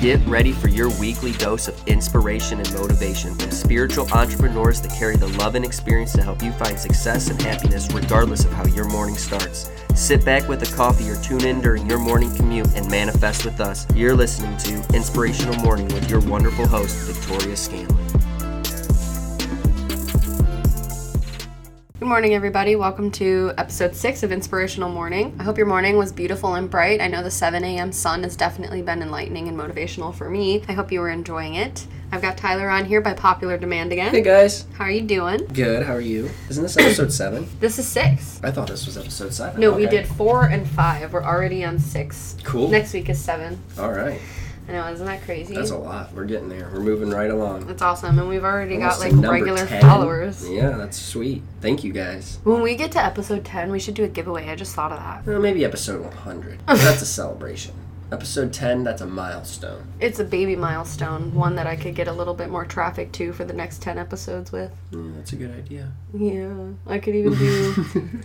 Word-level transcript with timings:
Get 0.00 0.26
ready 0.26 0.52
for 0.52 0.68
your 0.68 0.88
weekly 0.98 1.32
dose 1.32 1.68
of 1.68 1.86
inspiration 1.86 2.58
and 2.58 2.72
motivation 2.72 3.34
from 3.34 3.50
spiritual 3.50 4.10
entrepreneurs 4.14 4.80
that 4.80 4.92
carry 4.92 5.16
the 5.16 5.28
love 5.28 5.56
and 5.56 5.62
experience 5.62 6.14
to 6.14 6.22
help 6.22 6.42
you 6.42 6.52
find 6.52 6.80
success 6.80 7.28
and 7.28 7.40
happiness 7.42 7.86
regardless 7.92 8.46
of 8.46 8.52
how 8.54 8.64
your 8.68 8.86
morning 8.86 9.18
starts. 9.18 9.70
Sit 9.94 10.24
back 10.24 10.48
with 10.48 10.62
a 10.62 10.74
coffee 10.74 11.10
or 11.10 11.20
tune 11.20 11.44
in 11.44 11.60
during 11.60 11.86
your 11.86 11.98
morning 11.98 12.34
commute 12.34 12.74
and 12.76 12.90
manifest 12.90 13.44
with 13.44 13.60
us. 13.60 13.86
You're 13.94 14.16
listening 14.16 14.56
to 14.60 14.96
Inspirational 14.96 15.56
Morning 15.56 15.88
with 15.88 16.08
your 16.08 16.20
wonderful 16.20 16.66
host, 16.66 16.96
Victoria 17.06 17.54
Scanlon. 17.54 18.19
Good 22.00 22.08
morning, 22.08 22.32
everybody. 22.32 22.76
Welcome 22.76 23.10
to 23.10 23.52
episode 23.58 23.94
six 23.94 24.22
of 24.22 24.32
Inspirational 24.32 24.88
Morning. 24.88 25.36
I 25.38 25.42
hope 25.42 25.58
your 25.58 25.66
morning 25.66 25.98
was 25.98 26.12
beautiful 26.12 26.54
and 26.54 26.70
bright. 26.70 26.98
I 26.98 27.08
know 27.08 27.22
the 27.22 27.30
7 27.30 27.62
a.m. 27.62 27.92
sun 27.92 28.22
has 28.22 28.36
definitely 28.36 28.80
been 28.80 29.02
enlightening 29.02 29.48
and 29.48 29.58
motivational 29.58 30.14
for 30.14 30.30
me. 30.30 30.64
I 30.66 30.72
hope 30.72 30.90
you 30.90 31.00
were 31.00 31.10
enjoying 31.10 31.56
it. 31.56 31.86
I've 32.10 32.22
got 32.22 32.38
Tyler 32.38 32.70
on 32.70 32.86
here 32.86 33.02
by 33.02 33.12
popular 33.12 33.58
demand 33.58 33.92
again. 33.92 34.12
Hey 34.12 34.22
guys. 34.22 34.64
How 34.78 34.84
are 34.84 34.90
you 34.90 35.02
doing? 35.02 35.44
Good, 35.52 35.84
how 35.84 35.92
are 35.92 36.00
you? 36.00 36.30
Isn't 36.48 36.62
this 36.62 36.78
episode 36.78 37.12
7? 37.12 37.46
This 37.60 37.78
is 37.78 37.86
six. 37.86 38.40
I 38.42 38.50
thought 38.50 38.68
this 38.68 38.86
was 38.86 38.96
episode 38.96 39.34
7. 39.34 39.60
No, 39.60 39.70
we 39.70 39.84
did 39.86 40.08
four 40.08 40.46
and 40.46 40.66
five. 40.66 41.12
We're 41.12 41.22
already 41.22 41.66
on 41.66 41.78
six. 41.78 42.34
Cool. 42.44 42.70
Next 42.70 42.94
week 42.94 43.10
is 43.10 43.18
seven. 43.20 43.62
Alright. 43.78 44.22
I 44.70 44.72
know, 44.72 44.92
isn't 44.92 45.06
that 45.06 45.22
crazy? 45.22 45.54
That's 45.54 45.70
a 45.70 45.76
lot. 45.76 46.12
We're 46.14 46.24
getting 46.24 46.48
there. 46.48 46.70
We're 46.72 46.80
moving 46.80 47.10
right 47.10 47.30
along. 47.30 47.66
That's 47.66 47.82
awesome. 47.82 48.18
And 48.18 48.28
we've 48.28 48.44
already 48.44 48.76
Almost 48.76 49.00
got 49.00 49.12
like 49.20 49.30
regular 49.32 49.66
10. 49.66 49.80
followers. 49.82 50.48
Yeah, 50.48 50.70
that's 50.70 50.96
sweet. 51.00 51.42
Thank 51.60 51.82
you 51.82 51.92
guys. 51.92 52.38
When 52.44 52.62
we 52.62 52.76
get 52.76 52.92
to 52.92 53.04
episode 53.04 53.44
10, 53.44 53.72
we 53.72 53.80
should 53.80 53.94
do 53.94 54.04
a 54.04 54.08
giveaway. 54.08 54.48
I 54.48 54.54
just 54.54 54.74
thought 54.74 54.92
of 54.92 54.98
that. 54.98 55.26
Well, 55.26 55.40
maybe 55.40 55.64
episode 55.64 56.02
100. 56.02 56.60
that's 56.66 57.02
a 57.02 57.06
celebration. 57.06 57.74
Episode 58.12 58.52
10, 58.52 58.82
that's 58.82 59.02
a 59.02 59.06
milestone. 59.06 59.86
It's 60.00 60.18
a 60.18 60.24
baby 60.24 60.56
milestone, 60.56 61.32
one 61.32 61.54
that 61.54 61.68
I 61.68 61.76
could 61.76 61.94
get 61.94 62.08
a 62.08 62.12
little 62.12 62.34
bit 62.34 62.50
more 62.50 62.64
traffic 62.64 63.12
to 63.12 63.32
for 63.32 63.44
the 63.44 63.52
next 63.52 63.82
10 63.82 63.98
episodes 63.98 64.50
with. 64.50 64.72
Yeah, 64.90 65.00
that's 65.14 65.32
a 65.32 65.36
good 65.36 65.52
idea. 65.56 65.92
Yeah, 66.12 66.70
I 66.88 66.98
could 66.98 67.14
even 67.14 67.34
do. 67.34 67.74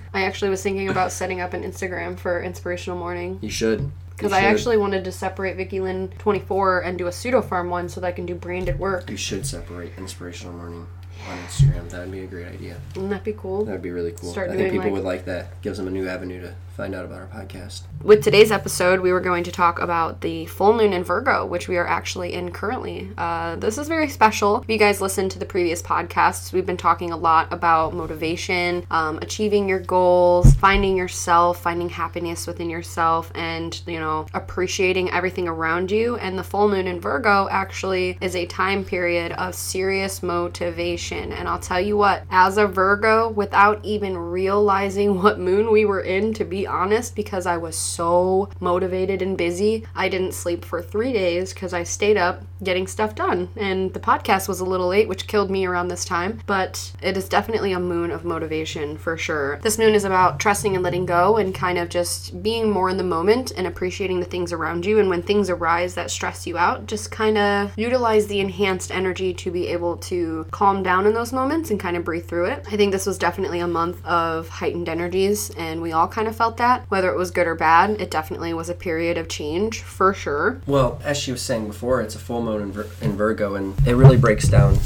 I 0.13 0.23
actually 0.23 0.49
was 0.49 0.63
thinking 0.63 0.89
about 0.89 1.11
setting 1.11 1.39
up 1.39 1.53
an 1.53 1.61
Instagram 1.61 2.17
for 2.17 2.41
Inspirational 2.41 2.97
Morning 2.97 3.37
You 3.41 3.51
should. 3.51 3.91
Because 4.15 4.31
I 4.31 4.41
should. 4.41 4.47
actually 4.47 4.77
wanted 4.77 5.03
to 5.05 5.11
separate 5.11 5.57
Vicky 5.57 5.79
Lynn 5.79 6.09
24 6.19 6.81
and 6.81 6.97
do 6.97 7.07
a 7.07 7.11
pseudo 7.11 7.41
farm 7.41 7.69
one 7.69 7.89
so 7.89 7.99
that 8.01 8.07
I 8.07 8.11
can 8.11 8.25
do 8.25 8.35
branded 8.35 8.79
work. 8.79 9.09
You 9.09 9.17
should 9.17 9.45
separate 9.45 9.91
Inspirational 9.97 10.53
Morning 10.53 10.87
on 11.29 11.37
Instagram. 11.39 11.89
That'd 11.89 12.11
be 12.11 12.21
a 12.21 12.27
great 12.27 12.47
idea. 12.47 12.77
Wouldn't 12.95 13.11
that 13.11 13.23
be 13.23 13.33
cool? 13.33 13.65
That'd 13.65 13.81
be 13.81 13.91
really 13.91 14.11
cool. 14.11 14.31
Start 14.31 14.49
I 14.51 14.55
think 14.55 14.71
people 14.71 14.85
like- 14.85 14.93
would 14.93 15.03
like 15.03 15.25
that. 15.25 15.61
Gives 15.61 15.77
them 15.77 15.87
a 15.87 15.91
new 15.91 16.07
avenue 16.07 16.41
to 16.41 16.55
find 16.75 16.93
out 16.93 17.05
about 17.05 17.21
our 17.21 17.27
podcast. 17.27 17.83
With 18.03 18.21
today's 18.21 18.51
episode, 18.51 18.99
we 18.99 19.13
were 19.13 19.21
going 19.21 19.45
to 19.45 19.51
talk 19.51 19.79
about 19.79 20.19
the 20.19 20.45
full 20.47 20.73
moon 20.73 20.91
in 20.91 21.05
Virgo, 21.05 21.45
which 21.45 21.69
we 21.69 21.77
are 21.77 21.87
actually 21.87 22.33
in 22.33 22.51
currently. 22.51 23.09
Uh, 23.17 23.55
this 23.55 23.77
is 23.77 23.87
very 23.87 24.09
special. 24.09 24.61
If 24.61 24.69
you 24.69 24.77
guys 24.77 24.99
listened 24.99 25.31
to 25.31 25.39
the 25.39 25.45
previous 25.45 25.81
podcasts, 25.81 26.51
we've 26.51 26.65
been 26.65 26.75
talking 26.75 27.11
a 27.11 27.17
lot 27.17 27.51
about 27.53 27.93
motivation, 27.93 28.85
um, 28.91 29.19
achieving 29.21 29.69
your 29.69 29.79
goals, 29.79 30.53
finding 30.55 30.97
yourself, 30.97 31.61
finding 31.61 31.87
happiness 31.87 32.45
within 32.45 32.69
yourself, 32.69 33.31
and, 33.35 33.81
you 33.87 33.99
know, 33.99 34.25
appreciating 34.33 35.09
everything 35.11 35.47
around 35.47 35.89
you. 35.89 36.17
And 36.17 36.37
the 36.37 36.43
full 36.43 36.67
moon 36.67 36.87
in 36.87 36.99
Virgo 36.99 37.47
actually 37.49 38.17
is 38.19 38.35
a 38.35 38.45
time 38.47 38.83
period 38.83 39.31
of 39.33 39.55
serious 39.55 40.21
motivation. 40.21 41.31
And 41.31 41.47
I'll 41.47 41.57
tell 41.57 41.79
you 41.79 41.95
what, 41.95 42.23
as 42.29 42.57
a 42.57 42.67
Virgo, 42.67 43.29
without 43.29 43.83
even 43.85 44.17
realizing 44.17 45.21
what 45.21 45.39
moon 45.39 45.71
we 45.71 45.85
were 45.85 46.01
in, 46.01 46.33
to 46.33 46.43
be 46.43 46.64
honest, 46.67 47.15
because 47.15 47.45
I 47.45 47.57
was 47.57 47.75
so 47.75 48.49
motivated 48.59 49.21
and 49.21 49.37
busy, 49.37 49.85
I 49.95 50.09
didn't 50.09 50.33
sleep 50.33 50.65
for 50.65 50.81
three 50.81 51.13
days 51.13 51.53
because 51.53 51.73
I 51.73 51.83
stayed 51.83 52.17
up 52.17 52.43
getting 52.63 52.87
stuff 52.87 53.15
done. 53.15 53.49
And 53.55 53.93
the 53.93 53.99
podcast 53.99 54.47
was 54.47 54.59
a 54.59 54.65
little 54.65 54.87
late, 54.87 55.07
which 55.07 55.27
killed 55.27 55.51
me 55.51 55.65
around 55.65 55.87
this 55.87 56.05
time, 56.05 56.39
but 56.45 56.91
it 57.01 57.17
is 57.17 57.29
definitely 57.29 57.73
a 57.73 57.79
moon 57.79 58.11
of 58.11 58.25
motivation 58.25 58.97
for 58.97 59.17
sure. 59.17 59.59
This 59.61 59.77
moon 59.77 59.93
is 59.93 60.05
about 60.05 60.39
trusting 60.39 60.75
and 60.75 60.83
letting 60.83 61.05
go 61.05 61.37
and 61.37 61.53
kind 61.53 61.77
of 61.77 61.89
just 61.89 62.41
being 62.41 62.69
more 62.69 62.89
in 62.89 62.97
the 62.97 63.03
moment 63.03 63.51
and 63.55 63.67
appreciating 63.67 64.19
the 64.19 64.25
things 64.25 64.53
around 64.53 64.85
you. 64.85 64.99
And 64.99 65.09
when 65.09 65.21
things 65.21 65.49
arise 65.49 65.95
that 65.95 66.11
stress 66.11 66.47
you 66.47 66.57
out, 66.57 66.87
just 66.87 67.11
kind 67.11 67.37
of 67.37 67.77
utilize 67.77 68.27
the 68.27 68.39
enhanced 68.39 68.91
energy 68.91 69.33
to 69.33 69.51
be 69.51 69.67
able 69.67 69.97
to 69.97 70.45
calm 70.51 70.83
down 70.83 71.05
in 71.05 71.13
those 71.13 71.33
moments 71.33 71.71
and 71.71 71.79
kind 71.79 71.97
of 71.97 72.03
breathe 72.03 72.27
through 72.27 72.45
it. 72.45 72.65
I 72.71 72.77
think 72.77 72.91
this 72.91 73.05
was 73.05 73.17
definitely 73.17 73.59
a 73.59 73.67
month 73.67 74.03
of 74.05 74.47
heightened 74.49 74.89
energies, 74.89 75.49
and 75.51 75.81
we 75.81 75.91
all 75.91 76.07
kind 76.07 76.27
of 76.27 76.35
felt 76.35 76.54
that. 76.57 76.85
Whether 76.89 77.09
it 77.11 77.17
was 77.17 77.31
good 77.31 77.47
or 77.47 77.55
bad, 77.55 78.01
it 78.01 78.11
definitely 78.11 78.53
was 78.53 78.69
a 78.69 78.73
period 78.73 79.17
of 79.17 79.27
change 79.27 79.81
for 79.81 80.13
sure. 80.13 80.61
Well, 80.65 80.99
as 81.03 81.17
she 81.17 81.31
was 81.31 81.41
saying 81.41 81.67
before, 81.67 82.01
it's 82.01 82.15
a 82.15 82.19
full 82.19 82.41
moon 82.41 82.61
in, 82.61 82.71
Vir- 82.71 82.89
in 83.01 83.15
Virgo, 83.15 83.55
and 83.55 83.75
it 83.87 83.93
really 83.93 84.17
breaks 84.17 84.47
down 84.47 84.77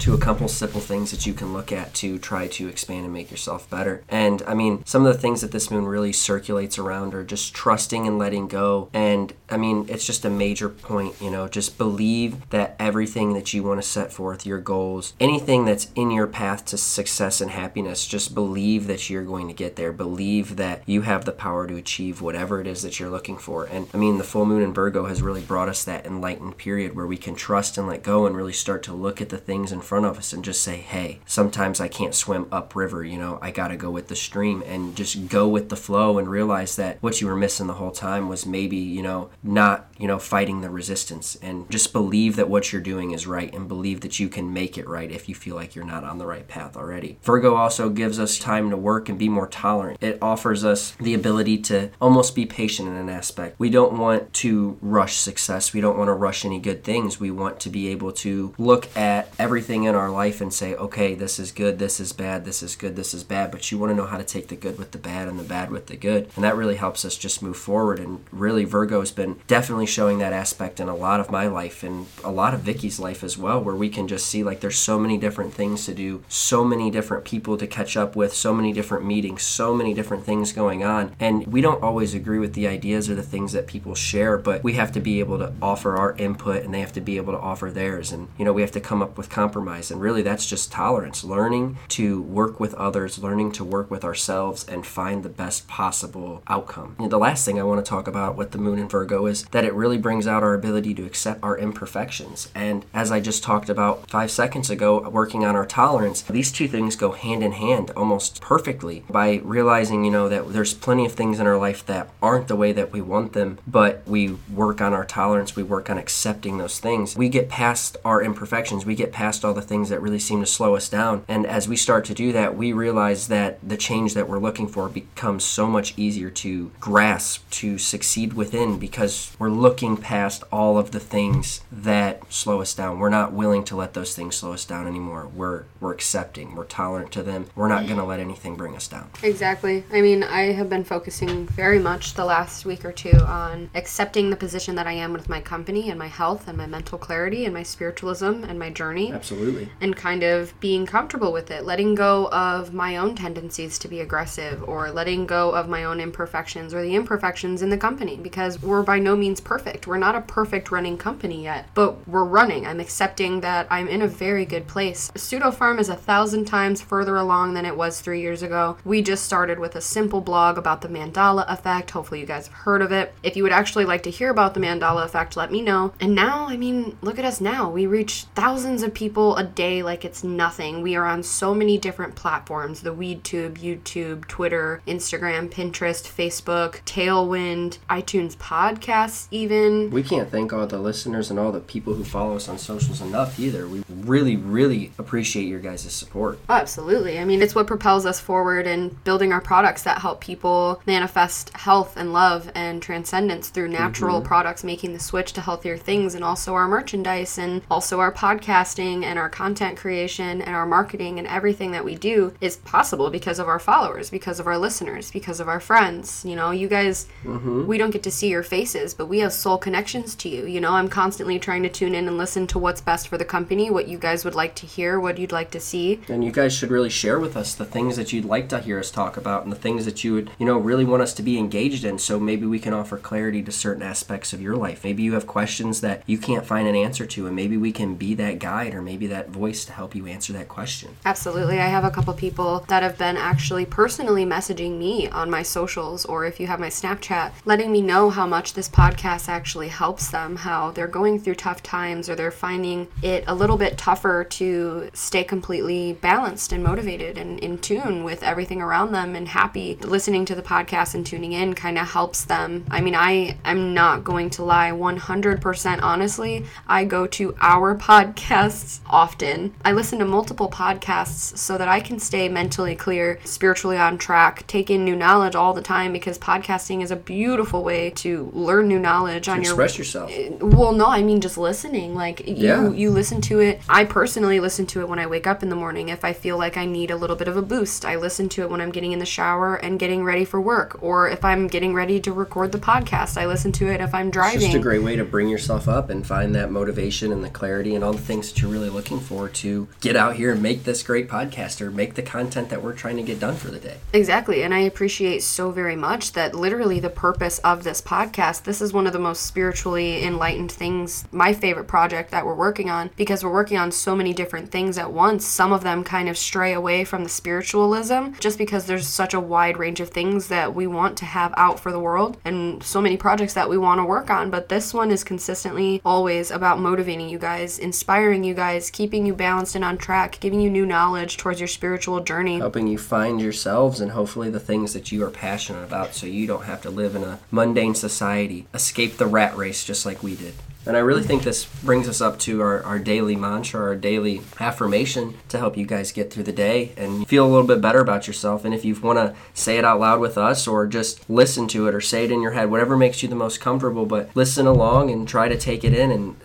to 0.00 0.14
a 0.14 0.18
couple 0.18 0.46
simple 0.48 0.80
things 0.80 1.10
that 1.10 1.26
you 1.26 1.34
can 1.34 1.52
look 1.52 1.72
at 1.72 1.92
to 1.94 2.18
try 2.18 2.46
to 2.46 2.68
expand 2.68 3.04
and 3.04 3.12
make 3.12 3.30
yourself 3.30 3.68
better. 3.68 4.02
And 4.08 4.42
I 4.46 4.54
mean, 4.54 4.84
some 4.84 5.04
of 5.04 5.12
the 5.12 5.18
things 5.18 5.40
that 5.40 5.50
this 5.50 5.70
moon 5.70 5.86
really 5.86 6.12
circulates 6.12 6.78
around 6.78 7.14
are 7.14 7.24
just 7.24 7.54
trusting 7.54 8.06
and 8.06 8.18
letting 8.18 8.48
go. 8.48 8.90
And 8.92 9.32
I 9.50 9.56
mean, 9.56 9.86
it's 9.88 10.06
just 10.06 10.24
a 10.24 10.30
major 10.30 10.68
point, 10.68 11.20
you 11.20 11.30
know, 11.30 11.48
just 11.48 11.78
believe 11.78 12.48
that 12.50 12.76
everything 12.78 13.34
that 13.34 13.52
you 13.52 13.62
want 13.62 13.82
to 13.82 13.86
set 13.86 14.12
forth, 14.12 14.46
your 14.46 14.60
goals, 14.60 15.14
anything 15.18 15.64
that's 15.64 15.88
in 15.94 16.10
your 16.10 16.26
path 16.26 16.64
to 16.66 16.78
success 16.78 17.40
and 17.40 17.50
happiness, 17.50 18.06
just 18.06 18.34
believe 18.34 18.86
that 18.86 19.10
you're 19.10 19.24
going 19.24 19.48
to 19.48 19.54
get 19.54 19.76
there. 19.76 19.92
Believe 19.92 20.56
that 20.56 20.82
you 20.86 21.02
have 21.02 21.17
the 21.24 21.32
power 21.32 21.66
to 21.66 21.76
achieve 21.76 22.20
whatever 22.20 22.60
it 22.60 22.66
is 22.66 22.82
that 22.82 22.98
you're 22.98 23.10
looking 23.10 23.38
for. 23.38 23.64
And 23.64 23.88
I 23.94 23.96
mean, 23.96 24.18
the 24.18 24.24
full 24.24 24.46
moon 24.46 24.62
in 24.62 24.72
Virgo 24.72 25.06
has 25.06 25.22
really 25.22 25.40
brought 25.40 25.68
us 25.68 25.84
that 25.84 26.06
enlightened 26.06 26.58
period 26.58 26.94
where 26.94 27.06
we 27.06 27.16
can 27.16 27.34
trust 27.34 27.78
and 27.78 27.86
let 27.86 28.02
go 28.02 28.26
and 28.26 28.36
really 28.36 28.52
start 28.52 28.82
to 28.84 28.92
look 28.92 29.20
at 29.20 29.28
the 29.28 29.38
things 29.38 29.72
in 29.72 29.80
front 29.80 30.06
of 30.06 30.18
us 30.18 30.32
and 30.32 30.44
just 30.44 30.62
say, 30.62 30.76
hey, 30.76 31.20
sometimes 31.26 31.80
I 31.80 31.88
can't 31.88 32.14
swim 32.14 32.46
upriver, 32.52 33.04
you 33.04 33.18
know, 33.18 33.38
I 33.40 33.50
got 33.50 33.68
to 33.68 33.76
go 33.76 33.90
with 33.90 34.08
the 34.08 34.16
stream 34.16 34.62
and 34.66 34.96
just 34.96 35.28
go 35.28 35.48
with 35.48 35.68
the 35.68 35.76
flow 35.76 36.18
and 36.18 36.28
realize 36.28 36.76
that 36.76 36.98
what 37.02 37.20
you 37.20 37.26
were 37.26 37.36
missing 37.36 37.66
the 37.66 37.74
whole 37.74 37.90
time 37.90 38.28
was 38.28 38.46
maybe, 38.46 38.76
you 38.76 39.02
know, 39.02 39.30
not, 39.42 39.88
you 39.98 40.06
know, 40.06 40.18
fighting 40.18 40.60
the 40.60 40.70
resistance 40.70 41.36
and 41.42 41.70
just 41.70 41.92
believe 41.92 42.36
that 42.36 42.48
what 42.48 42.72
you're 42.72 42.82
doing 42.82 43.12
is 43.12 43.26
right 43.26 43.54
and 43.54 43.68
believe 43.68 44.00
that 44.00 44.18
you 44.20 44.28
can 44.28 44.52
make 44.52 44.78
it 44.78 44.88
right 44.88 45.10
if 45.10 45.28
you 45.28 45.34
feel 45.34 45.54
like 45.54 45.74
you're 45.74 45.84
not 45.84 46.04
on 46.04 46.18
the 46.18 46.26
right 46.26 46.48
path 46.48 46.76
already. 46.76 47.18
Virgo 47.22 47.54
also 47.54 47.88
gives 47.88 48.18
us 48.18 48.38
time 48.38 48.70
to 48.70 48.76
work 48.76 49.08
and 49.08 49.18
be 49.18 49.28
more 49.28 49.48
tolerant. 49.48 50.02
It 50.02 50.18
offers 50.22 50.64
us 50.64 50.92
the 51.00 51.07
ability 51.14 51.58
to 51.58 51.90
almost 52.00 52.34
be 52.34 52.46
patient 52.46 52.88
in 52.88 52.94
an 52.94 53.08
aspect. 53.08 53.58
We 53.58 53.70
don't 53.70 53.98
want 53.98 54.32
to 54.34 54.78
rush 54.80 55.16
success. 55.16 55.72
We 55.72 55.80
don't 55.80 55.98
want 55.98 56.08
to 56.08 56.14
rush 56.14 56.44
any 56.44 56.58
good 56.58 56.84
things. 56.84 57.20
We 57.20 57.30
want 57.30 57.60
to 57.60 57.70
be 57.70 57.88
able 57.88 58.12
to 58.12 58.54
look 58.58 58.94
at 58.96 59.32
everything 59.38 59.84
in 59.84 59.94
our 59.94 60.10
life 60.10 60.40
and 60.40 60.52
say, 60.52 60.74
okay, 60.74 61.14
this 61.14 61.38
is 61.38 61.52
good, 61.52 61.78
this 61.78 62.00
is 62.00 62.12
bad, 62.12 62.44
this 62.44 62.62
is 62.62 62.76
good, 62.76 62.96
this 62.96 63.14
is 63.14 63.24
bad. 63.24 63.50
But 63.50 63.70
you 63.70 63.78
want 63.78 63.90
to 63.90 63.96
know 63.96 64.06
how 64.06 64.18
to 64.18 64.24
take 64.24 64.48
the 64.48 64.56
good 64.56 64.78
with 64.78 64.92
the 64.92 64.98
bad 64.98 65.28
and 65.28 65.38
the 65.38 65.44
bad 65.44 65.70
with 65.70 65.86
the 65.86 65.96
good. 65.96 66.28
And 66.34 66.44
that 66.44 66.56
really 66.56 66.76
helps 66.76 67.04
us 67.04 67.16
just 67.16 67.42
move 67.42 67.56
forward. 67.56 67.98
And 67.98 68.24
really, 68.32 68.64
Virgo 68.64 69.00
has 69.00 69.12
been 69.12 69.40
definitely 69.46 69.86
showing 69.86 70.18
that 70.18 70.32
aspect 70.32 70.80
in 70.80 70.88
a 70.88 70.96
lot 70.96 71.20
of 71.20 71.30
my 71.30 71.46
life 71.46 71.82
and 71.82 72.06
a 72.24 72.30
lot 72.30 72.54
of 72.54 72.60
Vicky's 72.60 73.00
life 73.00 73.22
as 73.22 73.38
well, 73.38 73.62
where 73.62 73.74
we 73.74 73.88
can 73.88 74.08
just 74.08 74.26
see 74.26 74.42
like 74.42 74.60
there's 74.60 74.78
so 74.78 74.98
many 74.98 75.18
different 75.18 75.54
things 75.54 75.86
to 75.86 75.94
do, 75.94 76.22
so 76.28 76.64
many 76.64 76.90
different 76.90 77.24
people 77.24 77.56
to 77.56 77.66
catch 77.66 77.96
up 77.96 78.16
with, 78.16 78.32
so 78.34 78.52
many 78.52 78.72
different 78.72 79.04
meetings, 79.04 79.42
so 79.42 79.74
many 79.74 79.94
different 79.94 80.24
things 80.24 80.52
going 80.52 80.84
on. 80.84 80.97
And 81.20 81.46
we 81.46 81.60
don't 81.60 81.82
always 81.82 82.14
agree 82.14 82.38
with 82.38 82.54
the 82.54 82.66
ideas 82.66 83.08
or 83.08 83.14
the 83.14 83.22
things 83.22 83.52
that 83.52 83.66
people 83.66 83.94
share, 83.94 84.38
but 84.38 84.62
we 84.62 84.74
have 84.74 84.92
to 84.92 85.00
be 85.00 85.20
able 85.20 85.38
to 85.38 85.52
offer 85.62 85.96
our 85.96 86.16
input 86.16 86.62
and 86.64 86.72
they 86.72 86.80
have 86.80 86.92
to 86.92 87.00
be 87.00 87.16
able 87.16 87.32
to 87.32 87.38
offer 87.38 87.70
theirs. 87.70 88.12
And, 88.12 88.28
you 88.38 88.44
know, 88.44 88.52
we 88.52 88.62
have 88.62 88.72
to 88.72 88.80
come 88.80 89.02
up 89.02 89.16
with 89.16 89.30
compromise. 89.30 89.90
And 89.90 90.00
really, 90.00 90.22
that's 90.22 90.46
just 90.46 90.72
tolerance, 90.72 91.24
learning 91.24 91.78
to 91.88 92.22
work 92.22 92.58
with 92.60 92.74
others, 92.74 93.18
learning 93.18 93.52
to 93.52 93.64
work 93.64 93.90
with 93.90 94.04
ourselves 94.04 94.66
and 94.66 94.86
find 94.86 95.22
the 95.22 95.28
best 95.28 95.68
possible 95.68 96.42
outcome. 96.48 96.96
The 96.98 97.18
last 97.18 97.44
thing 97.44 97.60
I 97.60 97.64
want 97.64 97.84
to 97.84 97.88
talk 97.88 98.08
about 98.08 98.36
with 98.36 98.50
the 98.50 98.58
moon 98.58 98.78
in 98.78 98.88
Virgo 98.88 99.26
is 99.26 99.44
that 99.50 99.64
it 99.64 99.74
really 99.74 99.98
brings 99.98 100.26
out 100.26 100.42
our 100.42 100.54
ability 100.54 100.94
to 100.94 101.04
accept 101.04 101.42
our 101.42 101.56
imperfections. 101.56 102.50
And 102.54 102.84
as 102.92 103.12
I 103.12 103.20
just 103.20 103.42
talked 103.42 103.68
about 103.68 104.10
five 104.10 104.30
seconds 104.30 104.70
ago, 104.70 105.08
working 105.08 105.44
on 105.44 105.56
our 105.56 105.66
tolerance, 105.66 106.22
these 106.22 106.50
two 106.50 106.68
things 106.68 106.96
go 106.96 107.12
hand 107.12 107.42
in 107.42 107.52
hand 107.52 107.90
almost 107.96 108.40
perfectly 108.40 109.04
by 109.10 109.40
realizing, 109.44 110.04
you 110.04 110.10
know, 110.10 110.28
that 110.28 110.52
there's 110.52 110.74
plenty 110.74 110.87
of 110.88 111.12
things 111.12 111.38
in 111.38 111.46
our 111.46 111.58
life 111.58 111.84
that 111.86 112.08
aren't 112.22 112.48
the 112.48 112.56
way 112.56 112.72
that 112.72 112.92
we 112.92 113.00
want 113.00 113.32
them, 113.32 113.58
but 113.66 114.02
we 114.06 114.38
work 114.52 114.80
on 114.80 114.94
our 114.94 115.04
tolerance, 115.04 115.54
we 115.54 115.62
work 115.62 115.90
on 115.90 115.98
accepting 115.98 116.58
those 116.58 116.78
things. 116.78 117.16
We 117.16 117.28
get 117.28 117.48
past 117.48 117.96
our 118.04 118.22
imperfections, 118.22 118.86
we 118.86 118.94
get 118.94 119.12
past 119.12 119.44
all 119.44 119.54
the 119.54 119.62
things 119.62 119.90
that 119.90 120.00
really 120.00 120.18
seem 120.18 120.40
to 120.40 120.46
slow 120.46 120.76
us 120.76 120.88
down. 120.88 121.24
And 121.28 121.46
as 121.46 121.68
we 121.68 121.76
start 121.76 122.04
to 122.06 122.14
do 122.14 122.32
that, 122.32 122.56
we 122.56 122.72
realize 122.72 123.28
that 123.28 123.58
the 123.66 123.76
change 123.76 124.14
that 124.14 124.28
we're 124.28 124.38
looking 124.38 124.66
for 124.66 124.88
becomes 124.88 125.44
so 125.44 125.66
much 125.66 125.94
easier 125.98 126.30
to 126.30 126.70
grasp, 126.80 127.48
to 127.50 127.78
succeed 127.78 128.32
within, 128.32 128.78
because 128.78 129.36
we're 129.38 129.50
looking 129.50 129.96
past 129.96 130.42
all 130.50 130.78
of 130.78 130.92
the 130.92 131.00
things 131.00 131.60
that 131.70 132.22
slow 132.32 132.60
us 132.60 132.74
down. 132.74 132.98
We're 132.98 133.08
not 133.08 133.32
willing 133.32 133.64
to 133.64 133.76
let 133.76 133.94
those 133.94 134.14
things 134.14 134.36
slow 134.36 134.52
us 134.52 134.64
down 134.64 134.86
anymore. 134.86 135.28
We're 135.34 135.64
we're 135.80 135.92
accepting, 135.92 136.54
we're 136.54 136.64
tolerant 136.64 137.12
to 137.12 137.22
them. 137.22 137.46
We're 137.54 137.68
not 137.68 137.86
going 137.86 137.98
to 137.98 138.04
let 138.04 138.20
anything 138.20 138.56
bring 138.56 138.74
us 138.74 138.88
down. 138.88 139.10
Exactly. 139.22 139.84
I 139.92 140.00
mean, 140.00 140.22
I 140.22 140.52
have 140.52 140.67
have 140.68 140.78
been 140.78 140.84
focusing 140.84 141.46
very 141.46 141.78
much 141.78 142.12
the 142.12 142.24
last 142.24 142.66
week 142.66 142.84
or 142.84 142.92
two 142.92 143.16
on 143.20 143.70
accepting 143.74 144.28
the 144.28 144.36
position 144.36 144.74
that 144.74 144.86
I 144.86 144.92
am 144.92 145.14
with 145.14 145.26
my 145.26 145.40
company 145.40 145.88
and 145.88 145.98
my 145.98 146.08
health 146.08 146.46
and 146.46 146.58
my 146.58 146.66
mental 146.66 146.98
clarity 146.98 147.46
and 147.46 147.54
my 147.54 147.62
spiritualism 147.62 148.44
and 148.44 148.58
my 148.58 148.68
journey. 148.68 149.10
Absolutely. 149.10 149.70
And 149.80 149.96
kind 149.96 150.22
of 150.22 150.52
being 150.60 150.84
comfortable 150.84 151.32
with 151.32 151.50
it, 151.50 151.64
letting 151.64 151.94
go 151.94 152.28
of 152.28 152.74
my 152.74 152.98
own 152.98 153.14
tendencies 153.14 153.78
to 153.78 153.88
be 153.88 154.00
aggressive 154.00 154.62
or 154.68 154.90
letting 154.90 155.26
go 155.26 155.52
of 155.52 155.70
my 155.70 155.84
own 155.84 156.00
imperfections 156.00 156.74
or 156.74 156.82
the 156.82 156.94
imperfections 156.94 157.62
in 157.62 157.70
the 157.70 157.78
company 157.78 158.16
because 158.16 158.60
we're 158.60 158.82
by 158.82 158.98
no 158.98 159.16
means 159.16 159.40
perfect. 159.40 159.86
We're 159.86 159.96
not 159.96 160.14
a 160.14 160.20
perfect 160.20 160.70
running 160.70 160.98
company 160.98 161.44
yet, 161.44 161.70
but 161.72 162.06
we're 162.06 162.24
running. 162.24 162.66
I'm 162.66 162.80
accepting 162.80 163.40
that 163.40 163.66
I'm 163.70 163.88
in 163.88 164.02
a 164.02 164.08
very 164.08 164.44
good 164.44 164.66
place. 164.66 165.10
Pseudo 165.16 165.50
Farm 165.50 165.78
is 165.78 165.88
a 165.88 165.96
thousand 165.96 166.44
times 166.44 166.82
further 166.82 167.16
along 167.16 167.54
than 167.54 167.64
it 167.64 167.76
was 167.76 168.02
three 168.02 168.20
years 168.20 168.42
ago. 168.42 168.76
We 168.84 169.00
just 169.00 169.24
started 169.24 169.58
with 169.58 169.74
a 169.74 169.80
simple 169.80 170.20
blog 170.20 170.57
about 170.58 170.82
the 170.82 170.88
Mandela 170.88 171.50
effect. 171.50 171.90
Hopefully, 171.90 172.20
you 172.20 172.26
guys 172.26 172.46
have 172.48 172.56
heard 172.56 172.82
of 172.82 172.92
it. 172.92 173.14
If 173.22 173.36
you 173.36 173.42
would 173.42 173.52
actually 173.52 173.84
like 173.84 174.02
to 174.02 174.10
hear 174.10 174.30
about 174.30 174.54
the 174.54 174.60
Mandela 174.60 175.04
effect, 175.04 175.36
let 175.36 175.50
me 175.50 175.62
know. 175.62 175.92
And 176.00 176.14
now, 176.14 176.46
I 176.48 176.56
mean, 176.56 176.98
look 177.00 177.18
at 177.18 177.24
us 177.24 177.40
now. 177.40 177.70
We 177.70 177.86
reach 177.86 178.24
thousands 178.34 178.82
of 178.82 178.94
people 178.94 179.36
a 179.36 179.44
day 179.44 179.82
like 179.82 180.04
it's 180.04 180.24
nothing. 180.24 180.82
We 180.82 180.96
are 180.96 181.06
on 181.06 181.22
so 181.22 181.54
many 181.54 181.78
different 181.78 182.14
platforms 182.14 182.82
the 182.82 182.94
WeedTube, 182.94 183.58
YouTube, 183.58 184.26
Twitter, 184.26 184.82
Instagram, 184.86 185.50
Pinterest, 185.50 186.02
Facebook, 186.02 186.82
Tailwind, 186.84 187.78
iTunes 187.88 188.36
podcasts, 188.36 189.28
even. 189.30 189.90
We 189.90 190.02
can't 190.02 190.30
thank 190.30 190.52
all 190.52 190.66
the 190.66 190.78
listeners 190.78 191.30
and 191.30 191.38
all 191.38 191.52
the 191.52 191.60
people 191.60 191.94
who 191.94 192.04
follow 192.04 192.36
us 192.36 192.48
on 192.48 192.58
socials 192.58 193.00
enough 193.00 193.38
either. 193.38 193.68
We 193.68 193.84
really, 193.88 194.36
really 194.36 194.92
appreciate 194.98 195.46
your 195.46 195.60
guys' 195.60 195.92
support. 195.92 196.38
Oh, 196.48 196.54
absolutely. 196.54 197.18
I 197.18 197.24
mean, 197.24 197.42
it's 197.42 197.54
what 197.54 197.66
propels 197.66 198.06
us 198.06 198.20
forward 198.20 198.66
in 198.66 198.90
building 199.04 199.32
our 199.32 199.40
products 199.40 199.82
that 199.82 200.00
help 200.00 200.20
people 200.20 200.47
manifest 200.86 201.50
health 201.56 201.96
and 201.96 202.12
love 202.12 202.50
and 202.54 202.82
transcendence 202.82 203.48
through 203.48 203.68
natural 203.68 204.18
mm-hmm. 204.18 204.26
products, 204.26 204.64
making 204.64 204.92
the 204.92 204.98
switch 204.98 205.32
to 205.32 205.40
healthier 205.40 205.76
things, 205.76 206.14
and 206.14 206.24
also 206.24 206.54
our 206.54 206.68
merchandise 206.68 207.38
and 207.38 207.62
also 207.70 208.00
our 208.00 208.12
podcasting 208.12 209.04
and 209.04 209.18
our 209.18 209.28
content 209.28 209.76
creation 209.76 210.40
and 210.42 210.54
our 210.54 210.66
marketing 210.66 211.18
and 211.18 211.28
everything 211.28 211.70
that 211.72 211.84
we 211.84 211.94
do 211.94 212.32
is 212.40 212.56
possible 212.56 213.10
because 213.10 213.38
of 213.38 213.48
our 213.48 213.58
followers, 213.58 214.10
because 214.10 214.40
of 214.40 214.46
our 214.46 214.58
listeners, 214.58 215.10
because 215.10 215.40
of 215.40 215.48
our 215.48 215.60
friends. 215.60 216.24
You 216.24 216.36
know, 216.36 216.50
you 216.50 216.68
guys, 216.68 217.06
mm-hmm. 217.24 217.66
we 217.66 217.78
don't 217.78 217.90
get 217.90 218.02
to 218.04 218.10
see 218.10 218.28
your 218.28 218.42
faces, 218.42 218.94
but 218.94 219.06
we 219.06 219.20
have 219.20 219.32
soul 219.32 219.58
connections 219.58 220.14
to 220.16 220.28
you. 220.28 220.46
You 220.46 220.60
know, 220.60 220.72
I'm 220.72 220.88
constantly 220.88 221.38
trying 221.38 221.62
to 221.62 221.68
tune 221.68 221.94
in 221.94 222.08
and 222.08 222.18
listen 222.18 222.46
to 222.48 222.58
what's 222.58 222.80
best 222.80 223.08
for 223.08 223.18
the 223.18 223.24
company, 223.24 223.70
what 223.70 223.88
you 223.88 223.98
guys 223.98 224.24
would 224.24 224.34
like 224.34 224.54
to 224.56 224.66
hear, 224.66 224.98
what 225.00 225.18
you'd 225.18 225.32
like 225.32 225.50
to 225.52 225.60
see. 225.60 226.00
And 226.08 226.24
you 226.24 226.32
guys 226.32 226.54
should 226.54 226.70
really 226.70 226.90
share 226.90 227.18
with 227.18 227.36
us 227.36 227.54
the 227.54 227.64
things 227.64 227.96
that 227.96 228.12
you'd 228.12 228.24
like 228.24 228.48
to 228.50 228.60
hear 228.60 228.78
us 228.78 228.90
talk 228.90 229.16
about 229.16 229.44
and 229.44 229.52
the 229.52 229.56
things 229.56 229.84
that 229.84 230.04
you 230.04 230.14
would, 230.14 230.30
you 230.38 230.46
know, 230.46 230.58
really 230.58 230.84
want 230.84 231.02
us 231.02 231.12
to 231.14 231.22
be 231.22 231.38
engaged 231.38 231.84
in 231.84 231.98
so 231.98 232.18
maybe 232.18 232.46
we 232.46 232.58
can 232.58 232.72
offer 232.72 232.96
clarity 232.96 233.42
to 233.42 233.52
certain 233.52 233.82
aspects 233.82 234.32
of 234.32 234.40
your 234.40 234.56
life. 234.56 234.84
Maybe 234.84 235.02
you 235.02 235.14
have 235.14 235.26
questions 235.26 235.80
that 235.80 236.02
you 236.06 236.18
can't 236.18 236.46
find 236.46 236.68
an 236.68 236.76
answer 236.76 237.06
to 237.06 237.26
and 237.26 237.34
maybe 237.34 237.56
we 237.56 237.72
can 237.72 237.96
be 237.96 238.14
that 238.14 238.38
guide 238.38 238.74
or 238.74 238.82
maybe 238.82 239.06
that 239.08 239.30
voice 239.30 239.64
to 239.64 239.72
help 239.72 239.94
you 239.94 240.06
answer 240.06 240.32
that 240.34 240.48
question. 240.48 240.96
Absolutely. 241.04 241.58
I 241.58 241.66
have 241.66 241.84
a 241.84 241.90
couple 241.90 242.14
people 242.14 242.64
that 242.68 242.82
have 242.82 242.96
been 242.96 243.16
actually 243.16 243.66
personally 243.66 244.24
messaging 244.24 244.78
me 244.78 245.08
on 245.08 245.30
my 245.30 245.42
socials 245.42 246.04
or 246.04 246.24
if 246.24 246.38
you 246.38 246.46
have 246.46 246.60
my 246.60 246.68
Snapchat, 246.68 247.32
letting 247.44 247.72
me 247.72 247.82
know 247.82 248.10
how 248.10 248.26
much 248.26 248.54
this 248.54 248.68
podcast 248.68 249.28
actually 249.28 249.68
helps 249.68 250.08
them, 250.08 250.36
how 250.36 250.70
they're 250.70 250.86
going 250.86 251.18
through 251.18 251.34
tough 251.34 251.62
times 251.62 252.08
or 252.08 252.14
they're 252.14 252.30
finding 252.30 252.86
it 253.02 253.24
a 253.26 253.34
little 253.34 253.56
bit 253.56 253.76
tougher 253.76 254.24
to 254.24 254.88
stay 254.92 255.24
completely 255.24 255.94
balanced 255.94 256.52
and 256.52 256.62
motivated 256.62 257.18
and 257.18 257.40
in 257.40 257.58
tune 257.58 258.04
with 258.04 258.22
everything 258.22 258.62
around 258.62 258.92
them 258.92 259.16
and 259.16 259.28
happy. 259.28 259.76
Listening 259.80 260.27
to 260.28 260.34
the 260.34 260.42
podcast 260.42 260.94
and 260.94 261.04
tuning 261.04 261.32
in 261.32 261.54
kind 261.54 261.78
of 261.78 261.88
helps 261.88 262.24
them. 262.24 262.64
I 262.70 262.80
mean, 262.80 262.94
I 262.94 263.36
am 263.44 263.74
not 263.74 264.04
going 264.04 264.30
to 264.30 264.44
lie 264.44 264.70
100% 264.70 265.82
honestly. 265.82 266.44
I 266.66 266.84
go 266.84 267.06
to 267.08 267.34
our 267.40 267.76
podcasts 267.88 268.80
often. 268.86 269.54
I 269.64 269.72
listen 269.72 269.98
to 270.00 270.04
multiple 270.04 270.50
podcasts 270.50 271.36
so 271.38 271.56
that 271.58 271.66
I 271.68 271.80
can 271.80 271.98
stay 271.98 272.28
mentally 272.28 272.74
clear, 272.76 273.18
spiritually 273.24 273.78
on 273.78 273.96
track, 273.98 274.46
take 274.46 274.70
in 274.70 274.84
new 274.84 274.96
knowledge 274.96 275.34
all 275.34 275.54
the 275.54 275.62
time 275.62 275.92
because 275.92 276.18
podcasting 276.18 276.82
is 276.82 276.90
a 276.90 276.96
beautiful 276.96 277.64
way 277.64 277.90
to 277.90 278.30
learn 278.34 278.68
new 278.68 278.78
knowledge 278.78 279.28
on 279.28 279.42
your 279.42 279.52
Express 279.52 279.78
yourself. 279.78 280.10
Eh, 280.12 280.30
well, 280.40 280.72
no, 280.72 280.86
I 280.86 281.02
mean 281.02 281.20
just 281.20 281.38
listening. 281.38 281.94
Like 281.94 282.26
you, 282.26 282.34
Yeah. 282.34 282.70
you 282.70 282.90
listen 282.90 283.20
to 283.22 283.40
it. 283.40 283.60
I 283.68 283.84
personally 283.84 284.40
listen 284.40 284.66
to 284.66 284.80
it 284.80 284.88
when 284.88 284.98
I 284.98 285.06
wake 285.06 285.26
up 285.26 285.42
in 285.42 285.48
the 285.48 285.56
morning. 285.56 285.88
If 285.88 286.04
I 286.04 286.12
feel 286.12 286.36
like 286.36 286.56
I 286.56 286.66
need 286.66 286.90
a 286.90 286.96
little 286.96 287.16
bit 287.16 287.28
of 287.28 287.36
a 287.36 287.42
boost, 287.42 287.84
I 287.84 287.96
listen 287.96 288.28
to 288.30 288.42
it 288.42 288.50
when 288.50 288.60
I'm 288.60 288.70
getting 288.70 288.92
in 288.92 288.98
the 288.98 289.06
shower 289.06 289.56
and 289.56 289.78
getting 289.78 290.04
ready 290.04 290.17
for 290.24 290.40
work, 290.40 290.82
or 290.82 291.08
if 291.08 291.24
I'm 291.24 291.46
getting 291.46 291.74
ready 291.74 292.00
to 292.00 292.12
record 292.12 292.52
the 292.52 292.58
podcast. 292.58 293.16
I 293.16 293.26
listen 293.26 293.52
to 293.52 293.68
it 293.68 293.80
if 293.80 293.94
I'm 293.94 294.10
driving. 294.10 294.36
It's 294.36 294.46
just 294.46 294.56
a 294.56 294.60
great 294.60 294.82
way 294.82 294.96
to 294.96 295.04
bring 295.04 295.28
yourself 295.28 295.68
up 295.68 295.90
and 295.90 296.06
find 296.06 296.34
that 296.34 296.50
motivation 296.50 297.12
and 297.12 297.24
the 297.24 297.30
clarity 297.30 297.74
and 297.74 297.84
all 297.84 297.92
the 297.92 297.98
things 297.98 298.32
that 298.32 298.40
you're 298.40 298.50
really 298.50 298.70
looking 298.70 299.00
for 299.00 299.28
to 299.28 299.68
get 299.80 299.96
out 299.96 300.16
here 300.16 300.32
and 300.32 300.42
make 300.42 300.64
this 300.64 300.82
great 300.82 301.08
podcast 301.08 301.60
or 301.60 301.70
make 301.70 301.94
the 301.94 302.02
content 302.02 302.50
that 302.50 302.62
we're 302.62 302.74
trying 302.74 302.96
to 302.96 303.02
get 303.02 303.20
done 303.20 303.36
for 303.36 303.50
the 303.50 303.58
day. 303.58 303.78
Exactly. 303.92 304.42
And 304.42 304.54
I 304.54 304.60
appreciate 304.60 305.22
so 305.22 305.50
very 305.50 305.76
much 305.76 306.12
that 306.12 306.34
literally 306.34 306.80
the 306.80 306.90
purpose 306.90 307.38
of 307.40 307.64
this 307.64 307.80
podcast, 307.80 308.44
this 308.44 308.60
is 308.60 308.72
one 308.72 308.86
of 308.86 308.92
the 308.92 308.98
most 308.98 309.26
spiritually 309.26 310.04
enlightened 310.04 310.52
things, 310.52 311.04
my 311.12 311.32
favorite 311.32 311.68
project 311.68 312.10
that 312.10 312.24
we're 312.24 312.34
working 312.34 312.70
on, 312.70 312.90
because 312.96 313.24
we're 313.24 313.32
working 313.32 313.58
on 313.58 313.70
so 313.70 313.94
many 313.94 314.12
different 314.12 314.50
things 314.50 314.78
at 314.78 314.92
once. 314.92 315.26
Some 315.26 315.52
of 315.52 315.62
them 315.62 315.84
kind 315.84 316.08
of 316.08 316.18
stray 316.18 316.52
away 316.52 316.84
from 316.84 317.02
the 317.02 317.08
spiritualism 317.08 318.12
just 318.20 318.38
because 318.38 318.66
there's 318.66 318.86
such 318.86 319.14
a 319.14 319.20
wide 319.20 319.58
range 319.58 319.80
of 319.80 319.88
things 319.88 320.07
that 320.16 320.54
we 320.54 320.66
want 320.66 320.96
to 320.98 321.04
have 321.04 321.34
out 321.36 321.60
for 321.60 321.70
the 321.70 321.78
world 321.78 322.16
and 322.24 322.62
so 322.62 322.80
many 322.80 322.96
projects 322.96 323.34
that 323.34 323.48
we 323.48 323.58
want 323.58 323.78
to 323.78 323.84
work 323.84 324.10
on. 324.10 324.30
But 324.30 324.48
this 324.48 324.72
one 324.72 324.90
is 324.90 325.04
consistently 325.04 325.80
always 325.84 326.30
about 326.30 326.58
motivating 326.58 327.08
you 327.08 327.18
guys, 327.18 327.58
inspiring 327.58 328.24
you 328.24 328.34
guys, 328.34 328.70
keeping 328.70 329.06
you 329.06 329.14
balanced 329.14 329.54
and 329.54 329.64
on 329.64 329.76
track, 329.76 330.18
giving 330.20 330.40
you 330.40 330.50
new 330.50 330.66
knowledge 330.66 331.16
towards 331.16 331.40
your 331.40 331.48
spiritual 331.48 332.00
journey. 332.00 332.38
helping 332.38 332.66
you 332.66 332.78
find 332.78 333.20
yourselves 333.20 333.80
and 333.80 333.92
hopefully 333.92 334.30
the 334.30 334.40
things 334.40 334.72
that 334.72 334.90
you 334.90 335.04
are 335.04 335.10
passionate 335.10 335.62
about 335.62 335.94
so 335.94 336.06
you 336.06 336.26
don't 336.26 336.44
have 336.44 336.62
to 336.62 336.70
live 336.70 336.96
in 336.96 337.04
a 337.04 337.18
mundane 337.30 337.74
society, 337.74 338.46
escape 338.54 338.96
the 338.96 339.06
rat 339.06 339.36
race 339.36 339.64
just 339.64 339.84
like 339.84 340.02
we 340.02 340.16
did. 340.16 340.34
And 340.68 340.76
I 340.76 340.80
really 340.80 341.00
mm-hmm. 341.00 341.08
think 341.08 341.22
this 341.22 341.46
brings 341.46 341.88
us 341.88 342.02
up 342.02 342.18
to 342.20 342.42
our, 342.42 342.62
our 342.62 342.78
daily 342.78 343.16
mantra, 343.16 343.60
our 343.62 343.74
daily 343.74 344.20
affirmation 344.38 345.14
to 345.30 345.38
help 345.38 345.56
you 345.56 345.64
guys 345.64 345.92
get 345.92 346.12
through 346.12 346.24
the 346.24 346.32
day 346.32 346.74
and 346.76 347.08
feel 347.08 347.26
a 347.26 347.30
little 347.30 347.46
bit 347.46 347.62
better 347.62 347.80
about 347.80 348.06
yourself. 348.06 348.44
And 348.44 348.52
if 348.52 348.66
you 348.66 348.74
want 348.74 348.98
to 348.98 349.16
say 349.32 349.56
it 349.56 349.64
out 349.64 349.80
loud 349.80 349.98
with 349.98 350.18
us 350.18 350.46
or 350.46 350.66
just 350.66 351.08
listen 351.08 351.48
to 351.48 351.66
it 351.68 351.74
or 351.74 351.80
say 351.80 352.04
it 352.04 352.12
in 352.12 352.20
your 352.20 352.32
head, 352.32 352.50
whatever 352.50 352.76
makes 352.76 353.02
you 353.02 353.08
the 353.08 353.14
most 353.14 353.40
comfortable, 353.40 353.86
but 353.86 354.10
listen 354.14 354.46
along 354.46 354.90
and 354.90 355.08
try 355.08 355.26
to 355.26 355.38
take 355.38 355.64
it 355.64 355.72
in 355.72 355.90
and 355.90 356.16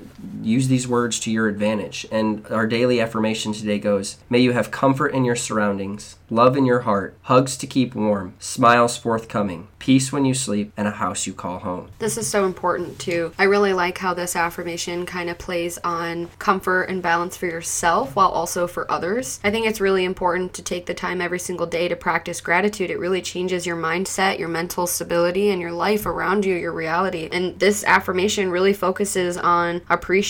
use 0.45 0.67
these 0.67 0.87
words 0.87 1.19
to 1.21 1.31
your 1.31 1.47
advantage. 1.47 2.05
And 2.11 2.45
our 2.47 2.67
daily 2.67 2.99
affirmation 2.99 3.53
today 3.53 3.79
goes 3.79 4.17
May 4.29 4.39
you 4.39 4.51
have 4.51 4.71
comfort 4.71 5.09
in 5.09 5.25
your 5.25 5.35
surroundings, 5.35 6.17
love 6.29 6.57
in 6.57 6.65
your 6.65 6.81
heart, 6.81 7.15
hugs 7.23 7.55
to 7.57 7.67
keep 7.67 7.95
warm, 7.95 8.33
smiles 8.39 8.97
forthcoming, 8.97 9.67
peace 9.79 10.11
when 10.11 10.25
you 10.25 10.33
sleep, 10.33 10.71
and 10.77 10.87
a 10.87 10.91
house 10.91 11.27
you 11.27 11.33
call 11.33 11.59
home. 11.59 11.89
This 11.99 12.17
is 12.17 12.27
so 12.27 12.45
important 12.45 12.99
too. 12.99 13.33
I 13.37 13.43
really 13.43 13.73
like 13.73 13.97
how 13.97 14.13
this 14.13 14.35
affirmation 14.35 15.05
kind 15.05 15.29
of 15.29 15.37
plays 15.37 15.77
on 15.83 16.27
comfort 16.39 16.83
and 16.83 17.01
balance 17.01 17.37
for 17.37 17.45
yourself 17.45 18.15
while 18.15 18.29
also 18.29 18.67
for 18.67 18.89
others. 18.91 19.39
I 19.43 19.51
think 19.51 19.67
it's 19.67 19.81
really 19.81 20.05
important 20.05 20.53
to 20.53 20.61
take 20.61 20.85
the 20.85 20.93
time 20.93 21.21
every 21.21 21.39
single 21.39 21.67
day 21.67 21.87
to 21.87 21.95
practice 21.95 22.41
gratitude. 22.41 22.89
It 22.89 22.99
really 22.99 23.21
changes 23.21 23.65
your 23.65 23.77
mindset, 23.77 24.39
your 24.39 24.49
mental 24.49 24.87
stability, 24.87 25.49
and 25.49 25.61
your 25.61 25.71
life 25.71 26.05
around 26.05 26.45
you, 26.45 26.55
your 26.55 26.71
reality. 26.71 27.29
And 27.31 27.59
this 27.59 27.83
affirmation 27.83 28.49
really 28.49 28.73
focuses 28.73 29.37
on 29.37 29.81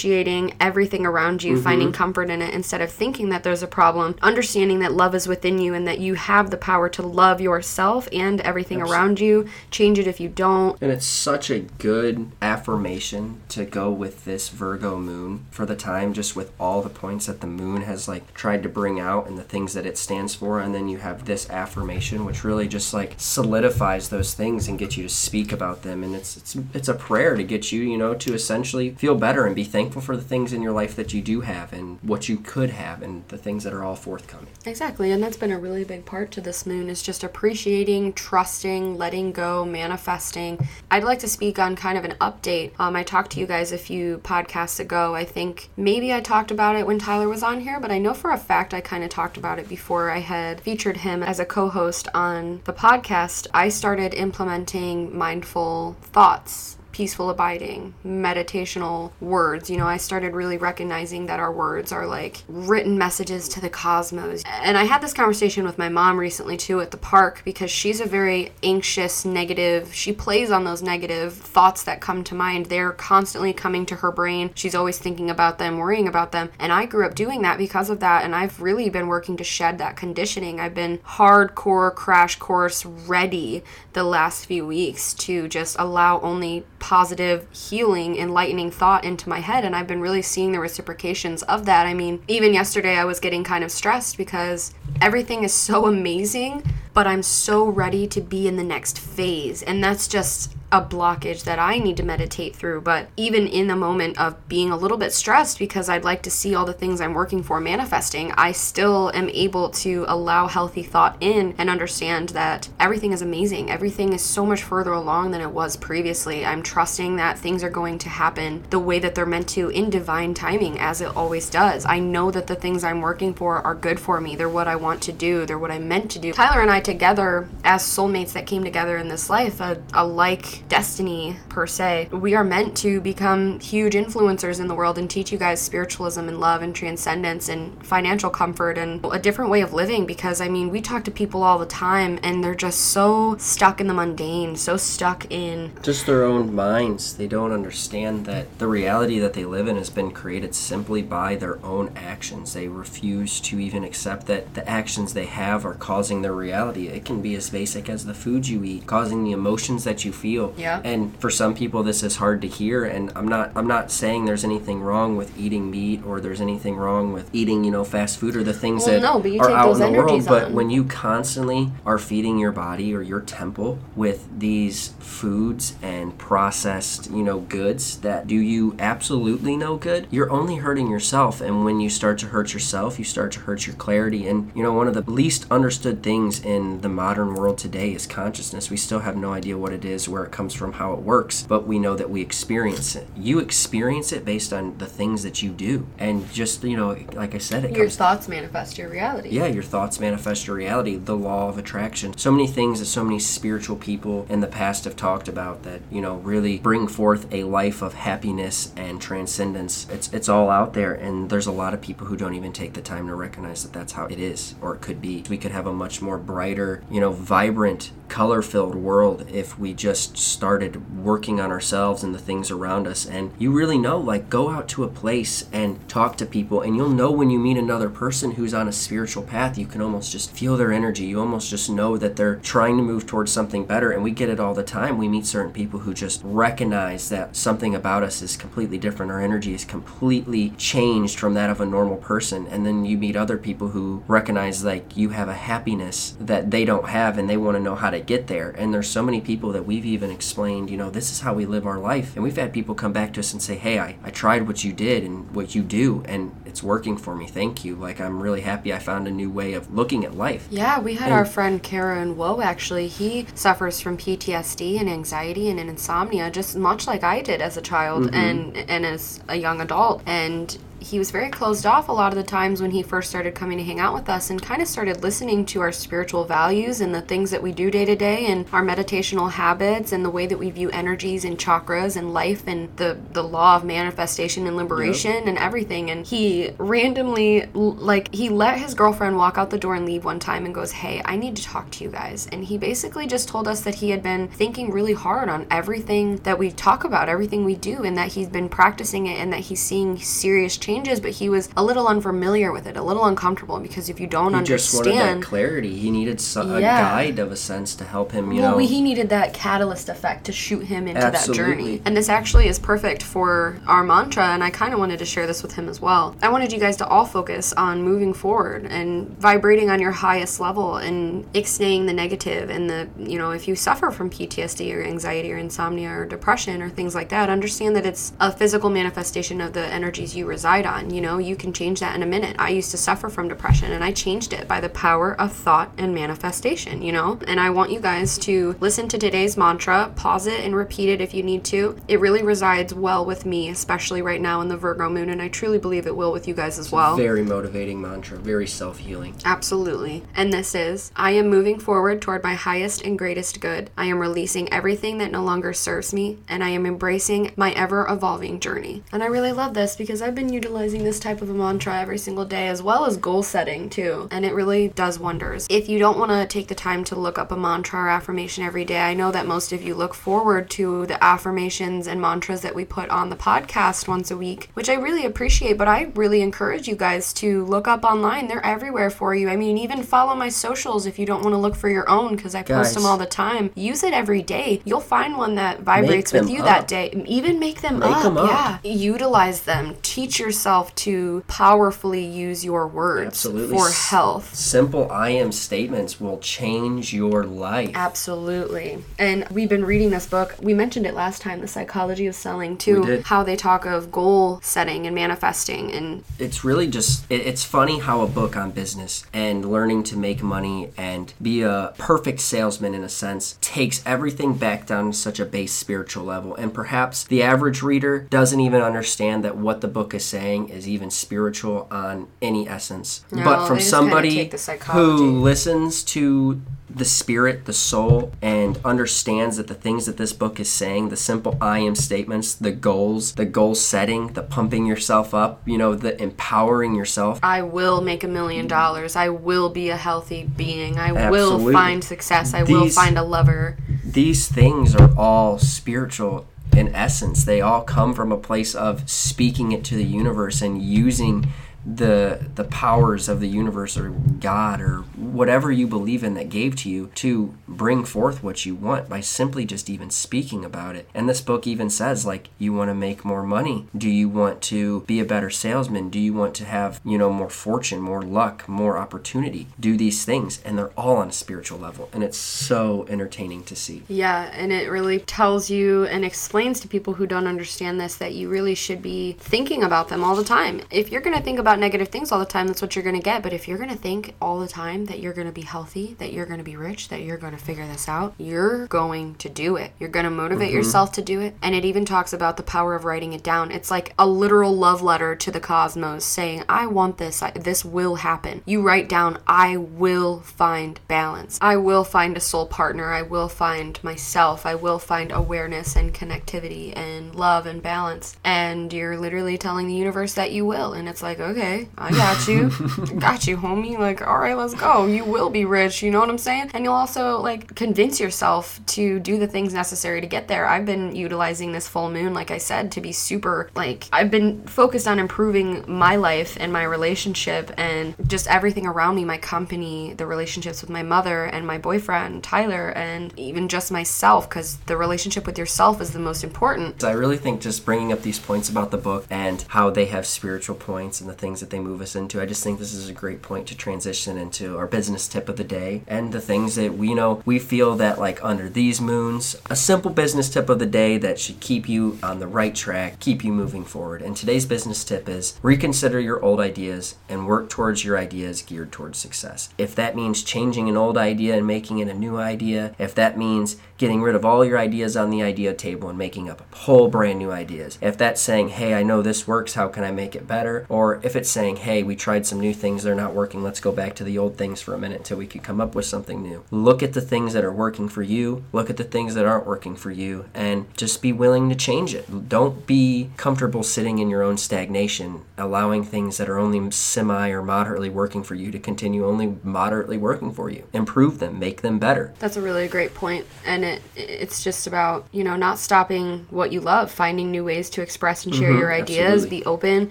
appreciating 0.03 0.53
everything 0.59 1.05
around 1.05 1.41
you, 1.43 1.53
mm-hmm. 1.53 1.63
finding 1.63 1.91
comfort 1.93 2.29
in 2.29 2.41
it 2.41 2.53
instead 2.53 2.81
of 2.81 2.91
thinking 2.91 3.29
that 3.29 3.43
there's 3.43 3.63
a 3.63 3.67
problem, 3.67 4.15
understanding 4.21 4.79
that 4.79 4.91
love 4.91 5.15
is 5.15 5.27
within 5.29 5.59
you 5.59 5.73
and 5.73 5.87
that 5.87 5.99
you 5.99 6.15
have 6.15 6.49
the 6.49 6.57
power 6.57 6.89
to 6.89 7.01
love 7.01 7.39
yourself 7.39 8.09
and 8.11 8.41
everything 8.41 8.81
around 8.81 9.21
you. 9.21 9.47
Change 9.71 9.97
it 9.99 10.05
if 10.05 10.19
you 10.19 10.27
don't. 10.27 10.77
And 10.81 10.91
it's 10.91 11.05
such 11.05 11.49
a 11.49 11.59
good 11.59 12.29
affirmation 12.41 13.39
to 13.49 13.63
go 13.63 13.89
with 13.91 14.25
this 14.25 14.49
Virgo 14.49 14.99
moon 14.99 15.45
for 15.51 15.65
the 15.65 15.75
time, 15.75 16.11
just 16.11 16.35
with 16.35 16.51
all 16.59 16.81
the 16.81 16.89
points 16.89 17.27
that 17.27 17.39
the 17.39 17.47
moon 17.47 17.83
has 17.83 18.05
like 18.05 18.33
tried 18.33 18.61
to 18.63 18.69
bring 18.69 18.99
out 18.99 19.27
and 19.27 19.37
the 19.37 19.43
things 19.43 19.73
that 19.73 19.85
it 19.85 19.97
stands 19.97 20.35
for. 20.35 20.59
And 20.59 20.75
then 20.75 20.89
you 20.89 20.97
have 20.97 21.23
this 21.23 21.49
affirmation, 21.49 22.25
which 22.25 22.43
really 22.43 22.67
just 22.67 22.93
like 22.93 23.15
solidifies 23.17 24.09
those 24.09 24.33
things 24.33 24.67
and 24.67 24.77
gets 24.77 24.97
you 24.97 25.03
to 25.03 25.09
speak 25.09 25.53
about 25.53 25.83
them. 25.83 26.03
And 26.03 26.13
it's 26.13 26.35
it's 26.35 26.57
it's 26.73 26.89
a 26.89 26.93
prayer 26.93 27.37
to 27.37 27.43
get 27.43 27.71
you, 27.71 27.81
you 27.81 27.97
know, 27.97 28.13
to 28.15 28.33
essentially 28.33 28.89
feel 28.91 29.15
better 29.15 29.45
and 29.45 29.55
be 29.55 29.63
thankful 29.63 29.92
thankful 29.93 30.15
for 30.15 30.17
the 30.19 30.27
things 30.27 30.53
in 30.53 30.63
your 30.63 30.71
life 30.71 30.95
that 30.95 31.13
you 31.13 31.21
do 31.21 31.41
have 31.41 31.71
and 31.71 31.99
what 32.01 32.27
you 32.27 32.37
could 32.37 32.71
have 32.71 33.03
and 33.03 33.27
the 33.27 33.37
things 33.37 33.63
that 33.63 33.71
are 33.71 33.83
all 33.83 33.95
forthcoming. 33.95 34.47
Exactly, 34.65 35.11
and 35.11 35.21
that's 35.21 35.37
been 35.37 35.51
a 35.51 35.59
really 35.59 35.83
big 35.83 36.03
part 36.03 36.31
to 36.31 36.41
this 36.41 36.65
moon 36.65 36.89
is 36.89 37.03
just 37.03 37.23
appreciating, 37.23 38.11
trusting, 38.13 38.97
letting 38.97 39.31
go, 39.31 39.63
manifesting. 39.63 40.57
I'd 40.89 41.03
like 41.03 41.19
to 41.19 41.27
speak 41.27 41.59
on 41.59 41.75
kind 41.75 41.95
of 41.95 42.05
an 42.05 42.15
update. 42.21 42.71
Um, 42.79 42.95
I 42.95 43.03
talked 43.03 43.33
to 43.33 43.39
you 43.39 43.45
guys 43.45 43.71
a 43.71 43.77
few 43.77 44.17
podcasts 44.23 44.79
ago. 44.79 45.13
I 45.13 45.25
think 45.25 45.69
maybe 45.77 46.11
I 46.11 46.21
talked 46.21 46.49
about 46.49 46.75
it 46.75 46.87
when 46.87 46.97
Tyler 46.97 47.29
was 47.29 47.43
on 47.43 47.61
here, 47.61 47.79
but 47.79 47.91
I 47.91 47.99
know 47.99 48.15
for 48.15 48.31
a 48.31 48.37
fact 48.37 48.73
I 48.73 48.81
kind 48.81 49.03
of 49.03 49.11
talked 49.11 49.37
about 49.37 49.59
it 49.59 49.69
before 49.69 50.09
I 50.09 50.21
had 50.21 50.61
featured 50.61 50.97
him 50.97 51.21
as 51.21 51.39
a 51.39 51.45
co-host 51.45 52.07
on 52.15 52.61
the 52.63 52.73
podcast. 52.73 53.45
I 53.53 53.69
started 53.69 54.15
implementing 54.15 55.15
mindful 55.15 55.97
thoughts 56.01 56.79
peaceful 56.93 57.29
abiding, 57.29 57.93
meditational 58.05 59.11
words. 59.19 59.69
You 59.69 59.77
know, 59.77 59.87
I 59.87 59.97
started 59.97 60.33
really 60.33 60.57
recognizing 60.57 61.25
that 61.25 61.39
our 61.39 61.51
words 61.51 61.91
are 61.91 62.05
like 62.05 62.43
written 62.47 62.97
messages 62.97 63.49
to 63.49 63.61
the 63.61 63.69
cosmos. 63.69 64.43
And 64.45 64.77
I 64.77 64.85
had 64.85 65.01
this 65.01 65.13
conversation 65.13 65.65
with 65.65 65.77
my 65.77 65.89
mom 65.89 66.17
recently 66.17 66.55
too 66.55 66.79
at 66.79 66.91
the 66.91 66.97
park 66.97 67.41
because 67.43 67.71
she's 67.71 67.99
a 67.99 68.05
very 68.05 68.51
anxious, 68.61 69.25
negative, 69.25 69.93
she 69.93 70.13
plays 70.13 70.51
on 70.51 70.63
those 70.63 70.81
negative 70.81 71.33
thoughts 71.33 71.83
that 71.83 71.99
come 71.99 72.23
to 72.25 72.35
mind. 72.35 72.67
They're 72.67 72.91
constantly 72.91 73.51
coming 73.51 73.85
to 73.87 73.95
her 73.95 74.11
brain. 74.11 74.51
She's 74.53 74.75
always 74.75 74.99
thinking 74.99 75.29
about 75.29 75.57
them, 75.57 75.79
worrying 75.79 76.07
about 76.07 76.31
them. 76.31 76.49
And 76.59 76.71
I 76.71 76.85
grew 76.85 77.05
up 77.05 77.15
doing 77.15 77.41
that 77.41 77.57
because 77.57 77.89
of 77.89 77.99
that. 78.01 78.23
And 78.23 78.35
I've 78.35 78.61
really 78.61 78.89
been 78.89 79.07
working 79.07 79.35
to 79.37 79.43
shed 79.43 79.79
that 79.79 79.97
conditioning. 79.97 80.59
I've 80.59 80.75
been 80.75 80.99
hardcore 80.99 81.93
crash 81.93 82.37
course 82.37 82.85
ready 82.85 83.63
the 83.93 84.03
last 84.03 84.45
few 84.45 84.65
weeks 84.65 85.13
to 85.15 85.47
just 85.47 85.75
allow 85.79 86.19
only 86.21 86.65
positive, 86.83 87.47
healing, 87.53 88.17
enlightening 88.17 88.69
thought 88.69 89.05
into 89.05 89.29
my 89.29 89.39
head. 89.39 89.63
And 89.63 89.73
I've 89.73 89.87
been 89.87 90.01
really 90.01 90.21
seeing 90.21 90.51
the 90.51 90.59
reciprocations 90.59 91.41
of 91.43 91.65
that. 91.65 91.87
I 91.87 91.93
mean, 91.93 92.21
even 92.27 92.53
yesterday, 92.53 92.97
I 92.97 93.05
was 93.05 93.21
getting 93.21 93.41
kind 93.41 93.63
of 93.63 93.71
stressed 93.71 94.17
because 94.17 94.73
everything 94.99 95.45
is 95.45 95.53
so 95.53 95.85
amazing, 95.93 96.61
but 96.93 97.07
I'm 97.07 97.23
so 97.23 97.65
ready 97.65 98.05
to 98.07 98.19
be 98.19 98.49
in 98.49 98.57
the 98.57 98.65
next 98.65 98.99
phase. 98.99 99.63
And 99.63 99.81
that's 99.81 100.09
just 100.09 100.53
a 100.73 100.81
blockage 100.81 101.43
that 101.43 101.59
I 101.59 101.77
need 101.77 101.97
to 101.97 102.03
meditate 102.03 102.55
through. 102.55 102.81
But 102.81 103.07
even 103.15 103.45
in 103.45 103.67
the 103.67 103.75
moment 103.75 104.19
of 104.19 104.47
being 104.49 104.71
a 104.71 104.75
little 104.75 104.97
bit 104.97 105.13
stressed 105.13 105.59
because 105.59 105.87
I'd 105.87 106.03
like 106.03 106.23
to 106.23 106.31
see 106.31 106.55
all 106.55 106.65
the 106.65 106.73
things 106.73 106.99
I'm 106.99 107.13
working 107.13 107.43
for 107.43 107.61
manifesting, 107.61 108.31
I 108.31 108.53
still 108.53 109.11
am 109.13 109.29
able 109.29 109.69
to 109.69 110.03
allow 110.07 110.47
healthy 110.47 110.81
thought 110.81 111.15
in 111.19 111.53
and 111.59 111.69
understand 111.69 112.29
that 112.29 112.69
everything 112.79 113.11
is 113.11 113.21
amazing. 113.21 113.69
Everything 113.69 114.13
is 114.13 114.23
so 114.23 114.47
much 114.47 114.63
further 114.63 114.93
along 114.93 115.29
than 115.29 115.41
it 115.41 115.51
was 115.51 115.77
previously. 115.77 116.43
I'm 116.43 116.63
trusting 116.63 117.17
that 117.17 117.37
things 117.37 117.63
are 117.63 117.69
going 117.69 117.99
to 117.99 118.09
happen 118.09 118.63
the 118.71 118.79
way 118.79 118.97
that 118.97 119.13
they're 119.13 119.27
meant 119.27 119.49
to 119.49 119.69
in 119.69 119.91
divine 119.91 120.33
timing, 120.33 120.79
as 120.79 121.01
it 121.01 121.15
always 121.15 121.51
does. 121.51 121.85
I 121.85 121.99
know 121.99 122.31
that 122.31 122.47
the 122.47 122.55
things 122.55 122.83
I'm 122.83 123.01
working 123.01 123.35
for 123.35 123.57
are 123.59 123.75
good 123.75 123.99
for 123.99 124.19
me. 124.19 124.35
They're 124.35 124.49
what 124.49 124.67
I 124.67 124.75
want 124.75 125.03
to 125.03 125.11
do, 125.11 125.45
they're 125.45 125.59
what 125.59 125.69
I'm 125.69 125.87
meant 125.87 126.09
to 126.11 126.19
do. 126.19 126.33
Tyler 126.33 126.61
and 126.61 126.71
I 126.71 126.79
together, 126.79 127.47
as 127.63 127.83
soulmates 127.83 128.33
that 128.33 128.47
came 128.47 128.63
together 128.63 128.97
in 128.97 129.07
this 129.07 129.29
life, 129.29 129.61
a, 129.61 129.79
a 129.93 130.03
like 130.03 130.62
destiny 130.69 131.37
per 131.49 131.67
se. 131.67 132.09
We 132.11 132.35
are 132.35 132.43
meant 132.43 132.75
to 132.77 133.01
become 133.01 133.59
huge 133.59 133.93
influencers 133.93 134.59
in 134.59 134.67
the 134.67 134.75
world 134.75 134.97
and 134.97 135.09
teach 135.09 135.31
you 135.31 135.37
guys 135.37 135.61
spiritualism 135.61 136.21
and 136.21 136.39
love 136.39 136.61
and 136.61 136.75
transcendence 136.75 137.49
and 137.49 137.85
financial 137.85 138.29
comfort 138.29 138.77
and 138.77 139.03
a 139.11 139.19
different 139.19 139.51
way 139.51 139.61
of 139.61 139.73
living 139.73 140.05
because 140.05 140.41
I 140.41 140.49
mean, 140.49 140.69
we 140.69 140.81
talk 140.81 141.03
to 141.05 141.11
people 141.11 141.43
all 141.43 141.59
the 141.59 141.65
time 141.65 142.19
and 142.23 142.43
they're 142.43 142.55
just 142.55 142.79
so 142.79 143.37
stuck 143.37 143.79
in 143.79 143.87
the 143.87 143.93
mundane, 143.93 144.55
so 144.55 144.77
stuck 144.77 145.31
in 145.31 145.71
just 145.81 146.05
their 146.05 146.23
own 146.23 146.53
minds. 146.53 147.15
They 147.15 147.27
don't 147.27 147.51
understand 147.51 148.25
that 148.25 148.59
the 148.59 148.67
reality 148.67 149.19
that 149.19 149.33
they 149.33 149.45
live 149.45 149.67
in 149.67 149.77
has 149.77 149.89
been 149.89 150.11
created 150.11 150.55
simply 150.55 151.01
by 151.01 151.35
their 151.35 151.63
own 151.65 151.91
actions. 151.95 152.53
They 152.53 152.67
refuse 152.67 153.39
to 153.41 153.59
even 153.59 153.83
accept 153.83 154.27
that 154.27 154.53
the 154.53 154.67
actions 154.67 155.13
they 155.13 155.25
have 155.25 155.65
are 155.65 155.75
causing 155.75 156.21
their 156.21 156.33
reality. 156.33 156.87
It 156.87 157.05
can 157.05 157.21
be 157.21 157.35
as 157.35 157.49
basic 157.49 157.89
as 157.89 158.05
the 158.05 158.13
food 158.13 158.47
you 158.47 158.63
eat, 158.63 158.87
causing 158.87 159.23
the 159.23 159.31
emotions 159.31 159.83
that 159.83 160.05
you 160.05 160.11
feel. 160.11 160.52
Yeah. 160.57 160.81
And 160.83 161.17
for 161.19 161.29
some 161.29 161.53
people 161.55 161.83
this 161.83 162.03
is 162.03 162.17
hard 162.17 162.41
to 162.41 162.47
hear 162.47 162.85
and 162.85 163.11
I'm 163.15 163.27
not 163.27 163.51
I'm 163.55 163.67
not 163.67 163.91
saying 163.91 164.25
there's 164.25 164.43
anything 164.43 164.81
wrong 164.81 165.15
with 165.15 165.37
eating 165.37 165.69
meat 165.71 166.03
or 166.05 166.19
there's 166.19 166.41
anything 166.41 166.75
wrong 166.75 167.13
with 167.13 167.29
eating, 167.33 167.63
you 167.63 167.71
know, 167.71 167.83
fast 167.83 168.19
food 168.19 168.35
or 168.35 168.43
the 168.43 168.53
things 168.53 168.85
Well, 168.85 168.99
that 168.99 169.01
no, 169.01 169.19
but 169.19 169.31
you 169.31 169.39
are 169.41 169.47
take 169.47 169.55
out 169.55 169.65
those 169.67 169.79
in 169.79 169.91
the 169.91 169.97
world, 169.97 170.09
energies 170.11 170.27
but 170.27 170.51
when 170.51 170.69
you 170.69 170.83
constantly 170.83 171.71
are 171.85 171.97
feeding 171.97 172.37
your 172.37 172.51
body 172.51 172.93
or 172.93 173.01
your 173.01 173.21
temple 173.21 173.79
with 173.95 174.27
these 174.37 174.89
foods 174.99 175.75
and 175.81 176.17
processed, 176.17 177.09
you 177.11 177.23
know, 177.23 177.39
goods 177.39 177.99
that 177.99 178.27
do 178.27 178.35
you 178.35 178.75
absolutely 178.79 179.55
no 179.55 179.77
good, 179.77 180.07
you're 180.11 180.31
only 180.31 180.55
hurting 180.57 180.89
yourself 180.89 181.41
and 181.41 181.65
when 181.65 181.79
you 181.79 181.89
start 181.89 182.17
to 182.19 182.27
hurt 182.27 182.53
yourself, 182.53 182.97
you 182.99 183.05
start 183.05 183.31
to 183.31 183.39
hurt 183.41 183.65
your 183.67 183.75
clarity 183.75 184.27
and 184.27 184.51
you 184.55 184.63
know, 184.63 184.73
one 184.73 184.87
of 184.87 184.93
the 184.93 185.09
least 185.09 185.45
understood 185.51 186.03
things 186.03 186.43
in 186.43 186.81
the 186.81 186.89
modern 186.89 187.33
world 187.35 187.57
today 187.57 187.93
is 187.93 188.05
consciousness. 188.05 188.69
We 188.69 188.77
still 188.77 188.99
have 188.99 189.15
no 189.15 189.33
idea 189.33 189.57
what 189.57 189.73
it 189.73 189.85
is, 189.85 190.09
where 190.09 190.23
it 190.23 190.31
comes 190.31 190.42
from, 190.51 190.73
how 190.73 190.93
it 190.93 190.99
works, 190.99 191.45
but 191.47 191.67
we 191.67 191.79
know 191.79 191.95
that 191.95 192.09
we 192.09 192.21
experience 192.21 192.95
it. 192.95 193.07
You 193.15 193.39
experience 193.39 194.11
it 194.11 194.25
based 194.25 194.51
on 194.51 194.77
the 194.79 194.87
things 194.87 195.23
that 195.23 195.43
you 195.43 195.51
do. 195.51 195.87
And 195.99 196.29
just, 196.31 196.63
you 196.63 196.75
know, 196.75 196.97
like 197.13 197.35
I 197.35 197.37
said, 197.37 197.63
it 197.63 197.71
your 197.71 197.85
comes 197.85 197.95
thoughts 197.95 198.27
manifest 198.27 198.77
your 198.77 198.89
reality. 198.89 199.29
yeah, 199.29 199.45
your 199.45 199.63
thoughts 199.63 199.99
manifest 199.99 200.47
your 200.47 200.55
reality, 200.55 200.95
the 200.95 201.15
law 201.15 201.47
of 201.47 201.57
attraction. 201.57 202.17
So 202.17 202.31
many 202.31 202.47
things 202.47 202.79
that 202.79 202.85
so 202.85 203.03
many 203.03 203.19
spiritual 203.19 203.77
people 203.77 204.25
in 204.29 204.39
the 204.39 204.47
past 204.47 204.85
have 204.85 204.95
talked 204.95 205.27
about 205.27 205.63
that, 205.63 205.81
you 205.91 206.01
know, 206.01 206.15
really 206.15 206.57
bring 206.59 206.87
forth 206.87 207.31
a 207.31 207.43
life 207.43 207.81
of 207.81 207.93
happiness 207.93 208.73
and 208.75 208.99
transcendence. 209.01 209.87
It's 209.89 210.11
it's 210.11 210.29
all 210.29 210.49
out 210.49 210.73
there 210.73 210.93
and 210.93 211.29
there's 211.29 211.47
a 211.47 211.51
lot 211.51 211.73
of 211.73 211.81
people 211.81 212.07
who 212.07 212.17
don't 212.17 212.33
even 212.33 212.53
take 212.53 212.73
the 212.73 212.81
time 212.81 213.07
to 213.07 213.15
recognize 213.15 213.63
that 213.63 213.73
that's 213.73 213.93
how 213.93 214.05
it 214.05 214.19
is 214.19 214.55
or 214.61 214.75
it 214.75 214.81
could 214.81 215.01
be. 215.01 215.23
We 215.29 215.37
could 215.37 215.51
have 215.51 215.67
a 215.67 215.73
much 215.73 216.01
more 216.01 216.17
brighter, 216.17 216.83
you 216.89 216.99
know, 216.99 217.11
vibrant 217.11 217.91
color-filled 218.13 218.75
world 218.75 219.25
if 219.27 219.57
we 219.57 219.73
just 219.73 220.15
started 220.15 221.03
working 221.03 221.39
on 221.39 221.49
ourselves 221.49 222.03
and 222.03 222.13
the 222.13 222.19
things 222.19 222.51
around 222.51 222.85
us. 222.85 223.07
And 223.07 223.31
you 223.39 223.51
really 223.51 223.79
know 223.79 223.97
like 223.97 224.29
go 224.29 224.51
out 224.51 224.67
to 224.69 224.83
a 224.83 224.87
place 224.87 225.47
and 225.51 225.89
talk 225.89 226.15
to 226.17 226.25
people 226.27 226.61
and 226.61 226.75
you'll 226.75 226.89
know 226.89 227.09
when 227.09 227.31
you 227.31 227.39
meet 227.39 227.57
another 227.57 227.89
person 227.89 228.33
who's 228.33 228.53
on 228.53 228.67
a 228.67 228.71
spiritual 228.71 229.23
path 229.23 229.57
you 229.57 229.65
can 229.65 229.81
almost 229.81 230.11
just 230.11 230.29
feel 230.29 230.55
their 230.57 230.71
energy. 230.71 231.05
You 231.05 231.19
almost 231.19 231.49
just 231.49 231.71
know 231.71 231.97
that 231.97 232.15
they're 232.15 232.35
trying 232.35 232.77
to 232.77 232.83
move 232.83 233.07
towards 233.07 233.31
something 233.31 233.65
better 233.65 233.89
and 233.89 234.03
we 234.03 234.11
get 234.11 234.29
it 234.29 234.39
all 234.39 234.53
the 234.53 234.61
time. 234.61 234.99
We 234.99 235.07
meet 235.07 235.25
certain 235.25 235.51
people 235.51 235.79
who 235.79 235.95
just 235.95 236.21
recognize 236.23 237.09
that 237.09 237.35
something 237.35 237.73
about 237.73 238.03
us 238.03 238.21
is 238.21 238.37
completely 238.37 238.77
different. 238.77 239.11
Our 239.11 239.21
energy 239.21 239.55
is 239.55 239.65
completely 239.65 240.51
changed 240.51 241.17
from 241.17 241.33
that 241.33 241.49
of 241.49 241.61
a 241.61 241.65
normal 241.65 241.97
person. 241.97 242.45
And 242.45 242.63
then 242.63 242.85
you 242.85 242.95
meet 242.95 243.15
other 243.15 243.39
people 243.39 243.69
who 243.69 244.03
recognize 244.07 244.63
like 244.63 244.95
you 244.95 245.09
have 245.09 245.29
a 245.29 245.33
happiness 245.33 246.15
that 246.19 246.51
they 246.51 246.63
don't 246.63 246.89
have 246.89 247.17
and 247.17 247.27
they 247.27 247.37
want 247.37 247.57
to 247.57 247.63
know 247.63 247.73
how 247.73 247.89
to 247.89 248.02
get 248.05 248.27
there 248.27 248.49
and 248.51 248.73
there's 248.73 248.89
so 248.89 249.01
many 249.03 249.19
people 249.21 249.51
that 249.51 249.65
we've 249.65 249.85
even 249.85 250.09
explained 250.11 250.69
you 250.69 250.77
know 250.77 250.89
this 250.89 251.11
is 251.11 251.21
how 251.21 251.33
we 251.33 251.45
live 251.45 251.65
our 251.67 251.79
life 251.79 252.15
and 252.15 252.23
we've 252.23 252.35
had 252.37 252.51
people 252.53 252.75
come 252.75 252.93
back 252.93 253.13
to 253.13 253.19
us 253.19 253.33
and 253.33 253.41
say 253.41 253.55
hey 253.55 253.79
i, 253.79 253.95
I 254.03 254.09
tried 254.11 254.47
what 254.47 254.63
you 254.63 254.73
did 254.73 255.03
and 255.03 255.29
what 255.35 255.55
you 255.55 255.61
do 255.63 256.03
and 256.05 256.35
it's 256.45 256.61
working 256.63 256.97
for 256.97 257.15
me 257.15 257.27
thank 257.27 257.63
you 257.65 257.75
like 257.75 257.99
i'm 258.01 258.21
really 258.21 258.41
happy 258.41 258.73
i 258.73 258.79
found 258.79 259.07
a 259.07 259.11
new 259.11 259.29
way 259.29 259.53
of 259.53 259.73
looking 259.73 260.05
at 260.05 260.15
life 260.15 260.47
Yeah, 260.49 260.79
we 260.79 260.95
had 260.95 261.05
And- 261.05 261.13
our 261.13 261.25
friend 261.25 261.61
Kara 261.63 261.99
and 262.01 262.17
Woe 262.17 262.41
actually. 262.41 262.87
He 262.87 263.25
suffers 263.35 263.79
from 263.81 263.97
PTSD 263.97 264.79
and 264.79 264.89
anxiety 264.89 265.49
and 265.49 265.59
insomnia, 265.59 266.29
just 266.31 266.55
much 266.55 266.87
like 266.87 267.03
I 267.03 267.21
did 267.21 267.41
as 267.41 267.57
a 267.57 267.61
child 267.61 268.03
Mm-hmm. 268.03 268.15
and 268.15 268.57
and 268.69 268.85
as 268.85 269.19
a 269.27 269.35
young 269.35 269.61
adult. 269.61 270.01
And 270.05 270.57
he 270.83 270.99
was 270.99 271.11
very 271.11 271.29
closed 271.29 271.65
off 271.65 271.87
a 271.87 271.91
lot 271.91 272.11
of 272.11 272.17
the 272.17 272.23
times 272.23 272.61
when 272.61 272.71
he 272.71 272.83
first 272.83 273.09
started 273.09 273.33
coming 273.33 273.57
to 273.57 273.63
hang 273.63 273.79
out 273.79 273.93
with 273.93 274.09
us 274.09 274.29
and 274.29 274.41
kind 274.41 274.61
of 274.61 274.67
started 274.67 275.01
listening 275.01 275.45
to 275.45 275.61
our 275.61 275.71
spiritual 275.71 276.25
values 276.25 276.81
and 276.81 276.93
the 276.93 277.01
things 277.01 277.31
that 277.31 277.41
we 277.41 277.53
do 277.53 277.71
day 277.71 277.85
to 277.85 277.95
day 277.95 278.25
and 278.25 278.45
our 278.51 278.63
meditational 278.63 279.31
habits 279.31 279.93
and 279.93 280.03
the 280.03 280.09
way 280.09 280.27
that 280.27 280.37
we 280.37 280.49
view 280.51 280.69
energies 280.71 281.23
and 281.23 281.37
chakras 281.37 281.95
and 281.95 282.13
life 282.13 282.45
and 282.47 282.75
the 282.77 282.97
the 283.13 283.23
law 283.23 283.55
of 283.55 283.63
manifestation 283.63 284.45
and 284.45 284.57
liberation 284.57 285.27
and 285.29 285.37
everything. 285.37 285.89
And 285.89 286.05
he 286.05 286.51
randomly 286.57 287.45
like 287.53 288.13
he 288.13 288.27
let 288.27 288.59
his 288.59 288.73
girlfriend 288.73 289.15
walk 289.15 289.37
out 289.37 289.51
the 289.51 289.57
door 289.57 289.75
and 289.75 289.85
leave 289.85 290.03
one 290.03 290.19
time 290.19 290.45
and 290.45 290.53
goes 290.53 290.71
hey 290.71 291.01
i 291.05 291.15
need 291.15 291.35
to 291.37 291.43
talk 291.43 291.71
to 291.71 291.83
you 291.83 291.89
guys. 291.89 292.27
And 292.31 292.43
he 292.43 292.57
basically 292.57 293.07
just 293.07 293.29
told 293.29 293.47
us 293.47 293.61
that 293.61 293.75
he 293.75 293.91
had 293.91 294.03
been 294.03 294.27
thinking 294.27 294.71
really 294.71 294.93
hard 294.93 295.29
on 295.29 295.47
everything 295.49 296.17
that 296.17 296.37
we 296.37 296.51
talk 296.51 296.83
about 296.83 297.07
everything 297.07 297.45
we 297.45 297.55
do 297.55 297.83
and 297.83 297.97
that 297.97 298.11
he's 298.11 298.27
been 298.27 298.49
practicing 298.49 299.07
it 299.07 299.17
and 299.17 299.31
that 299.31 299.39
he's 299.39 299.61
seeing 299.61 299.97
serious 299.97 300.57
change 300.57 300.72
changes, 300.73 300.99
but 300.99 301.11
he 301.11 301.29
was 301.29 301.49
a 301.55 301.63
little 301.63 301.87
unfamiliar 301.87 302.51
with 302.51 302.65
it, 302.65 302.77
a 302.77 302.83
little 302.83 303.05
uncomfortable 303.05 303.59
because 303.59 303.89
if 303.89 303.99
you 303.99 304.07
don't 304.07 304.33
understand, 304.35 304.47
just 304.47 304.73
wanted 304.73 304.95
that 304.95 305.21
clarity. 305.21 305.77
He 305.77 305.91
needed 305.91 306.19
so- 306.19 306.55
a 306.55 306.61
guide 306.61 307.19
of 307.19 307.31
a 307.31 307.35
sense 307.35 307.75
to 307.75 307.83
help 307.83 308.11
him, 308.11 308.31
you 308.31 308.41
well, 308.41 308.51
know. 308.51 308.57
he 308.57 308.81
needed 308.81 309.09
that 309.09 309.33
catalyst 309.33 309.89
effect 309.89 310.25
to 310.25 310.31
shoot 310.31 310.65
him 310.65 310.87
into 310.87 311.01
that 311.01 311.31
journey. 311.31 311.81
And 311.85 311.95
this 311.95 312.09
actually 312.09 312.47
is 312.47 312.59
perfect 312.59 313.03
for 313.03 313.59
our 313.67 313.83
mantra, 313.83 314.25
and 314.25 314.43
I 314.43 314.49
kind 314.49 314.73
of 314.73 314.79
wanted 314.79 314.99
to 314.99 315.05
share 315.05 315.27
this 315.27 315.43
with 315.43 315.53
him 315.53 315.69
as 315.69 315.79
well. 315.81 316.15
I 316.21 316.29
wanted 316.29 316.51
you 316.51 316.59
guys 316.59 316.77
to 316.77 316.87
all 316.87 317.05
focus 317.05 317.53
on 317.53 317.83
moving 317.83 318.13
forward 318.13 318.65
and 318.65 319.09
vibrating 319.19 319.69
on 319.69 319.79
your 319.79 319.91
highest 319.91 320.39
level 320.39 320.77
and 320.77 321.31
ixnaying 321.33 321.85
the 321.85 321.93
negative 321.93 322.49
and 322.49 322.69
the, 322.69 322.87
you 322.97 323.17
know, 323.17 323.31
if 323.31 323.47
you 323.47 323.55
suffer 323.55 323.91
from 323.91 324.09
PTSD 324.09 324.73
or 324.75 324.83
anxiety 324.83 325.31
or 325.31 325.37
insomnia 325.37 325.89
or 325.89 326.05
depression 326.05 326.61
or 326.61 326.69
things 326.69 326.95
like 326.95 327.09
that, 327.09 327.29
understand 327.29 327.75
that 327.75 327.85
it's 327.85 328.13
a 328.19 328.31
physical 328.31 328.69
manifestation 328.69 329.41
of 329.41 329.53
the 329.53 329.65
energies 329.65 330.15
you 330.15 330.25
reside 330.25 330.62
on. 330.65 330.93
You 330.93 331.01
know, 331.01 331.17
you 331.17 331.35
can 331.35 331.53
change 331.53 331.79
that 331.79 331.95
in 331.95 332.03
a 332.03 332.07
minute. 332.07 332.35
I 332.39 332.49
used 332.49 332.71
to 332.71 332.77
suffer 332.77 333.09
from 333.09 333.27
depression 333.27 333.71
and 333.71 333.83
I 333.83 333.91
changed 333.91 334.33
it 334.33 334.47
by 334.47 334.59
the 334.59 334.69
power 334.69 335.19
of 335.19 335.31
thought 335.31 335.71
and 335.77 335.93
manifestation, 335.93 336.81
you 336.81 336.91
know? 336.91 337.19
And 337.27 337.39
I 337.39 337.49
want 337.49 337.71
you 337.71 337.79
guys 337.79 338.17
to 338.19 338.55
listen 338.59 338.87
to 338.89 338.97
today's 338.97 339.37
mantra, 339.37 339.91
pause 339.95 340.27
it 340.27 340.39
and 340.41 340.55
repeat 340.55 340.89
it 340.89 341.01
if 341.01 341.13
you 341.13 341.23
need 341.23 341.43
to. 341.45 341.77
It 341.87 341.99
really 341.99 342.23
resides 342.23 342.73
well 342.73 343.05
with 343.05 343.25
me, 343.25 343.49
especially 343.49 344.01
right 344.01 344.21
now 344.21 344.41
in 344.41 344.47
the 344.47 344.57
Virgo 344.57 344.89
moon, 344.89 345.09
and 345.09 345.21
I 345.21 345.27
truly 345.27 345.59
believe 345.59 345.87
it 345.87 345.95
will 345.95 346.11
with 346.11 346.27
you 346.27 346.33
guys 346.33 346.57
as 346.59 346.71
well. 346.71 346.95
Very 346.95 347.23
motivating 347.23 347.81
mantra, 347.81 348.17
very 348.17 348.47
self 348.47 348.77
healing. 348.79 349.15
Absolutely. 349.25 350.03
And 350.15 350.31
this 350.31 350.55
is 350.55 350.91
I 350.95 351.11
am 351.11 351.29
moving 351.29 351.59
forward 351.59 352.01
toward 352.01 352.23
my 352.23 352.35
highest 352.35 352.83
and 352.83 352.97
greatest 352.97 353.39
good. 353.41 353.69
I 353.77 353.85
am 353.85 353.99
releasing 353.99 354.51
everything 354.51 354.97
that 354.99 355.11
no 355.11 355.23
longer 355.23 355.53
serves 355.53 355.93
me, 355.93 356.19
and 356.27 356.43
I 356.43 356.49
am 356.49 356.65
embracing 356.65 357.31
my 357.35 357.51
ever 357.51 357.85
evolving 357.87 358.39
journey. 358.39 358.83
And 358.91 359.03
I 359.03 359.07
really 359.07 359.31
love 359.31 359.53
this 359.53 359.75
because 359.75 360.01
I've 360.01 360.15
been 360.15 360.31
utilizing 360.31 360.52
this 360.57 360.99
type 360.99 361.21
of 361.21 361.29
a 361.29 361.33
mantra 361.33 361.79
every 361.81 361.97
single 361.97 362.25
day 362.25 362.47
as 362.47 362.61
well 362.61 362.85
as 362.85 362.95
goal 362.97 363.23
setting 363.23 363.69
too. 363.69 364.07
And 364.11 364.23
it 364.23 364.33
really 364.33 364.67
does 364.69 364.99
wonders. 364.99 365.47
If 365.49 365.67
you 365.67 365.79
don't 365.79 365.97
want 365.97 366.11
to 366.11 366.27
take 366.27 366.47
the 366.47 366.55
time 366.55 366.83
to 366.85 366.95
look 366.95 367.17
up 367.17 367.31
a 367.31 367.35
mantra 367.37 367.81
or 367.81 367.89
affirmation 367.89 368.43
every 368.43 368.63
day, 368.63 368.79
I 368.79 368.93
know 368.93 369.11
that 369.11 369.25
most 369.25 369.51
of 369.51 369.63
you 369.63 369.73
look 369.73 369.93
forward 369.95 370.49
to 370.51 370.85
the 370.85 371.03
affirmations 371.03 371.87
and 371.87 371.99
mantras 371.99 372.41
that 372.41 372.53
we 372.53 372.65
put 372.65 372.89
on 372.89 373.09
the 373.09 373.15
podcast 373.15 373.87
once 373.87 374.11
a 374.11 374.17
week, 374.17 374.49
which 374.53 374.69
I 374.69 374.75
really 374.75 375.05
appreciate, 375.05 375.57
but 375.57 375.67
I 375.67 375.91
really 375.95 376.21
encourage 376.21 376.67
you 376.67 376.75
guys 376.75 377.13
to 377.13 377.45
look 377.45 377.67
up 377.67 377.83
online. 377.83 378.27
They're 378.27 378.45
everywhere 378.45 378.91
for 378.91 379.15
you. 379.15 379.29
I 379.29 379.35
mean, 379.35 379.57
even 379.57 379.81
follow 379.81 380.13
my 380.15 380.29
socials 380.29 380.85
if 380.85 380.99
you 380.99 381.05
don't 381.07 381.23
want 381.23 381.33
to 381.33 381.39
look 381.39 381.55
for 381.55 381.69
your 381.69 381.89
own 381.89 382.15
because 382.15 382.35
I 382.35 382.43
post 382.43 382.75
them 382.75 382.85
all 382.85 382.97
the 382.97 383.05
time. 383.07 383.51
Use 383.55 383.81
it 383.83 383.93
every 383.93 384.21
day. 384.21 384.61
You'll 384.65 384.81
find 384.81 385.17
one 385.17 385.35
that 385.35 385.61
vibrates 385.61 386.13
with 386.13 386.29
you 386.29 386.39
up. 386.41 386.45
that 386.45 386.67
day. 386.67 386.91
Even 387.07 387.39
make 387.39 387.61
them 387.61 387.79
Make 387.79 387.89
up. 387.89 388.03
them 388.03 388.17
up. 388.17 388.29
Yeah. 388.63 388.71
Utilize 388.71 389.41
them. 389.41 389.75
Teach 389.81 390.19
yourself 390.19 390.42
to 390.75 391.23
powerfully 391.27 392.05
use 392.05 392.43
your 392.43 392.67
words 392.67 393.07
Absolutely. 393.07 393.57
for 393.57 393.69
health. 393.69 394.33
Simple 394.35 394.91
I 394.91 395.09
am 395.09 395.31
statements 395.31 395.99
will 395.99 396.19
change 396.19 396.93
your 396.93 397.23
life. 397.23 397.71
Absolutely. 397.73 398.83
And 398.99 399.27
we've 399.29 399.49
been 399.49 399.65
reading 399.65 399.89
this 399.89 400.07
book. 400.07 400.35
We 400.41 400.53
mentioned 400.53 400.85
it 400.85 400.93
last 400.93 401.21
time, 401.21 401.41
The 401.41 401.47
Psychology 401.47 402.07
of 402.07 402.15
Selling, 402.15 402.57
too. 402.57 403.01
How 403.05 403.23
they 403.23 403.35
talk 403.35 403.65
of 403.65 403.91
goal 403.91 404.39
setting 404.41 404.85
and 404.85 404.95
manifesting. 404.95 405.71
And 405.71 406.03
it's 406.19 406.43
really 406.43 406.67
just 406.67 407.09
it, 407.09 407.21
it's 407.21 407.43
funny 407.43 407.79
how 407.79 408.01
a 408.01 408.07
book 408.07 408.35
on 408.35 408.51
business 408.51 409.05
and 409.13 409.49
learning 409.49 409.83
to 409.83 409.97
make 409.97 410.23
money 410.23 410.71
and 410.77 411.13
be 411.21 411.41
a 411.41 411.73
perfect 411.77 412.19
salesman 412.19 412.73
in 412.73 412.83
a 412.83 412.89
sense 412.89 413.37
takes 413.41 413.83
everything 413.85 414.35
back 414.35 414.65
down 414.65 414.91
to 414.91 414.97
such 414.97 415.19
a 415.19 415.25
base 415.25 415.53
spiritual 415.53 416.03
level 416.03 416.35
and 416.35 416.53
perhaps 416.53 417.03
the 417.05 417.21
average 417.21 417.61
reader 417.61 417.99
doesn't 418.09 418.39
even 418.39 418.61
understand 418.61 419.23
that 419.23 419.37
what 419.37 419.61
the 419.61 419.67
book 419.67 419.93
is 419.93 420.03
saying 420.03 420.32
is 420.41 420.67
even 420.67 420.89
spiritual 420.89 421.67
on 421.71 422.07
any 422.21 422.47
essence 422.47 423.03
No, 423.11 423.23
but 423.23 423.47
from 423.47 423.57
they 423.57 423.61
just 423.61 423.71
kinda 423.73 423.89
somebody 423.89 424.11
take 424.11 424.31
the 424.31 424.37
psychology. 424.37 425.03
who 425.03 425.19
listens 425.21 425.83
to 425.83 426.41
the 426.75 426.85
spirit, 426.85 427.45
the 427.45 427.53
soul, 427.53 428.11
and 428.21 428.59
understands 428.65 429.37
that 429.37 429.47
the 429.47 429.53
things 429.53 429.85
that 429.85 429.97
this 429.97 430.11
book 430.11 430.39
is 430.39 430.49
saying, 430.49 430.89
the 430.89 430.95
simple 430.95 431.37
I 431.39 431.59
am 431.59 431.75
statements, 431.75 432.33
the 432.33 432.51
goals, 432.51 433.13
the 433.13 433.25
goal 433.25 433.53
setting, 433.53 434.13
the 434.13 434.23
pumping 434.23 434.65
yourself 434.65 435.13
up, 435.13 435.41
you 435.45 435.57
know, 435.57 435.75
the 435.75 436.01
empowering 436.01 436.73
yourself. 436.73 437.19
I 437.21 437.43
will 437.43 437.81
make 437.81 438.03
a 438.03 438.07
million 438.07 438.47
dollars. 438.47 438.95
I 438.95 439.09
will 439.09 439.49
be 439.49 439.69
a 439.69 439.77
healthy 439.77 440.23
being. 440.23 440.79
I 440.79 441.09
will 441.11 441.51
find 441.51 441.83
success. 441.83 442.33
I 442.33 442.43
will 442.43 442.69
find 442.69 442.97
a 442.97 443.03
lover. 443.03 443.57
These 443.85 444.27
things 444.27 444.75
are 444.75 444.89
all 444.97 445.37
spiritual 445.37 446.25
in 446.55 446.73
essence. 446.75 447.23
They 447.23 447.41
all 447.41 447.61
come 447.61 447.93
from 447.93 448.11
a 448.11 448.17
place 448.17 448.55
of 448.55 448.89
speaking 448.89 449.51
it 449.51 449.63
to 449.65 449.75
the 449.75 449.83
universe 449.83 450.41
and 450.41 450.61
using 450.61 451.27
the 451.65 452.27
the 452.35 452.43
powers 452.43 453.07
of 453.07 453.19
the 453.19 453.27
universe 453.27 453.77
or 453.77 453.89
God 453.89 454.61
or 454.61 454.79
whatever 454.95 455.51
you 455.51 455.67
believe 455.67 456.03
in 456.03 456.13
that 456.15 456.29
gave 456.29 456.55
to 456.57 456.69
you 456.69 456.87
to 456.95 457.33
bring 457.47 457.85
forth 457.85 458.23
what 458.23 458.45
you 458.45 458.55
want 458.55 458.89
by 458.89 458.99
simply 458.99 459.45
just 459.45 459.69
even 459.69 459.89
speaking 459.89 460.43
about 460.43 460.75
it. 460.75 460.89
And 460.93 461.07
this 461.07 461.21
book 461.21 461.47
even 461.47 461.69
says 461.69 462.05
like 462.05 462.29
you 462.37 462.53
want 462.53 462.69
to 462.69 462.75
make 462.75 463.05
more 463.05 463.23
money. 463.23 463.67
Do 463.77 463.89
you 463.89 464.09
want 464.09 464.41
to 464.43 464.81
be 464.81 464.99
a 464.99 465.05
better 465.05 465.29
salesman? 465.29 465.89
Do 465.89 465.99
you 465.99 466.13
want 466.13 466.35
to 466.35 466.45
have, 466.45 466.81
you 466.83 466.97
know, 466.97 467.11
more 467.11 467.29
fortune, 467.29 467.79
more 467.79 468.01
luck, 468.01 468.47
more 468.47 468.77
opportunity? 468.77 469.47
Do 469.59 469.77
these 469.77 470.03
things 470.03 470.41
and 470.43 470.57
they're 470.57 470.71
all 470.77 470.97
on 470.97 471.09
a 471.09 471.13
spiritual 471.13 471.59
level 471.59 471.89
and 471.93 472.03
it's 472.03 472.17
so 472.17 472.85
entertaining 472.89 473.43
to 473.45 473.55
see. 473.55 473.83
Yeah, 473.87 474.29
and 474.33 474.51
it 474.51 474.69
really 474.69 474.99
tells 474.99 475.49
you 475.49 475.85
and 475.85 476.03
explains 476.03 476.59
to 476.61 476.67
people 476.67 476.93
who 476.93 477.07
don't 477.07 477.27
understand 477.27 477.79
this 477.79 477.95
that 477.95 478.13
you 478.13 478.29
really 478.29 478.55
should 478.55 478.81
be 478.81 479.13
thinking 479.13 479.63
about 479.63 479.89
them 479.89 480.03
all 480.03 480.15
the 480.15 480.23
time. 480.23 480.61
If 480.71 480.91
you're 480.91 481.01
going 481.01 481.17
to 481.17 481.23
think 481.23 481.39
about 481.39 481.52
negative 481.59 481.89
things 481.89 482.11
all 482.11 482.19
the 482.19 482.25
time, 482.25 482.47
that's 482.47 482.61
what 482.61 482.75
you're 482.75 482.83
going 482.83 482.95
to 482.95 483.01
get. 483.01 483.23
But 483.23 483.33
if 483.33 483.47
you're 483.47 483.57
going 483.57 483.69
to 483.69 483.75
think 483.75 484.15
all 484.21 484.39
the 484.39 484.47
time 484.47 484.85
that 484.85 484.99
you're 484.99 485.13
going 485.13 485.27
to 485.27 485.33
be 485.33 485.41
healthy, 485.41 485.95
that 485.99 486.13
you're 486.13 486.25
going 486.25 486.37
to 486.37 486.43
be 486.43 486.55
rich, 486.55 486.89
that 486.89 487.01
you're 487.01 487.17
going 487.17 487.33
to 487.33 487.43
figure 487.43 487.67
this 487.67 487.87
out, 487.87 488.13
you're 488.17 488.67
going 488.67 489.15
to 489.15 489.29
do 489.29 489.55
it. 489.55 489.71
You're 489.79 489.89
going 489.89 490.05
to 490.05 490.09
motivate 490.09 490.49
mm-hmm. 490.49 490.57
yourself 490.57 490.91
to 490.93 491.01
do 491.01 491.21
it. 491.21 491.35
And 491.41 491.55
it 491.55 491.65
even 491.65 491.85
talks 491.85 492.13
about 492.13 492.37
the 492.37 492.43
power 492.43 492.75
of 492.75 492.85
writing 492.85 493.13
it 493.13 493.23
down. 493.23 493.51
It's 493.51 493.71
like 493.71 493.93
a 493.97 494.07
literal 494.07 494.55
love 494.55 494.81
letter 494.81 495.15
to 495.15 495.31
the 495.31 495.39
cosmos 495.39 496.05
saying, 496.05 496.43
I 496.47 496.67
want 496.67 496.97
this. 496.97 497.21
I, 497.21 497.31
this 497.31 497.65
will 497.65 497.95
happen. 497.95 498.41
You 498.45 498.61
write 498.61 498.89
down, 498.89 499.19
I 499.27 499.57
will 499.57 500.21
find 500.21 500.79
balance. 500.87 501.37
I 501.41 501.57
will 501.57 501.83
find 501.83 502.17
a 502.17 502.21
soul 502.21 502.45
partner. 502.47 502.91
I 502.91 503.01
will 503.01 503.29
find 503.29 503.81
myself. 503.83 504.45
I 504.45 504.55
will 504.55 504.79
find 504.79 505.11
awareness 505.11 505.75
and 505.75 505.93
connectivity 505.93 506.75
and 506.75 507.15
love 507.15 507.45
and 507.45 507.61
balance. 507.61 508.17
And 508.23 508.71
you're 508.71 508.97
literally 508.97 509.37
telling 509.37 509.67
the 509.67 509.73
universe 509.73 510.13
that 510.13 510.31
you 510.31 510.45
will. 510.45 510.73
And 510.73 510.87
it's 510.87 511.03
like, 511.03 511.19
okay, 511.19 511.42
I 511.77 511.91
got 511.91 512.27
you. 512.27 512.49
got 512.99 513.27
you, 513.27 513.37
homie. 513.37 513.77
Like, 513.77 514.05
all 514.05 514.17
right, 514.17 514.37
let's 514.37 514.53
go. 514.53 514.85
You 514.85 515.05
will 515.05 515.29
be 515.29 515.45
rich. 515.45 515.81
You 515.81 515.91
know 515.91 515.99
what 515.99 516.09
I'm 516.09 516.17
saying? 516.17 516.51
And 516.53 516.63
you'll 516.63 516.73
also 516.73 517.19
like 517.21 517.55
convince 517.55 517.99
yourself 517.99 518.59
to 518.67 518.99
do 518.99 519.17
the 519.17 519.27
things 519.27 519.53
necessary 519.53 520.01
to 520.01 520.07
get 520.07 520.27
there. 520.27 520.45
I've 520.45 520.65
been 520.65 520.95
utilizing 520.95 521.51
this 521.51 521.67
full 521.67 521.89
moon, 521.89 522.13
like 522.13 522.31
I 522.31 522.37
said, 522.37 522.71
to 522.73 522.81
be 522.81 522.91
super 522.91 523.49
like 523.55 523.87
I've 523.91 524.11
been 524.11 524.43
focused 524.43 524.87
on 524.87 524.99
improving 524.99 525.63
my 525.67 525.95
life 525.95 526.37
and 526.39 526.51
my 526.51 526.63
relationship 526.63 527.51
and 527.57 527.95
just 528.07 528.27
everything 528.27 528.65
around 528.65 528.95
me, 528.95 529.05
my 529.05 529.17
company, 529.17 529.93
the 529.93 530.05
relationships 530.05 530.61
with 530.61 530.69
my 530.69 530.83
mother 530.83 531.25
and 531.25 531.45
my 531.45 531.57
boyfriend, 531.57 532.23
Tyler, 532.23 532.69
and 532.71 533.17
even 533.17 533.47
just 533.47 533.71
myself, 533.71 534.29
because 534.29 534.57
the 534.65 534.77
relationship 534.77 535.25
with 535.25 535.37
yourself 535.37 535.81
is 535.81 535.91
the 535.91 535.99
most 535.99 536.23
important. 536.23 536.81
So 536.81 536.89
I 536.89 536.93
really 536.93 537.17
think 537.17 537.41
just 537.41 537.65
bringing 537.65 537.91
up 537.91 538.01
these 538.01 538.19
points 538.19 538.49
about 538.49 538.71
the 538.71 538.77
book 538.77 539.05
and 539.09 539.43
how 539.49 539.69
they 539.69 539.85
have 539.85 540.05
spiritual 540.05 540.55
points 540.55 541.01
and 541.01 541.09
the 541.09 541.13
things 541.13 541.32
that 541.39 541.49
they 541.49 541.59
move 541.59 541.81
us 541.81 541.95
into, 541.95 542.21
I 542.21 542.25
just 542.25 542.43
think 542.43 542.59
this 542.59 542.73
is 542.73 542.89
a 542.89 542.93
great 542.93 543.21
point 543.21 543.47
to 543.47 543.57
transition 543.57 544.17
into 544.17 544.57
our 544.57 544.67
business 544.67 545.07
tip 545.07 545.29
of 545.29 545.37
the 545.37 545.43
day 545.43 545.83
and 545.87 546.11
the 546.11 546.21
things 546.21 546.55
that 546.55 546.73
we 546.73 546.93
know 546.93 547.21
we 547.25 547.39
feel 547.39 547.75
that 547.75 547.99
like 547.99 548.23
under 548.23 548.49
these 548.49 548.81
moons, 548.81 549.35
a 549.49 549.55
simple 549.55 549.91
business 549.91 550.29
tip 550.29 550.49
of 550.49 550.59
the 550.59 550.65
day 550.65 550.97
that 550.97 551.19
should 551.19 551.39
keep 551.39 551.67
you 551.67 551.97
on 552.03 552.19
the 552.19 552.27
right 552.27 552.55
track, 552.55 552.99
keep 552.99 553.23
you 553.23 553.31
moving 553.31 553.65
forward. 553.65 554.01
And 554.01 554.15
today's 554.15 554.45
business 554.45 554.83
tip 554.83 555.07
is 555.09 555.39
reconsider 555.41 555.99
your 555.99 556.23
old 556.23 556.39
ideas 556.39 556.95
and 557.09 557.27
work 557.27 557.49
towards 557.49 557.83
your 557.83 557.97
ideas 557.97 558.41
geared 558.41 558.71
towards 558.71 558.97
success. 558.97 559.53
If 559.57 559.75
that 559.75 559.95
means 559.95 560.23
changing 560.23 560.69
an 560.69 560.77
old 560.77 560.97
idea 560.97 561.37
and 561.37 561.47
making 561.47 561.79
it 561.79 561.87
a 561.87 561.93
new 561.93 562.17
idea, 562.17 562.75
if 562.77 562.95
that 562.95 563.17
means 563.17 563.57
getting 563.83 564.01
rid 564.01 564.15
of 564.15 564.23
all 564.23 564.45
your 564.45 564.57
ideas 564.57 564.95
on 564.95 565.09
the 565.09 565.21
idea 565.21 565.53
table 565.53 565.89
and 565.89 565.97
making 565.97 566.29
up 566.29 566.41
whole 566.55 566.87
brand 566.87 567.19
new 567.19 567.33
ideas. 567.33 567.77
If 567.81 567.97
that's 567.97 568.21
saying, 568.21 568.47
hey, 568.47 568.75
I 568.75 568.81
know 568.81 569.01
this 569.01 569.27
works, 569.27 569.55
how 569.55 569.67
can 569.67 569.83
I 569.83 569.91
make 569.91 570.15
it 570.15 570.25
better? 570.25 570.65
Or 570.69 571.01
if 571.03 571.17
it's 571.17 571.29
saying, 571.29 571.57
hey, 571.57 571.83
we 571.83 571.97
tried 571.97 572.25
some 572.25 572.39
new 572.39 572.53
things, 572.53 572.83
they're 572.83 572.95
not 572.95 573.13
working, 573.13 573.43
let's 573.43 573.59
go 573.59 573.73
back 573.73 573.93
to 573.95 574.05
the 574.05 574.17
old 574.17 574.37
things 574.37 574.61
for 574.61 574.73
a 574.73 574.77
minute 574.77 574.99
until 574.99 575.17
we 575.17 575.27
can 575.27 575.41
come 575.41 575.59
up 575.59 575.75
with 575.75 575.83
something 575.83 576.23
new. 576.23 576.45
Look 576.49 576.81
at 576.81 576.93
the 576.93 577.01
things 577.01 577.33
that 577.33 577.43
are 577.43 577.51
working 577.51 577.89
for 577.89 578.03
you, 578.03 578.45
look 578.53 578.69
at 578.69 578.77
the 578.77 578.85
things 578.85 579.15
that 579.15 579.25
aren't 579.25 579.45
working 579.45 579.75
for 579.75 579.91
you, 579.91 580.29
and 580.33 580.65
just 580.77 581.01
be 581.01 581.11
willing 581.11 581.49
to 581.49 581.55
change 581.55 581.93
it. 581.93 582.29
Don't 582.29 582.65
be 582.65 583.09
comfortable 583.17 583.63
sitting 583.63 583.99
in 583.99 584.09
your 584.09 584.23
own 584.23 584.37
stagnation, 584.37 585.25
allowing 585.37 585.83
things 585.83 586.15
that 586.19 586.29
are 586.29 586.39
only 586.39 586.71
semi 586.71 587.31
or 587.31 587.43
moderately 587.43 587.89
working 587.89 588.23
for 588.23 588.35
you 588.35 588.49
to 588.49 588.59
continue 588.59 589.05
only 589.05 589.35
moderately 589.43 589.97
working 589.97 590.31
for 590.31 590.49
you. 590.49 590.63
Improve 590.71 591.19
them, 591.19 591.37
make 591.37 591.61
them 591.61 591.79
better. 591.79 592.13
That's 592.19 592.37
a 592.37 592.41
really 592.41 592.69
great 592.69 592.93
point, 592.93 593.25
and 593.45 593.65
it 593.65 593.72
it, 593.73 593.81
it's 593.95 594.43
just 594.43 594.67
about, 594.67 595.07
you 595.11 595.23
know, 595.23 595.35
not 595.35 595.59
stopping 595.59 596.25
what 596.29 596.51
you 596.51 596.61
love, 596.61 596.91
finding 596.91 597.31
new 597.31 597.43
ways 597.43 597.69
to 597.71 597.81
express 597.81 598.25
and 598.25 598.33
share 598.33 598.51
your 598.51 598.73
ideas, 598.73 599.23
absolutely. 599.23 599.39
be 599.39 599.45
open. 599.45 599.89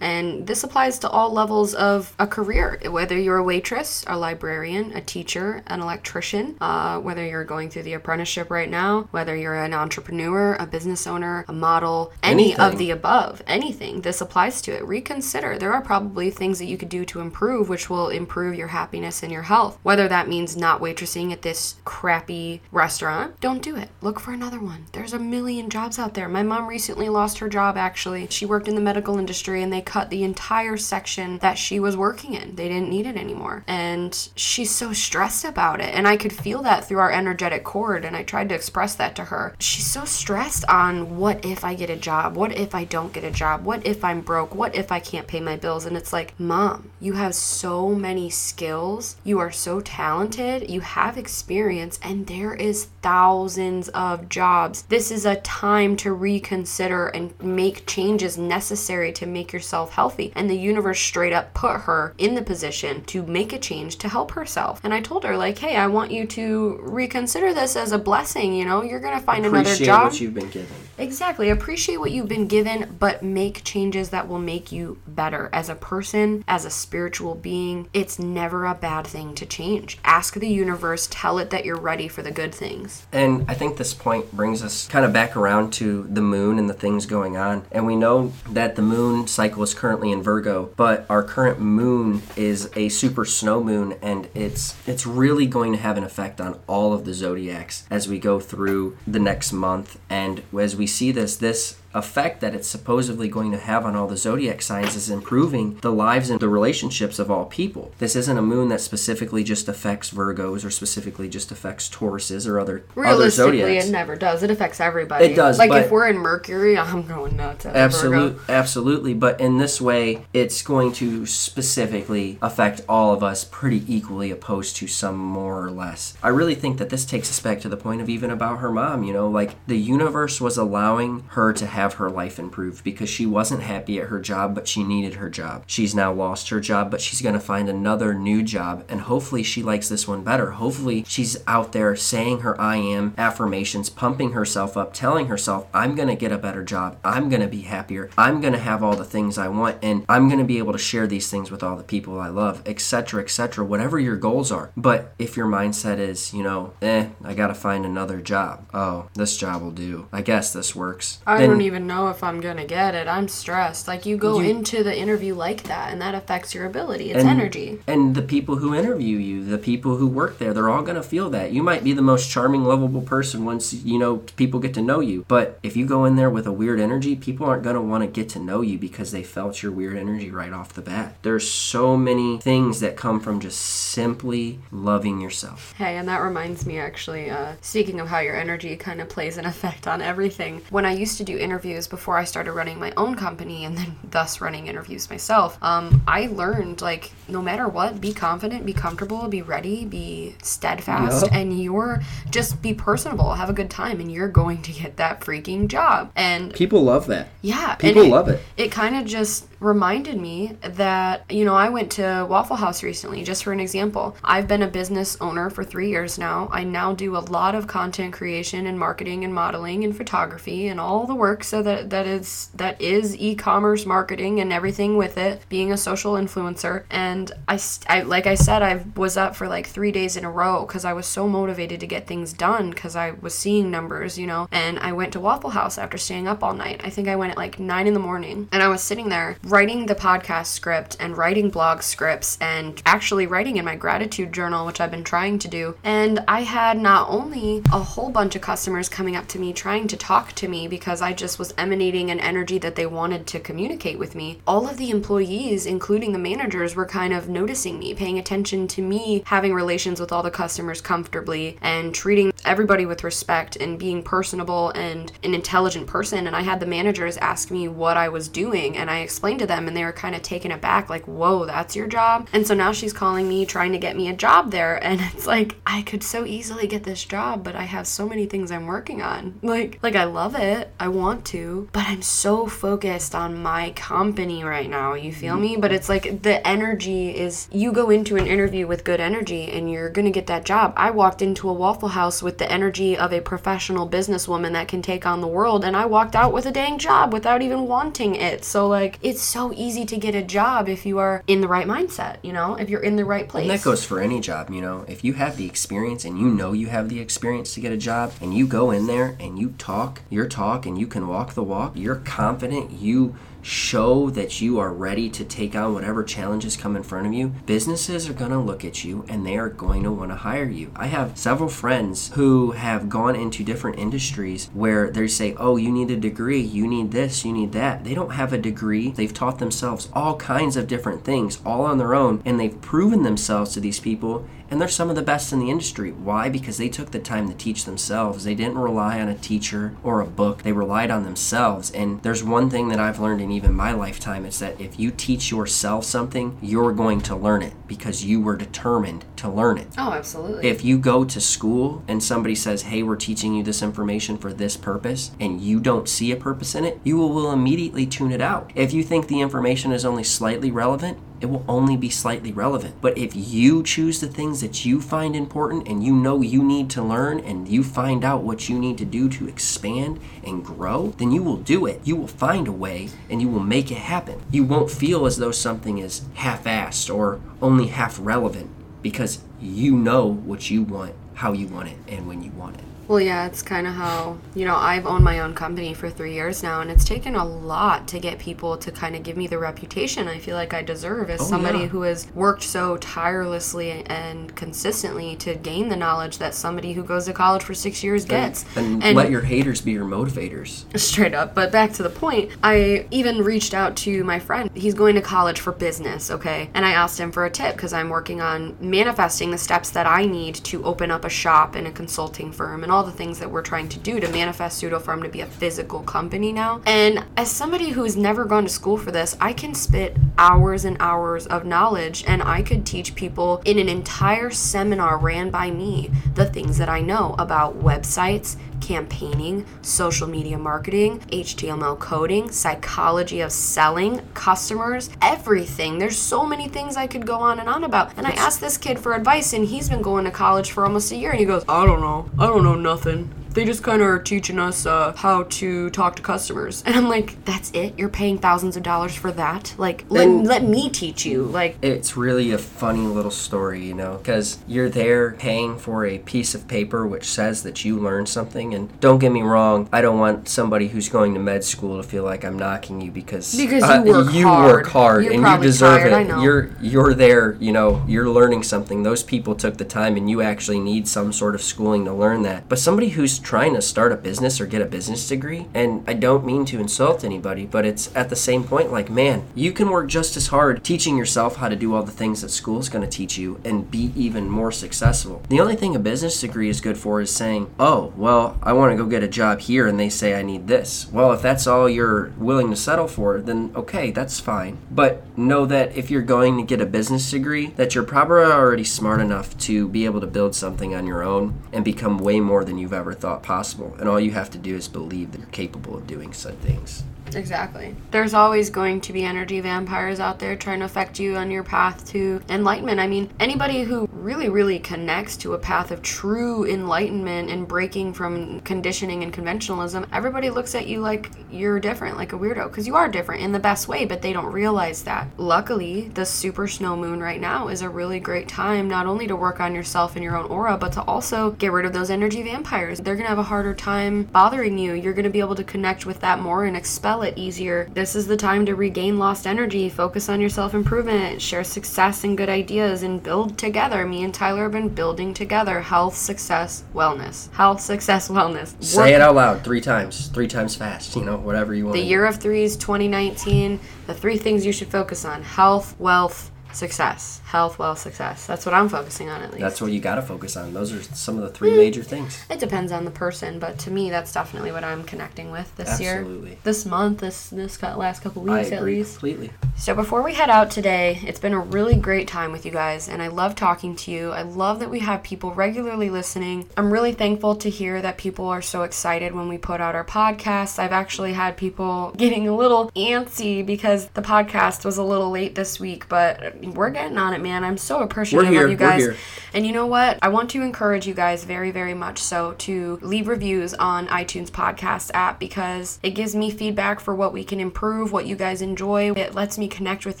And 0.00 0.46
this 0.46 0.64
applies 0.64 0.98
to 1.00 1.08
all 1.08 1.32
levels 1.32 1.74
of 1.74 2.14
a 2.18 2.26
career, 2.26 2.80
whether 2.90 3.18
you're 3.18 3.38
a 3.38 3.42
waitress, 3.42 4.04
a 4.06 4.16
librarian, 4.16 4.92
a 4.92 5.00
teacher, 5.00 5.62
an 5.66 5.80
electrician, 5.80 6.56
uh, 6.60 6.98
whether 6.98 7.24
you're 7.26 7.44
going 7.44 7.70
through 7.70 7.84
the 7.84 7.94
apprenticeship 7.94 8.50
right 8.50 8.70
now, 8.70 9.08
whether 9.10 9.36
you're 9.36 9.62
an 9.62 9.74
entrepreneur, 9.74 10.54
a 10.54 10.66
business 10.66 11.06
owner, 11.06 11.44
a 11.48 11.52
model, 11.52 12.12
any 12.22 12.56
of 12.56 12.78
the 12.78 12.90
above, 12.90 13.42
anything, 13.46 14.02
this 14.02 14.20
applies 14.20 14.60
to 14.62 14.74
it. 14.74 14.84
Reconsider. 14.84 15.58
There 15.58 15.72
are 15.72 15.82
probably 15.82 16.30
things 16.30 16.58
that 16.58 16.66
you 16.66 16.76
could 16.76 16.88
do 16.88 17.04
to 17.06 17.20
improve, 17.20 17.68
which 17.68 17.90
will 17.90 18.08
improve 18.08 18.54
your 18.54 18.68
happiness 18.68 19.22
and 19.22 19.32
your 19.32 19.42
health. 19.42 19.78
Whether 19.82 20.08
that 20.08 20.28
means 20.28 20.56
not 20.56 20.80
waitressing 20.80 21.32
at 21.32 21.42
this 21.42 21.76
crappy 21.84 22.60
restaurant, 22.70 23.40
don't 23.40 23.61
do 23.62 23.76
it. 23.76 23.88
Look 24.00 24.20
for 24.20 24.32
another 24.32 24.60
one. 24.60 24.86
There's 24.92 25.12
a 25.12 25.18
million 25.18 25.70
jobs 25.70 25.98
out 25.98 26.14
there. 26.14 26.28
My 26.28 26.42
mom 26.42 26.66
recently 26.66 27.08
lost 27.08 27.38
her 27.38 27.48
job, 27.48 27.76
actually. 27.76 28.26
She 28.28 28.46
worked 28.46 28.68
in 28.68 28.74
the 28.74 28.80
medical 28.80 29.18
industry 29.18 29.62
and 29.62 29.72
they 29.72 29.80
cut 29.80 30.10
the 30.10 30.22
entire 30.22 30.76
section 30.76 31.38
that 31.38 31.58
she 31.58 31.78
was 31.80 31.96
working 31.96 32.34
in. 32.34 32.56
They 32.56 32.68
didn't 32.68 32.90
need 32.90 33.06
it 33.06 33.16
anymore. 33.16 33.64
And 33.66 34.28
she's 34.34 34.70
so 34.70 34.92
stressed 34.92 35.44
about 35.44 35.80
it. 35.80 35.94
And 35.94 36.06
I 36.06 36.16
could 36.16 36.32
feel 36.32 36.62
that 36.62 36.84
through 36.84 36.98
our 36.98 37.12
energetic 37.12 37.64
cord. 37.64 38.04
And 38.04 38.16
I 38.16 38.22
tried 38.22 38.48
to 38.50 38.54
express 38.54 38.94
that 38.96 39.14
to 39.16 39.24
her. 39.24 39.54
She's 39.58 39.86
so 39.86 40.04
stressed 40.04 40.64
on 40.68 41.16
what 41.16 41.44
if 41.44 41.64
I 41.64 41.74
get 41.74 41.90
a 41.90 41.96
job? 41.96 42.36
What 42.36 42.56
if 42.56 42.74
I 42.74 42.84
don't 42.84 43.12
get 43.12 43.24
a 43.24 43.30
job? 43.30 43.64
What 43.64 43.86
if 43.86 44.04
I'm 44.04 44.20
broke? 44.20 44.54
What 44.54 44.74
if 44.74 44.90
I 44.90 45.00
can't 45.00 45.26
pay 45.26 45.40
my 45.40 45.56
bills? 45.56 45.86
And 45.86 45.96
it's 45.96 46.12
like, 46.12 46.38
Mom, 46.38 46.90
you 47.00 47.14
have 47.14 47.34
so 47.34 47.94
many 47.94 48.30
skills. 48.30 49.16
You 49.24 49.38
are 49.38 49.52
so 49.52 49.80
talented. 49.80 50.70
You 50.70 50.80
have 50.80 51.16
experience. 51.16 51.98
And 52.02 52.26
there 52.26 52.54
is 52.54 52.88
thousands 53.02 53.88
of 53.90 54.28
jobs. 54.28 54.82
This 54.82 55.10
is 55.10 55.26
a 55.26 55.36
time 55.36 55.96
to 55.98 56.12
reconsider 56.12 57.08
and 57.08 57.34
make 57.42 57.86
changes 57.86 58.38
necessary 58.38 59.12
to 59.12 59.26
make 59.26 59.52
yourself 59.52 59.92
healthy. 59.92 60.32
And 60.34 60.48
the 60.48 60.56
universe 60.56 61.00
straight 61.00 61.32
up 61.32 61.52
put 61.52 61.82
her 61.82 62.14
in 62.18 62.34
the 62.34 62.42
position 62.42 63.04
to 63.06 63.22
make 63.24 63.52
a 63.52 63.58
change 63.58 63.96
to 63.98 64.08
help 64.08 64.30
herself. 64.30 64.80
And 64.84 64.94
I 64.94 65.00
told 65.00 65.24
her, 65.24 65.36
like, 65.36 65.58
hey, 65.58 65.76
I 65.76 65.86
want 65.88 66.10
you 66.10 66.26
to 66.28 66.78
reconsider 66.82 67.52
this 67.52 67.76
as 67.76 67.92
a 67.92 67.98
blessing. 67.98 68.54
You 68.54 68.64
know, 68.64 68.82
you're 68.82 69.00
going 69.00 69.18
to 69.18 69.24
find 69.24 69.44
another 69.44 69.62
Appreciate 69.62 69.86
job. 69.86 70.04
what 70.04 70.20
you've 70.20 70.34
been 70.34 70.50
given. 70.50 70.76
Exactly. 70.98 71.50
Appreciate 71.50 71.96
what 71.96 72.12
you've 72.12 72.28
been 72.28 72.46
given, 72.46 72.96
but 73.00 73.22
make 73.22 73.64
changes 73.64 74.10
that 74.10 74.28
will 74.28 74.38
make 74.38 74.70
you 74.70 75.00
better 75.08 75.50
as 75.52 75.68
a 75.68 75.74
person, 75.74 76.44
as 76.46 76.64
a 76.64 76.70
spiritual 76.70 77.34
being. 77.34 77.88
It's 77.92 78.18
never 78.18 78.66
a 78.66 78.74
bad 78.74 79.06
thing 79.06 79.34
to 79.36 79.46
change. 79.46 79.98
Ask 80.04 80.34
the 80.34 80.48
universe, 80.48 81.08
tell 81.10 81.38
it 81.38 81.50
that 81.50 81.64
you're 81.64 81.80
ready 81.80 82.08
for 82.08 82.22
the 82.22 82.30
good 82.30 82.54
things. 82.54 82.91
And 83.12 83.44
I 83.48 83.54
think 83.54 83.76
this 83.76 83.94
point 83.94 84.32
brings 84.32 84.62
us 84.62 84.88
kind 84.88 85.04
of 85.04 85.12
back 85.12 85.36
around 85.36 85.72
to 85.74 86.04
the 86.04 86.20
moon 86.20 86.58
and 86.58 86.68
the 86.68 86.74
things 86.74 87.06
going 87.06 87.36
on. 87.36 87.64
And 87.70 87.86
we 87.86 87.96
know 87.96 88.32
that 88.48 88.76
the 88.76 88.82
moon 88.82 89.26
cycle 89.26 89.62
is 89.62 89.74
currently 89.74 90.10
in 90.10 90.22
Virgo, 90.22 90.70
but 90.76 91.06
our 91.08 91.22
current 91.22 91.60
moon 91.60 92.22
is 92.36 92.70
a 92.76 92.88
super 92.88 93.24
snow 93.24 93.62
moon 93.62 93.94
and 94.02 94.28
it's 94.34 94.76
it's 94.86 95.06
really 95.06 95.46
going 95.46 95.72
to 95.72 95.78
have 95.78 95.96
an 95.96 96.04
effect 96.04 96.40
on 96.40 96.58
all 96.66 96.92
of 96.92 97.04
the 97.04 97.14
zodiacs 97.14 97.86
as 97.90 98.08
we 98.08 98.18
go 98.18 98.40
through 98.40 98.96
the 99.06 99.20
next 99.20 99.52
month. 99.52 99.98
And 100.08 100.42
as 100.58 100.76
we 100.76 100.86
see 100.86 101.12
this, 101.12 101.36
this 101.36 101.76
effect 101.94 102.40
that 102.40 102.54
it's 102.54 102.68
supposedly 102.68 103.28
going 103.28 103.52
to 103.52 103.58
have 103.58 103.84
on 103.84 103.94
all 103.96 104.06
the 104.06 104.16
zodiac 104.16 104.62
signs 104.62 104.96
is 104.96 105.10
improving 105.10 105.76
the 105.82 105.92
lives 105.92 106.30
and 106.30 106.40
the 106.40 106.48
relationships 106.48 107.18
of 107.18 107.30
all 107.30 107.44
people. 107.46 107.92
This 107.98 108.16
isn't 108.16 108.38
a 108.38 108.42
moon 108.42 108.68
that 108.70 108.80
specifically 108.80 109.44
just 109.44 109.68
affects 109.68 110.10
Virgos 110.10 110.64
or 110.64 110.70
specifically 110.70 111.28
just 111.28 111.50
affects 111.52 111.88
Tauruses 111.88 112.48
or 112.48 112.58
other 112.58 112.72
other 112.72 112.84
Realistically, 112.94 113.58
zodiacs. 113.58 113.86
it 113.86 113.90
never 113.90 114.16
does. 114.16 114.42
It 114.42 114.50
affects 114.50 114.80
everybody. 114.80 115.26
It 115.26 115.36
does, 115.36 115.58
Like 115.58 115.72
if 115.72 115.90
we're 115.90 116.08
in 116.08 116.16
Mercury, 116.18 116.78
I'm 116.78 117.06
going 117.06 117.36
nuts. 117.36 117.66
Absolutely, 117.66 118.40
absolutely. 118.48 119.14
But 119.14 119.40
in 119.40 119.58
this 119.58 119.80
way, 119.80 120.24
it's 120.32 120.62
going 120.62 120.92
to 120.94 121.26
specifically 121.26 122.38
affect 122.40 122.82
all 122.88 123.12
of 123.12 123.22
us 123.22 123.44
pretty 123.44 123.82
equally, 123.92 124.30
opposed 124.30 124.76
to 124.76 124.86
some 124.86 125.16
more 125.16 125.62
or 125.64 125.70
less. 125.70 126.14
I 126.22 126.28
really 126.28 126.54
think 126.54 126.78
that 126.78 126.90
this 126.90 127.04
takes 127.04 127.28
us 127.30 127.40
back 127.40 127.60
to 127.62 127.68
the 127.68 127.76
point 127.76 128.00
of 128.00 128.08
even 128.08 128.30
about 128.30 128.60
her 128.60 128.70
mom. 128.70 129.02
You 129.02 129.12
know, 129.12 129.28
like 129.28 129.54
the 129.66 129.76
universe 129.78 130.40
was 130.40 130.56
allowing 130.56 131.24
her 131.30 131.52
to 131.52 131.66
have 131.66 131.81
her 131.94 132.10
life 132.10 132.38
improved 132.38 132.84
because 132.84 133.10
she 133.10 133.26
wasn't 133.26 133.62
happy 133.62 134.00
at 134.00 134.08
her 134.08 134.20
job, 134.20 134.54
but 134.54 134.68
she 134.68 134.84
needed 134.84 135.14
her 135.14 135.28
job. 135.28 135.64
She's 135.66 135.94
now 135.94 136.12
lost 136.12 136.48
her 136.50 136.60
job, 136.60 136.90
but 136.90 137.00
she's 137.00 137.22
going 137.22 137.34
to 137.34 137.40
find 137.40 137.68
another 137.68 138.14
new 138.14 138.42
job, 138.42 138.84
and 138.88 139.00
hopefully 139.02 139.42
she 139.42 139.62
likes 139.62 139.88
this 139.88 140.06
one 140.06 140.22
better. 140.22 140.52
Hopefully 140.52 141.04
she's 141.08 141.36
out 141.46 141.72
there 141.72 141.96
saying 141.96 142.40
her 142.40 142.60
I 142.60 142.76
am 142.76 143.14
affirmations, 143.18 143.90
pumping 143.90 144.32
herself 144.32 144.76
up, 144.76 144.92
telling 144.92 145.26
herself, 145.26 145.66
I'm 145.74 145.94
going 145.94 146.08
to 146.08 146.14
get 146.14 146.32
a 146.32 146.38
better 146.38 146.62
job. 146.62 146.98
I'm 147.02 147.28
going 147.28 147.42
to 147.42 147.48
be 147.48 147.62
happier. 147.62 148.10
I'm 148.16 148.40
going 148.40 148.52
to 148.52 148.58
have 148.58 148.82
all 148.82 148.96
the 148.96 149.04
things 149.04 149.38
I 149.38 149.48
want, 149.48 149.78
and 149.82 150.04
I'm 150.08 150.28
going 150.28 150.38
to 150.38 150.44
be 150.44 150.58
able 150.58 150.72
to 150.72 150.78
share 150.78 151.06
these 151.06 151.30
things 151.30 151.50
with 151.50 151.62
all 151.62 151.76
the 151.76 151.82
people 151.82 152.20
I 152.20 152.28
love, 152.28 152.62
etc., 152.66 153.22
etc., 153.22 153.64
whatever 153.64 153.98
your 153.98 154.16
goals 154.16 154.52
are. 154.52 154.70
But 154.76 155.14
if 155.18 155.36
your 155.36 155.46
mindset 155.46 155.98
is, 155.98 156.34
you 156.34 156.42
know, 156.42 156.74
eh, 156.82 157.08
I 157.24 157.34
got 157.34 157.48
to 157.48 157.54
find 157.54 157.84
another 157.86 158.20
job. 158.20 158.66
Oh, 158.74 159.08
this 159.14 159.36
job 159.36 159.62
will 159.62 159.70
do. 159.70 160.08
I 160.12 160.20
guess 160.20 160.52
this 160.52 160.76
works. 160.76 161.20
I 161.26 161.38
then- 161.38 161.50
don't 161.50 161.60
even 161.62 161.71
know 161.80 162.08
if 162.08 162.22
I'm 162.22 162.40
gonna 162.40 162.66
get 162.66 162.94
it. 162.94 163.08
I'm 163.08 163.28
stressed. 163.28 163.88
Like 163.88 164.06
you 164.06 164.16
go 164.16 164.38
You- 164.38 164.50
into 164.50 164.82
the 164.84 164.96
interview 164.96 165.34
like 165.34 165.64
that, 165.64 165.92
and 165.92 166.00
that 166.00 166.14
affects 166.14 166.54
your 166.54 166.66
ability. 166.66 167.10
It's 167.10 167.20
And- 167.20 167.28
energy. 167.28 167.80
And 167.86 168.14
the 168.14 168.22
people 168.22 168.56
who 168.56 168.74
interview 168.74 169.16
you, 169.18 169.44
the 169.44 169.58
people 169.58 169.96
who 169.96 170.06
work 170.06 170.38
there, 170.38 170.54
they're 170.54 170.68
all 170.68 170.82
to 170.96 171.02
feel 171.02 171.30
that. 171.30 171.52
You 171.52 171.62
might 171.62 171.84
be 171.84 171.92
the 171.92 172.02
most 172.02 172.30
charming, 172.30 172.64
lovable 172.64 173.00
person 173.02 173.44
once, 173.44 173.72
you 173.72 173.98
know, 173.98 174.22
people 174.36 174.60
get 174.60 174.74
to 174.74 174.82
know 174.82 175.00
you. 175.00 175.24
But 175.28 175.58
if 175.62 175.76
you 175.76 175.86
go 175.86 176.04
in 176.04 176.16
there 176.16 176.30
with 176.30 176.46
a 176.46 176.52
weird 176.52 176.80
energy, 176.80 177.14
people 177.14 177.46
aren't 177.46 177.64
to 177.74 177.80
want 177.80 178.02
to 178.02 178.08
get 178.08 178.28
to 178.30 178.38
know 178.38 178.60
you 178.60 178.78
because 178.78 179.12
they 179.12 179.22
felt 179.22 179.62
your 179.62 179.72
weird 179.72 179.96
energy 179.96 180.30
right 180.30 180.52
off 180.52 180.72
the 180.74 180.82
bat. 180.82 181.16
There's 181.22 181.48
so 181.50 181.96
many 181.96 182.38
things 182.38 182.80
that 182.80 182.96
come 182.96 183.20
from 183.20 183.40
just 183.40 183.58
simply 183.60 184.58
loving 184.70 185.20
yourself. 185.20 185.74
Hey, 185.78 185.96
and 185.96 186.08
that 186.08 186.20
reminds 186.22 186.66
me 186.66 186.78
actually, 186.78 187.30
uh, 187.30 187.52
speaking 187.60 188.00
of 188.00 188.08
how 188.08 188.18
your 188.18 188.36
energy 188.36 188.76
kind 188.76 189.00
of 189.00 189.08
plays 189.08 189.38
an 189.38 189.44
effect 189.46 189.86
on 189.86 190.02
everything. 190.02 190.60
When 190.70 190.84
I 190.84 190.92
used 190.94 191.16
to 191.18 191.24
do 191.24 191.36
interviews 191.38 191.61
before 191.62 192.18
I 192.18 192.24
started 192.24 192.52
running 192.52 192.78
my 192.80 192.92
own 192.96 193.14
company 193.14 193.64
and 193.64 193.76
then 193.78 193.96
thus 194.10 194.40
running 194.40 194.66
interviews 194.66 195.08
myself, 195.08 195.56
um, 195.62 196.02
I 196.06 196.26
learned 196.26 196.80
like 196.82 197.12
no 197.28 197.40
matter 197.40 197.68
what, 197.68 198.00
be 198.00 198.12
confident, 198.12 198.66
be 198.66 198.72
comfortable, 198.72 199.28
be 199.28 199.42
ready, 199.42 199.84
be 199.84 200.34
steadfast, 200.42 201.24
Yup. 201.26 201.32
and 201.34 201.60
you're 201.60 202.02
just 202.30 202.60
be 202.62 202.74
personable, 202.74 203.34
have 203.34 203.48
a 203.48 203.52
good 203.52 203.70
time, 203.70 204.00
and 204.00 204.10
you're 204.10 204.28
going 204.28 204.60
to 204.62 204.72
get 204.72 204.96
that 204.96 205.20
freaking 205.20 205.68
job. 205.68 206.10
And 206.16 206.52
People 206.52 206.82
love 206.82 207.06
that. 207.06 207.28
yeah, 207.42 207.76
People 207.76 208.08
love 208.08 208.28
it. 208.28 208.40
It 208.56 208.72
kind 208.72 208.96
of 208.96 209.04
just 209.06 209.46
reminded 209.62 210.20
me 210.20 210.56
that, 210.62 211.30
you 211.30 211.44
know, 211.44 211.54
I 211.54 211.68
went 211.68 211.92
to 211.92 212.26
Waffle 212.28 212.56
House 212.56 212.82
recently, 212.82 213.22
just 213.22 213.44
for 213.44 213.52
an 213.52 213.60
example. 213.60 214.16
I've 214.24 214.48
been 214.48 214.62
a 214.62 214.68
business 214.68 215.16
owner 215.20 215.50
for 215.50 215.64
three 215.64 215.90
years 215.90 216.18
now. 216.18 216.48
I 216.52 216.64
now 216.64 216.92
do 216.92 217.16
a 217.16 217.18
lot 217.18 217.54
of 217.54 217.66
content 217.66 218.12
creation 218.12 218.66
and 218.66 218.78
marketing 218.78 219.24
and 219.24 219.32
modeling 219.32 219.84
and 219.84 219.96
photography 219.96 220.68
and 220.68 220.80
all 220.80 221.06
the 221.06 221.14
work 221.14 221.44
so 221.44 221.62
that 221.62 221.90
that 221.90 222.06
is 222.06 222.50
that 222.54 222.80
is 222.80 223.16
e-commerce 223.16 223.86
marketing 223.86 224.40
and 224.40 224.52
everything 224.52 224.96
with 224.96 225.16
it, 225.16 225.42
being 225.48 225.72
a 225.72 225.76
social 225.76 226.14
influencer. 226.14 226.84
And 226.90 227.32
I, 227.48 227.60
I 227.88 228.02
like 228.02 228.26
I 228.26 228.34
said, 228.34 228.62
I 228.62 228.84
was 228.96 229.16
up 229.16 229.36
for 229.36 229.48
like 229.48 229.66
three 229.66 229.92
days 229.92 230.16
in 230.16 230.24
a 230.24 230.30
row 230.30 230.66
because 230.66 230.84
I 230.84 230.92
was 230.92 231.06
so 231.06 231.28
motivated 231.28 231.80
to 231.80 231.86
get 231.86 232.06
things 232.06 232.32
done 232.32 232.70
because 232.70 232.96
I 232.96 233.12
was 233.12 233.34
seeing 233.34 233.70
numbers, 233.70 234.18
you 234.18 234.26
know. 234.26 234.48
And 234.50 234.78
I 234.80 234.92
went 234.92 235.12
to 235.12 235.20
Waffle 235.20 235.50
House 235.50 235.78
after 235.78 235.98
staying 235.98 236.26
up 236.26 236.42
all 236.42 236.54
night. 236.54 236.80
I 236.84 236.90
think 236.90 237.08
I 237.08 237.16
went 237.16 237.32
at 237.32 237.38
like 237.38 237.58
nine 237.58 237.86
in 237.86 237.94
the 237.94 238.00
morning, 238.00 238.48
and 238.50 238.62
I 238.62 238.68
was 238.68 238.82
sitting 238.82 239.08
there 239.08 239.36
writing 239.52 239.84
the 239.84 239.94
podcast 239.94 240.46
script 240.46 240.96
and 240.98 241.14
writing 241.14 241.50
blog 241.50 241.82
scripts 241.82 242.38
and 242.40 242.80
actually 242.86 243.26
writing 243.26 243.58
in 243.58 243.64
my 243.66 243.76
gratitude 243.76 244.32
journal, 244.32 244.64
which 244.64 244.80
I've 244.80 244.90
been 244.90 245.04
trying 245.04 245.38
to 245.40 245.46
do. 245.46 245.76
And 245.84 246.24
I 246.26 246.40
had 246.40 246.78
not 246.78 247.10
only 247.10 247.62
a 247.70 247.78
whole 247.78 248.08
bunch 248.08 248.34
of 248.34 248.40
customers 248.40 248.88
coming 248.88 249.14
up 249.14 249.28
to 249.28 249.38
me 249.38 249.52
trying 249.52 249.88
to 249.88 249.96
talk 249.98 250.32
to 250.36 250.48
me 250.48 250.68
because 250.68 251.02
I 251.02 251.12
just 251.12 251.38
was 251.38 251.52
emanating 251.58 252.10
an 252.10 252.18
energy 252.18 252.56
that 252.60 252.76
they 252.76 252.86
wanted 252.86 253.26
to 253.26 253.40
communicate 253.40 253.98
with 253.98 254.14
me. 254.14 254.40
All 254.46 254.66
of 254.66 254.78
the 254.78 254.88
employees, 254.88 255.66
including 255.66 256.12
the 256.12 256.18
managers, 256.18 256.74
were 256.74 256.86
kind 256.86 257.12
of 257.12 257.28
noticing 257.28 257.78
me, 257.78 257.92
paying 257.92 258.18
attention 258.18 258.66
to 258.68 258.80
me 258.80 259.22
having 259.26 259.52
relations 259.52 260.00
with 260.00 260.12
all 260.12 260.22
the 260.22 260.30
customers 260.30 260.80
comfortably 260.80 261.58
and 261.60 261.94
treating 261.94 262.32
everybody 262.46 262.86
with 262.86 263.04
respect 263.04 263.56
and 263.56 263.78
being 263.78 264.02
personable 264.02 264.70
and 264.70 265.12
an 265.22 265.34
intelligent 265.34 265.86
person. 265.86 266.26
And 266.26 266.34
I 266.34 266.40
had 266.40 266.58
the 266.58 266.64
managers 266.64 267.18
ask 267.18 267.50
me 267.50 267.68
what 267.68 267.98
I 267.98 268.08
was 268.08 268.28
doing, 268.28 268.78
and 268.78 268.90
I 268.90 269.00
explained 269.00 269.41
to 269.42 269.46
them 269.46 269.68
and 269.68 269.76
they 269.76 269.84
were 269.84 269.92
kind 269.92 270.14
of 270.14 270.22
taken 270.22 270.52
aback, 270.52 270.88
like, 270.88 271.06
whoa, 271.06 271.44
that's 271.44 271.76
your 271.76 271.86
job. 271.86 272.28
And 272.32 272.46
so 272.46 272.54
now 272.54 272.72
she's 272.72 272.92
calling 272.92 273.28
me 273.28 273.44
trying 273.44 273.72
to 273.72 273.78
get 273.78 273.96
me 273.96 274.08
a 274.08 274.16
job 274.16 274.50
there. 274.50 274.82
And 274.82 275.00
it's 275.12 275.26
like, 275.26 275.56
I 275.66 275.82
could 275.82 276.02
so 276.02 276.24
easily 276.24 276.66
get 276.66 276.84
this 276.84 277.04
job, 277.04 277.44
but 277.44 277.54
I 277.54 277.64
have 277.64 277.86
so 277.86 278.08
many 278.08 278.26
things 278.26 278.50
I'm 278.50 278.66
working 278.66 279.02
on. 279.02 279.38
Like, 279.52 279.78
like 279.82 279.96
I 279.96 280.04
love 280.04 280.34
it. 280.34 280.72
I 280.80 280.88
want 280.88 281.26
to, 281.26 281.68
but 281.72 281.86
I'm 281.86 282.00
so 282.00 282.46
focused 282.46 283.14
on 283.14 283.42
my 283.42 283.70
company 283.72 284.44
right 284.44 284.70
now. 284.70 284.94
You 284.94 285.12
feel 285.12 285.34
mm-hmm. 285.34 285.42
me? 285.42 285.56
But 285.56 285.72
it's 285.72 285.90
like 285.90 286.22
the 286.22 286.46
energy 286.46 287.14
is 287.14 287.48
you 287.52 287.70
go 287.70 287.90
into 287.90 288.16
an 288.16 288.26
interview 288.26 288.66
with 288.66 288.84
good 288.84 288.98
energy 288.98 289.50
and 289.50 289.70
you're 289.70 289.90
going 289.90 290.06
to 290.06 290.10
get 290.10 290.26
that 290.28 290.46
job. 290.46 290.72
I 290.76 290.90
walked 290.90 291.20
into 291.20 291.50
a 291.50 291.52
Waffle 291.52 291.90
House 291.90 292.22
with 292.22 292.38
the 292.38 292.50
energy 292.50 292.96
of 292.96 293.12
a 293.12 293.20
professional 293.20 293.86
businesswoman 293.86 294.52
that 294.52 294.68
can 294.68 294.80
take 294.80 295.04
on 295.04 295.20
the 295.20 295.26
world 295.26 295.64
and 295.64 295.76
I 295.76 295.84
walked 295.84 296.16
out 296.16 296.32
with 296.32 296.46
a 296.46 296.50
dang 296.50 296.78
job 296.78 297.12
without 297.12 297.42
even 297.42 297.66
wanting 297.66 298.14
it. 298.14 298.44
So 298.44 298.68
like 298.68 298.98
it's 299.02 299.22
so 299.32 299.50
easy 299.54 299.86
to 299.86 299.96
get 299.96 300.14
a 300.14 300.22
job 300.22 300.68
if 300.68 300.84
you 300.84 300.98
are 300.98 301.24
in 301.26 301.40
the 301.40 301.48
right 301.48 301.66
mindset, 301.66 302.18
you 302.22 302.34
know, 302.34 302.54
if 302.56 302.68
you're 302.68 302.82
in 302.82 302.96
the 302.96 303.04
right 303.04 303.26
place. 303.26 303.48
And 303.48 303.58
that 303.58 303.64
goes 303.64 303.82
for 303.82 303.98
any 303.98 304.20
job, 304.20 304.50
you 304.50 304.60
know. 304.60 304.84
If 304.86 305.02
you 305.04 305.14
have 305.14 305.38
the 305.38 305.46
experience 305.46 306.04
and 306.04 306.18
you 306.18 306.28
know 306.28 306.52
you 306.52 306.66
have 306.66 306.90
the 306.90 307.00
experience 307.00 307.54
to 307.54 307.60
get 307.60 307.72
a 307.72 307.78
job 307.78 308.12
and 308.20 308.34
you 308.34 308.46
go 308.46 308.70
in 308.70 308.86
there 308.86 309.16
and 309.18 309.38
you 309.38 309.54
talk 309.56 310.02
your 310.10 310.28
talk 310.28 310.66
and 310.66 310.78
you 310.78 310.86
can 310.86 311.08
walk 311.08 311.32
the 311.32 311.42
walk, 311.42 311.72
you're 311.74 311.96
confident, 311.96 312.72
you 312.72 313.16
show 313.42 314.08
that 314.10 314.40
you 314.40 314.58
are 314.58 314.72
ready 314.72 315.10
to 315.10 315.24
take 315.24 315.54
on 315.54 315.74
whatever 315.74 316.02
challenges 316.04 316.56
come 316.56 316.76
in 316.76 316.82
front 316.82 317.06
of 317.06 317.12
you, 317.12 317.28
businesses 317.44 318.08
are 318.08 318.14
going 318.14 318.30
to 318.30 318.38
look 318.38 318.64
at 318.64 318.84
you 318.84 319.04
and 319.08 319.26
they 319.26 319.36
are 319.36 319.48
going 319.48 319.82
to 319.82 319.90
want 319.90 320.10
to 320.10 320.16
hire 320.16 320.48
you. 320.48 320.70
I 320.76 320.86
have 320.86 321.18
several 321.18 321.48
friends 321.48 322.12
who 322.14 322.52
have 322.52 322.88
gone 322.88 323.16
into 323.16 323.44
different 323.44 323.78
industries 323.78 324.48
where 324.54 324.90
they 324.90 325.08
say, 325.08 325.34
Oh, 325.36 325.56
you 325.56 325.70
need 325.70 325.90
a 325.90 325.96
degree, 325.96 326.40
you 326.40 326.66
need 326.66 326.92
this, 326.92 327.24
you 327.24 327.32
need 327.32 327.52
that. 327.52 327.84
They 327.84 327.94
don't 327.94 328.12
have 328.12 328.32
a 328.32 328.38
degree. 328.38 328.90
They've 328.90 329.12
taught 329.22 329.38
themselves 329.38 329.88
all 329.92 330.16
kinds 330.16 330.56
of 330.56 330.66
different 330.66 331.04
things 331.04 331.40
all 331.46 331.64
on 331.64 331.78
their 331.78 331.94
own 331.94 332.20
and 332.24 332.40
they've 332.40 332.60
proven 332.60 333.04
themselves 333.04 333.54
to 333.54 333.60
these 333.60 333.78
people 333.78 334.26
and 334.52 334.60
they're 334.60 334.68
some 334.68 334.90
of 334.90 334.96
the 334.96 335.02
best 335.02 335.32
in 335.32 335.38
the 335.38 335.50
industry. 335.50 335.92
Why? 335.92 336.28
Because 336.28 336.58
they 336.58 336.68
took 336.68 336.90
the 336.90 336.98
time 336.98 337.26
to 337.26 337.34
teach 337.34 337.64
themselves. 337.64 338.24
They 338.24 338.34
didn't 338.34 338.58
rely 338.58 339.00
on 339.00 339.08
a 339.08 339.16
teacher 339.16 339.74
or 339.82 340.02
a 340.02 340.06
book, 340.06 340.42
they 340.42 340.52
relied 340.52 340.90
on 340.90 341.04
themselves. 341.04 341.70
And 341.70 342.02
there's 342.02 342.22
one 342.22 342.50
thing 342.50 342.68
that 342.68 342.78
I've 342.78 343.00
learned 343.00 343.22
in 343.22 343.32
even 343.32 343.54
my 343.54 343.72
lifetime 343.72 344.26
it's 344.26 344.40
that 344.40 344.60
if 344.60 344.78
you 344.78 344.90
teach 344.90 345.30
yourself 345.30 345.86
something, 345.86 346.36
you're 346.42 346.72
going 346.72 347.00
to 347.00 347.16
learn 347.16 347.40
it 347.40 347.54
because 347.66 348.04
you 348.04 348.20
were 348.20 348.36
determined 348.36 349.06
to 349.16 349.30
learn 349.30 349.56
it. 349.56 349.68
Oh, 349.78 349.92
absolutely. 349.92 350.46
If 350.46 350.62
you 350.62 350.76
go 350.76 351.06
to 351.06 351.18
school 351.18 351.82
and 351.88 352.02
somebody 352.02 352.34
says, 352.34 352.62
hey, 352.62 352.82
we're 352.82 352.96
teaching 352.96 353.34
you 353.34 353.42
this 353.42 353.62
information 353.62 354.18
for 354.18 354.34
this 354.34 354.58
purpose, 354.58 355.12
and 355.18 355.40
you 355.40 355.60
don't 355.60 355.88
see 355.88 356.12
a 356.12 356.16
purpose 356.16 356.54
in 356.54 356.66
it, 356.66 356.78
you 356.84 356.98
will, 356.98 357.08
will 357.08 357.32
immediately 357.32 357.86
tune 357.86 358.12
it 358.12 358.20
out. 358.20 358.52
If 358.54 358.74
you 358.74 358.82
think 358.82 359.06
the 359.06 359.22
information 359.22 359.72
is 359.72 359.86
only 359.86 360.04
slightly 360.04 360.50
relevant, 360.50 360.98
it 361.22 361.30
will 361.30 361.44
only 361.48 361.76
be 361.76 361.88
slightly 361.88 362.32
relevant. 362.32 362.74
But 362.80 362.98
if 362.98 363.14
you 363.14 363.62
choose 363.62 364.00
the 364.00 364.08
things 364.08 364.40
that 364.40 364.64
you 364.64 364.82
find 364.82 365.14
important 365.14 365.68
and 365.68 365.82
you 365.82 365.94
know 365.94 366.20
you 366.20 366.42
need 366.42 366.68
to 366.70 366.82
learn 366.82 367.20
and 367.20 367.46
you 367.46 367.62
find 367.62 368.04
out 368.04 368.24
what 368.24 368.48
you 368.48 368.58
need 368.58 368.76
to 368.78 368.84
do 368.84 369.08
to 369.10 369.28
expand 369.28 370.00
and 370.24 370.44
grow, 370.44 370.88
then 370.98 371.12
you 371.12 371.22
will 371.22 371.36
do 371.36 371.64
it. 371.66 371.80
You 371.84 371.94
will 371.94 372.08
find 372.08 372.48
a 372.48 372.52
way 372.52 372.88
and 373.08 373.22
you 373.22 373.28
will 373.28 373.40
make 373.40 373.70
it 373.70 373.78
happen. 373.78 374.20
You 374.32 374.42
won't 374.42 374.70
feel 374.70 375.06
as 375.06 375.18
though 375.18 375.30
something 375.30 375.78
is 375.78 376.02
half 376.14 376.42
assed 376.44 376.92
or 376.92 377.20
only 377.40 377.68
half 377.68 377.98
relevant 378.00 378.50
because 378.82 379.20
you 379.40 379.76
know 379.76 380.06
what 380.06 380.50
you 380.50 380.64
want, 380.64 380.94
how 381.14 381.32
you 381.32 381.46
want 381.46 381.68
it, 381.68 381.76
and 381.86 382.08
when 382.08 382.24
you 382.24 382.32
want 382.32 382.56
it. 382.56 382.64
Well, 382.88 383.00
yeah, 383.00 383.26
it's 383.26 383.42
kind 383.42 383.66
of 383.66 383.74
how, 383.74 384.18
you 384.34 384.44
know, 384.44 384.56
I've 384.56 384.86
owned 384.86 385.04
my 385.04 385.20
own 385.20 385.34
company 385.34 385.72
for 385.72 385.88
three 385.88 386.14
years 386.14 386.42
now, 386.42 386.60
and 386.60 386.70
it's 386.70 386.84
taken 386.84 387.14
a 387.14 387.24
lot 387.24 387.86
to 387.88 388.00
get 388.00 388.18
people 388.18 388.56
to 388.58 388.72
kind 388.72 388.96
of 388.96 389.02
give 389.02 389.16
me 389.16 389.26
the 389.28 389.38
reputation 389.38 390.08
I 390.08 390.18
feel 390.18 390.36
like 390.36 390.52
I 390.52 390.62
deserve 390.62 391.08
as 391.08 391.20
Oh, 391.20 391.24
somebody 391.24 391.60
yeah. 391.60 391.66
who 391.66 391.82
has 391.82 392.10
worked 392.12 392.42
so 392.42 392.76
tirelessly 392.78 393.70
and 393.86 394.34
consistently 394.34 395.14
to 395.16 395.36
gain 395.36 395.68
the 395.68 395.76
knowledge 395.76 396.18
that 396.18 396.34
somebody 396.34 396.72
who 396.72 396.82
goes 396.82 397.04
to 397.06 397.12
college 397.12 397.42
for 397.42 397.54
six 397.54 397.84
years 397.84 398.04
gets. 398.04 398.44
And, 398.56 398.82
let 398.82 399.10
your 399.10 399.22
haters 399.22 399.60
be 399.60 399.72
your 399.72 399.84
motivators. 399.86 400.64
Straight 400.78 401.14
up. 401.14 401.34
But 401.34 401.52
back 401.52 401.72
to 401.74 401.82
the 401.82 401.90
point, 401.90 402.32
I 402.42 402.86
even 402.90 403.22
reached 403.22 403.54
out 403.54 403.76
to 403.78 404.02
my 404.04 404.18
friend. 404.18 404.50
He's 404.54 404.74
going 404.74 404.96
to 404.96 405.00
college 405.00 405.38
for 405.40 405.52
business, 405.52 406.10
okay? 406.10 406.50
And 406.52 406.66
I 406.66 406.72
asked 406.72 406.98
him 406.98 407.12
for 407.12 407.24
a 407.24 407.30
tip 407.30 407.54
because 407.54 407.72
I'm 407.72 407.88
working 407.88 408.20
on 408.20 408.56
manifesting 408.60 409.30
the 409.30 409.38
steps 409.38 409.70
that 409.70 409.86
I 409.86 410.04
need 410.04 410.34
to 410.36 410.64
open 410.64 410.90
up 410.90 411.04
a 411.04 411.08
shop 411.08 411.54
and 411.54 411.66
a 411.66 411.70
consulting 411.70 412.32
firm 412.32 412.64
and 412.64 412.71
all 412.72 412.82
the 412.82 412.90
things 412.90 413.18
that 413.18 413.30
we're 413.30 413.42
trying 413.42 413.68
to 413.68 413.78
do 413.78 414.00
to 414.00 414.08
manifest 414.08 414.62
Pseudofarm 414.62 415.02
to 415.02 415.08
be 415.08 415.20
a 415.20 415.26
physical 415.26 415.80
company 415.80 416.32
now. 416.32 416.62
And 416.64 417.04
as 417.16 417.30
somebody 417.30 417.70
who's 417.70 417.96
never 417.96 418.24
gone 418.24 418.44
to 418.44 418.48
school 418.48 418.78
for 418.78 418.90
this, 418.90 419.16
I 419.20 419.34
can 419.34 419.54
spit 419.54 419.96
hours 420.16 420.64
and 420.64 420.78
hours 420.80 421.26
of 421.26 421.44
knowledge 421.44 422.02
and 422.06 422.22
I 422.22 422.42
could 422.42 422.64
teach 422.64 422.94
people 422.94 423.42
in 423.44 423.58
an 423.58 423.68
entire 423.68 424.30
seminar 424.30 424.96
ran 424.98 425.30
by 425.30 425.50
me 425.50 425.90
the 426.14 426.24
things 426.24 426.56
that 426.58 426.70
I 426.70 426.80
know 426.80 427.14
about 427.18 427.60
websites, 427.60 428.36
campaigning, 428.62 429.44
social 429.60 430.08
media 430.08 430.38
marketing, 430.38 431.00
HTML 431.10 431.78
coding, 431.78 432.30
psychology 432.30 433.20
of 433.20 433.32
selling, 433.32 434.00
customers, 434.14 434.88
everything. 435.02 435.78
There's 435.78 435.98
so 435.98 436.24
many 436.24 436.48
things 436.48 436.76
I 436.76 436.86
could 436.86 437.04
go 437.06 437.16
on 437.16 437.40
and 437.40 437.48
on 437.48 437.64
about. 437.64 437.92
And 437.98 438.06
I 438.06 438.12
asked 438.12 438.40
this 438.40 438.56
kid 438.56 438.78
for 438.78 438.94
advice, 438.94 439.32
and 439.32 439.44
he's 439.44 439.68
been 439.68 439.82
going 439.82 440.04
to 440.04 440.10
college 440.10 440.52
for 440.52 440.64
almost 440.64 440.92
a 440.92 440.96
year, 440.96 441.10
and 441.10 441.20
he 441.20 441.26
goes, 441.26 441.44
I 441.48 441.66
don't 441.66 441.80
know. 441.80 442.08
I 442.18 442.26
don't 442.26 442.44
know 442.44 442.54
nothing. 442.54 443.12
They 443.32 443.44
just 443.44 443.62
kind 443.62 443.80
of 443.80 443.88
are 443.88 443.98
teaching 443.98 444.38
us 444.38 444.66
uh, 444.66 444.92
how 444.96 445.24
to 445.24 445.70
talk 445.70 445.96
to 445.96 446.02
customers. 446.02 446.62
And 446.66 446.74
I'm 446.74 446.88
like, 446.88 447.24
that's 447.24 447.50
it? 447.52 447.78
You're 447.78 447.88
paying 447.88 448.18
thousands 448.18 448.56
of 448.56 448.62
dollars 448.62 448.94
for 448.94 449.10
that? 449.12 449.54
Like, 449.58 449.84
let, 449.88 450.06
And- 450.06 450.26
let 450.26 450.44
me 450.44 450.68
teach 450.70 451.06
you. 451.06 451.24
Like, 451.24 451.56
It's 451.62 451.96
really 451.96 452.30
a 452.32 452.38
funny 452.38 452.86
little 452.86 453.10
story, 453.10 453.64
you 453.64 453.74
know, 453.74 453.96
because 453.98 454.38
you're 454.46 454.68
there 454.68 455.12
paying 455.12 455.58
for 455.58 455.86
a 455.86 455.98
piece 455.98 456.34
of 456.34 456.46
paper 456.46 456.86
which 456.86 457.04
says 457.04 457.42
that 457.44 457.64
you 457.64 457.78
learned 457.78 458.08
something. 458.08 458.54
And 458.54 458.78
don't 458.80 458.98
get 458.98 459.12
me 459.12 459.22
wrong, 459.22 459.68
I 459.72 459.80
don't 459.80 459.98
want 459.98 460.28
somebody 460.28 460.68
who's 460.68 460.88
going 460.88 461.14
to 461.14 461.20
med 461.20 461.44
school 461.44 461.76
to 461.80 461.82
feel 461.82 462.04
like 462.04 462.24
I'm 462.24 462.38
knocking 462.38 462.80
you 462.80 462.90
because 462.90 463.34
Because 463.34 463.62
you 463.86 463.92
work 463.92 464.12
you 464.14 464.26
hard. 464.26 464.52
work 464.52 464.66
hard 464.68 465.04
You're 465.04 465.14
and 465.14 465.26
you 465.26 465.38
deserve 465.42 465.80
tired, 465.80 465.92
it. 465.92 465.94
I 465.94 466.02
know. 466.02 466.22
You're 466.22 466.50
you're 466.60 466.94
there, 466.94 467.36
you 467.40 467.52
know, 467.52 467.82
you're 467.88 468.08
learning 468.08 468.42
something. 468.42 468.82
Those 468.82 469.02
people 469.02 469.34
took 469.34 469.56
the 469.56 469.64
time, 469.64 469.96
and 469.96 470.10
you 470.10 470.20
actually 470.22 470.60
need 470.60 470.86
some 470.88 471.12
sort 471.12 471.34
of 471.34 471.42
schooling 471.42 471.84
to 471.86 471.92
learn 471.94 472.22
that. 472.22 472.48
But 472.48 472.58
somebody 472.58 472.90
who's 472.90 473.18
trying 473.22 473.54
to 473.54 473.62
start 473.62 473.92
a 473.92 473.96
business 473.96 474.40
or 474.40 474.46
get 474.46 474.62
a 474.62 474.66
business 474.66 475.08
degree, 475.08 475.46
and 475.54 475.84
I 475.86 475.94
don't 475.94 476.26
mean 476.26 476.44
to 476.46 476.60
insult 476.60 477.04
anybody, 477.04 477.46
but 477.46 477.64
it's 477.64 477.94
at 477.94 478.08
the 478.10 478.16
same 478.16 478.44
point 478.44 478.72
like, 478.72 478.90
man, 478.90 479.24
you 479.34 479.52
can 479.52 479.70
work 479.70 479.88
just 479.88 480.16
as 480.16 480.28
hard 480.28 480.64
teaching 480.64 480.96
yourself 480.96 481.36
how 481.36 481.48
to 481.48 481.56
do 481.56 481.74
all 481.74 481.82
the 481.82 481.92
things 481.92 482.22
that 482.22 482.30
school's 482.30 482.68
going 482.68 482.84
to 482.84 482.96
teach 482.96 483.16
you 483.16 483.40
and 483.44 483.70
be 483.70 483.92
even 483.96 484.28
more 484.28 484.52
successful. 484.52 485.22
The 485.28 485.40
only 485.40 485.56
thing 485.56 485.76
a 485.76 485.78
business 485.78 486.20
degree 486.20 486.48
is 486.48 486.60
good 486.60 486.76
for 486.76 487.00
is 487.00 487.10
saying, 487.10 487.50
oh, 487.58 487.92
well, 487.96 488.38
I 488.42 488.52
want 488.52 488.72
to 488.72 488.76
go 488.76 488.88
get 488.88 489.02
a 489.02 489.08
job 489.08 489.40
here, 489.40 489.66
and 489.66 489.78
they 489.78 489.88
say 489.88 490.14
I 490.14 490.22
need 490.22 490.48
this. 490.48 490.88
Well, 490.90 491.12
if 491.12 491.22
that's 491.22 491.46
all 491.46 491.68
you're 491.68 492.12
willing 492.18 492.50
to 492.50 492.56
settle 492.56 492.88
for, 492.88 493.20
then 493.20 493.52
okay, 493.54 493.90
that's 493.90 494.20
fine. 494.20 494.58
But 494.70 495.02
know 495.16 495.46
that 495.46 495.76
if 495.76 495.90
you're 495.90 496.02
going 496.02 496.36
to 496.38 496.42
get 496.42 496.60
a 496.60 496.66
business 496.66 497.10
degree, 497.10 497.48
that 497.56 497.74
you're 497.74 497.84
probably 497.84 498.24
already 498.24 498.64
smart 498.64 499.00
enough 499.00 499.36
to 499.38 499.68
be 499.68 499.84
able 499.84 500.00
to 500.00 500.06
build 500.06 500.34
something 500.34 500.74
on 500.74 500.86
your 500.86 501.02
own 501.02 501.40
and 501.52 501.64
become 501.64 501.98
way 501.98 502.20
more 502.20 502.44
than 502.44 502.58
you've 502.58 502.72
ever 502.72 502.94
thought 502.94 503.11
possible. 503.18 503.74
And 503.78 503.88
all 503.88 504.00
you 504.00 504.12
have 504.12 504.30
to 504.30 504.38
do 504.38 504.56
is 504.56 504.68
believe 504.68 505.12
that 505.12 505.18
you're 505.18 505.28
capable 505.28 505.76
of 505.76 505.86
doing 505.86 506.12
said 506.12 506.40
things. 506.40 506.84
Exactly. 507.14 507.74
There's 507.90 508.14
always 508.14 508.50
going 508.50 508.80
to 508.82 508.92
be 508.92 509.04
energy 509.04 509.40
vampires 509.40 510.00
out 510.00 510.18
there 510.18 510.36
trying 510.36 510.60
to 510.60 510.64
affect 510.64 510.98
you 510.98 511.16
on 511.16 511.30
your 511.30 511.42
path 511.42 511.86
to 511.92 512.20
enlightenment. 512.28 512.80
I 512.80 512.86
mean, 512.86 513.10
anybody 513.20 513.62
who 513.62 513.88
really, 513.92 514.28
really 514.28 514.58
connects 514.58 515.16
to 515.18 515.34
a 515.34 515.38
path 515.38 515.70
of 515.70 515.82
true 515.82 516.46
enlightenment 516.46 517.30
and 517.30 517.46
breaking 517.46 517.92
from 517.92 518.40
conditioning 518.40 519.02
and 519.02 519.12
conventionalism, 519.12 519.86
everybody 519.92 520.30
looks 520.30 520.54
at 520.54 520.66
you 520.66 520.80
like 520.80 521.10
you're 521.30 521.60
different, 521.60 521.96
like 521.96 522.12
a 522.12 522.18
weirdo, 522.18 522.48
because 522.48 522.66
you 522.66 522.76
are 522.76 522.88
different 522.88 523.22
in 523.22 523.32
the 523.32 523.38
best 523.38 523.68
way, 523.68 523.84
but 523.84 524.02
they 524.02 524.12
don't 524.12 524.32
realize 524.32 524.82
that. 524.84 525.06
Luckily, 525.18 525.88
the 525.88 526.06
super 526.06 526.48
snow 526.48 526.76
moon 526.76 527.00
right 527.00 527.20
now 527.20 527.48
is 527.48 527.62
a 527.62 527.68
really 527.68 528.00
great 528.00 528.28
time 528.28 528.68
not 528.68 528.86
only 528.86 529.06
to 529.06 529.16
work 529.16 529.40
on 529.40 529.54
yourself 529.54 529.96
and 529.96 530.04
your 530.04 530.16
own 530.16 530.30
aura, 530.30 530.56
but 530.56 530.72
to 530.72 530.82
also 530.82 531.32
get 531.32 531.52
rid 531.52 531.66
of 531.66 531.72
those 531.72 531.90
energy 531.90 532.22
vampires. 532.22 532.80
They're 532.80 532.94
going 532.94 533.04
to 533.04 533.10
have 533.10 533.18
a 533.18 533.22
harder 533.22 533.54
time 533.54 534.04
bothering 534.04 534.58
you. 534.58 534.72
You're 534.72 534.94
going 534.94 535.04
to 535.04 535.10
be 535.10 535.20
able 535.20 535.34
to 535.34 535.44
connect 535.44 535.86
with 535.86 536.00
that 536.00 536.20
more 536.20 536.44
and 536.44 536.56
expel 536.56 536.91
it 537.00 537.16
easier. 537.16 537.70
This 537.72 537.96
is 537.96 538.06
the 538.06 538.16
time 538.18 538.44
to 538.44 538.54
regain 538.54 538.98
lost 538.98 539.26
energy, 539.26 539.70
focus 539.70 540.10
on 540.10 540.20
your 540.20 540.28
self 540.28 540.52
improvement, 540.52 541.22
share 541.22 541.44
success 541.44 542.04
and 542.04 542.18
good 542.18 542.28
ideas, 542.28 542.82
and 542.82 543.02
build 543.02 543.38
together. 543.38 543.86
Me 543.86 544.04
and 544.04 544.12
Tyler 544.12 544.42
have 544.42 544.52
been 544.52 544.68
building 544.68 545.14
together 545.14 545.60
health, 545.62 545.96
success, 545.96 546.64
wellness. 546.74 547.32
Health, 547.32 547.60
success, 547.62 548.08
wellness. 548.08 548.62
Say 548.62 548.78
Work- 548.78 548.90
it 548.90 549.00
out 549.00 549.14
loud 549.14 549.44
three 549.44 549.60
times, 549.62 550.08
three 550.08 550.28
times 550.28 550.54
fast, 550.54 550.94
you 550.96 551.04
know, 551.04 551.16
whatever 551.16 551.54
you 551.54 551.64
want. 551.64 551.76
the 551.76 551.80
year 551.82 552.04
of 552.04 552.16
threes 552.16 552.56
2019 552.56 553.60
the 553.86 553.94
three 553.94 554.16
things 554.18 554.44
you 554.44 554.52
should 554.52 554.68
focus 554.68 555.04
on 555.04 555.22
health 555.22 555.78
wealth 555.78 556.31
success, 556.54 557.20
health, 557.24 557.58
wealth, 557.58 557.78
success. 557.78 558.26
That's 558.26 558.46
what 558.46 558.54
I'm 558.54 558.68
focusing 558.68 559.08
on 559.08 559.22
at 559.22 559.30
least. 559.30 559.40
That's 559.40 559.60
what 559.60 559.72
you 559.72 559.80
got 559.80 559.96
to 559.96 560.02
focus 560.02 560.36
on. 560.36 560.52
Those 560.52 560.72
are 560.72 560.82
some 560.82 561.16
of 561.16 561.22
the 561.22 561.30
three 561.30 561.56
major 561.56 561.82
things. 561.82 562.24
It 562.30 562.40
depends 562.40 562.72
on 562.72 562.84
the 562.84 562.90
person, 562.90 563.38
but 563.38 563.58
to 563.60 563.70
me, 563.70 563.90
that's 563.90 564.12
definitely 564.12 564.52
what 564.52 564.64
I'm 564.64 564.84
connecting 564.84 565.30
with 565.30 565.54
this 565.56 565.68
Absolutely. 565.68 566.30
year, 566.30 566.38
this 566.44 566.64
month, 566.64 567.00
this 567.00 567.30
this 567.30 567.62
last 567.62 568.02
couple 568.02 568.22
weeks 568.22 568.52
at 568.52 568.62
least. 568.62 568.92
completely. 568.94 569.30
So 569.56 569.74
before 569.74 570.02
we 570.02 570.14
head 570.14 570.30
out 570.30 570.50
today, 570.50 571.00
it's 571.04 571.20
been 571.20 571.34
a 571.34 571.38
really 571.38 571.76
great 571.76 572.08
time 572.08 572.32
with 572.32 572.44
you 572.44 572.52
guys, 572.52 572.88
and 572.88 573.02
I 573.02 573.08
love 573.08 573.34
talking 573.34 573.76
to 573.76 573.90
you. 573.90 574.10
I 574.10 574.22
love 574.22 574.58
that 574.60 574.70
we 574.70 574.80
have 574.80 575.02
people 575.02 575.32
regularly 575.32 575.90
listening. 575.90 576.48
I'm 576.56 576.72
really 576.72 576.92
thankful 576.92 577.36
to 577.36 577.50
hear 577.50 577.80
that 577.82 577.98
people 577.98 578.26
are 578.26 578.42
so 578.42 578.62
excited 578.62 579.14
when 579.14 579.28
we 579.28 579.38
put 579.38 579.60
out 579.60 579.74
our 579.74 579.84
podcasts. 579.84 580.58
I've 580.58 580.72
actually 580.72 581.12
had 581.12 581.36
people 581.36 581.92
getting 581.96 582.26
a 582.28 582.36
little 582.36 582.70
antsy 582.72 583.44
because 583.44 583.88
the 583.88 584.02
podcast 584.02 584.64
was 584.64 584.78
a 584.78 584.82
little 584.82 585.10
late 585.10 585.34
this 585.34 585.60
week, 585.60 585.88
but 585.88 586.41
we're 586.50 586.70
getting 586.70 586.98
on 586.98 587.14
it, 587.14 587.20
man. 587.20 587.44
I'm 587.44 587.56
so 587.56 587.80
appreciative 587.80 588.28
here, 588.28 588.44
of 588.44 588.50
you 588.50 588.56
guys. 588.56 588.88
And 589.34 589.46
you 589.46 589.52
know 589.52 589.66
what? 589.66 589.98
I 590.02 590.08
want 590.08 590.30
to 590.30 590.42
encourage 590.42 590.86
you 590.86 590.94
guys 590.94 591.24
very, 591.24 591.50
very 591.50 591.74
much 591.74 591.98
so 591.98 592.32
to 592.38 592.78
leave 592.82 593.08
reviews 593.08 593.54
on 593.54 593.86
iTunes 593.88 594.30
podcast 594.30 594.90
app 594.92 595.18
because 595.18 595.78
it 595.82 595.90
gives 595.90 596.14
me 596.14 596.30
feedback 596.30 596.80
for 596.80 596.94
what 596.94 597.12
we 597.12 597.24
can 597.24 597.40
improve, 597.40 597.92
what 597.92 598.06
you 598.06 598.16
guys 598.16 598.42
enjoy. 598.42 598.92
It 598.92 599.14
lets 599.14 599.38
me 599.38 599.48
connect 599.48 599.86
with 599.86 600.00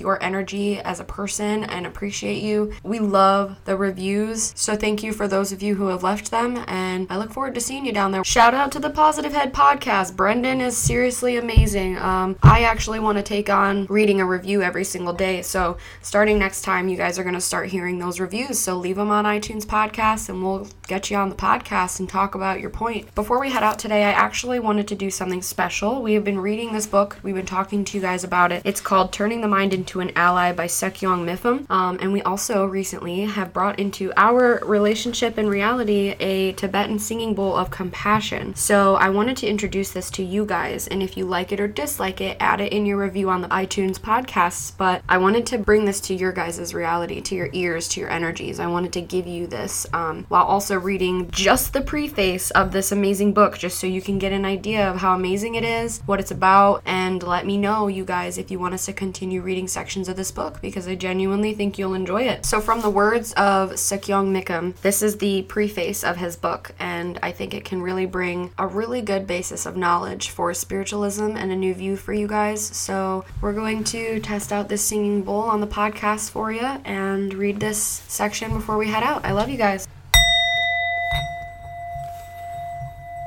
your 0.00 0.22
energy 0.22 0.78
as 0.80 1.00
a 1.00 1.04
person 1.04 1.64
and 1.64 1.86
appreciate 1.86 2.42
you. 2.42 2.72
We 2.82 2.98
love 2.98 3.56
the 3.64 3.76
reviews. 3.76 4.52
So 4.56 4.76
thank 4.76 5.02
you 5.02 5.12
for 5.12 5.26
those 5.26 5.52
of 5.52 5.62
you 5.62 5.76
who 5.76 5.86
have 5.86 6.02
left 6.02 6.30
them 6.30 6.62
and 6.66 7.06
I 7.10 7.16
look 7.16 7.32
forward 7.32 7.54
to 7.54 7.60
seeing 7.60 7.86
you 7.86 7.92
down 7.92 8.12
there. 8.12 8.24
Shout 8.24 8.54
out 8.54 8.72
to 8.72 8.78
the 8.78 8.90
Positive 8.90 9.32
Head 9.32 9.52
podcast. 9.54 10.16
Brendan 10.16 10.60
is 10.60 10.76
seriously 10.76 11.36
amazing. 11.36 11.96
Um, 11.98 12.36
I 12.42 12.64
actually 12.64 12.98
want 12.98 13.18
to 13.18 13.22
take 13.22 13.48
on 13.48 13.86
reading 13.86 14.20
a 14.20 14.26
review 14.26 14.62
every 14.62 14.84
single 14.84 15.12
day. 15.12 15.42
So 15.42 15.78
starting 16.02 16.31
next 16.38 16.62
time, 16.62 16.88
you 16.88 16.96
guys 16.96 17.18
are 17.18 17.22
going 17.22 17.34
to 17.34 17.40
start 17.40 17.68
hearing 17.68 17.98
those 17.98 18.20
reviews. 18.20 18.58
So 18.58 18.76
leave 18.76 18.96
them 18.96 19.10
on 19.10 19.24
iTunes 19.24 19.64
podcast 19.64 20.28
and 20.28 20.42
we'll 20.42 20.68
get 20.86 21.10
you 21.10 21.16
on 21.16 21.28
the 21.28 21.34
podcast 21.34 22.00
and 22.00 22.08
talk 22.08 22.34
about 22.34 22.60
your 22.60 22.70
point. 22.70 23.14
Before 23.14 23.40
we 23.40 23.50
head 23.50 23.62
out 23.62 23.78
today, 23.78 24.04
I 24.04 24.12
actually 24.12 24.60
wanted 24.60 24.88
to 24.88 24.94
do 24.94 25.10
something 25.10 25.42
special. 25.42 26.02
We 26.02 26.14
have 26.14 26.24
been 26.24 26.38
reading 26.38 26.72
this 26.72 26.86
book. 26.86 27.18
We've 27.22 27.34
been 27.34 27.46
talking 27.46 27.84
to 27.84 27.98
you 27.98 28.02
guys 28.02 28.24
about 28.24 28.52
it. 28.52 28.62
It's 28.64 28.80
called 28.80 29.12
Turning 29.12 29.40
the 29.40 29.48
Mind 29.48 29.74
into 29.74 30.00
an 30.00 30.12
Ally 30.16 30.52
by 30.52 30.66
Sakyong 30.66 31.24
Mipham. 31.24 31.68
Um, 31.70 31.98
and 32.00 32.12
we 32.12 32.22
also 32.22 32.64
recently 32.64 33.22
have 33.22 33.52
brought 33.52 33.78
into 33.78 34.12
our 34.16 34.60
relationship 34.64 35.38
and 35.38 35.48
reality 35.48 36.14
a 36.20 36.52
Tibetan 36.52 36.98
singing 36.98 37.34
bowl 37.34 37.56
of 37.56 37.70
compassion. 37.70 38.54
So 38.54 38.94
I 38.94 39.08
wanted 39.08 39.36
to 39.38 39.48
introduce 39.48 39.90
this 39.90 40.10
to 40.12 40.22
you 40.22 40.44
guys. 40.46 40.86
And 40.86 41.02
if 41.02 41.16
you 41.16 41.24
like 41.24 41.50
it 41.50 41.60
or 41.60 41.66
dislike 41.66 42.20
it, 42.20 42.36
add 42.38 42.60
it 42.60 42.72
in 42.72 42.86
your 42.86 42.98
review 42.98 43.28
on 43.28 43.40
the 43.40 43.48
iTunes 43.48 43.98
podcasts. 43.98 44.72
But 44.76 45.02
I 45.08 45.18
wanted 45.18 45.46
to 45.46 45.58
bring 45.58 45.84
this 45.84 46.00
to 46.02 46.14
your 46.14 46.21
guys' 46.30 46.72
reality, 46.72 47.20
to 47.22 47.34
your 47.34 47.48
ears, 47.52 47.88
to 47.88 48.00
your 48.00 48.10
energies. 48.10 48.60
I 48.60 48.68
wanted 48.68 48.92
to 48.92 49.00
give 49.00 49.26
you 49.26 49.48
this 49.48 49.86
um, 49.92 50.24
while 50.28 50.44
also 50.44 50.78
reading 50.78 51.28
just 51.32 51.72
the 51.72 51.80
preface 51.80 52.52
of 52.52 52.70
this 52.70 52.92
amazing 52.92 53.32
book, 53.32 53.58
just 53.58 53.80
so 53.80 53.88
you 53.88 54.00
can 54.00 54.20
get 54.20 54.32
an 54.32 54.44
idea 54.44 54.88
of 54.88 54.98
how 54.98 55.14
amazing 55.16 55.56
it 55.56 55.64
is, 55.64 56.00
what 56.06 56.20
it's 56.20 56.30
about, 56.30 56.82
and 56.86 57.22
let 57.22 57.46
me 57.46 57.56
know, 57.56 57.88
you 57.88 58.04
guys, 58.04 58.38
if 58.38 58.50
you 58.50 58.60
want 58.60 58.74
us 58.74 58.86
to 58.86 58.92
continue 58.92 59.40
reading 59.40 59.66
sections 59.66 60.08
of 60.08 60.16
this 60.16 60.30
book 60.30 60.60
because 60.60 60.86
I 60.86 60.94
genuinely 60.94 61.54
think 61.54 61.78
you'll 61.78 61.94
enjoy 61.94 62.22
it. 62.22 62.44
So, 62.44 62.60
from 62.60 62.82
the 62.82 62.90
words 62.90 63.32
of 63.32 63.72
Sakyong 63.72 64.30
Mipham, 64.30 64.76
this 64.82 65.02
is 65.02 65.16
the 65.16 65.42
preface 65.42 66.04
of 66.04 66.16
his 66.18 66.36
book, 66.36 66.72
and 66.78 67.18
I 67.22 67.32
think 67.32 67.54
it 67.54 67.64
can 67.64 67.82
really 67.82 68.06
bring 68.06 68.52
a 68.58 68.66
really 68.66 69.00
good 69.00 69.26
basis 69.26 69.66
of 69.66 69.76
knowledge 69.76 70.28
for 70.30 70.52
spiritualism 70.54 71.36
and 71.36 71.50
a 71.50 71.56
new 71.56 71.74
view 71.74 71.96
for 71.96 72.12
you 72.12 72.26
guys. 72.26 72.64
So, 72.64 73.24
we're 73.40 73.52
going 73.52 73.84
to 73.84 74.20
test 74.20 74.52
out 74.52 74.68
this 74.68 74.82
singing 74.82 75.22
bowl 75.22 75.42
on 75.42 75.60
the 75.60 75.66
podcast 75.66 76.11
for 76.18 76.52
you 76.52 76.60
and 76.84 77.32
read 77.34 77.60
this 77.60 78.02
section 78.08 78.52
before 78.52 78.76
we 78.76 78.88
head 78.88 79.02
out. 79.02 79.24
I 79.24 79.32
love 79.32 79.48
you 79.48 79.56
guys. 79.56 79.88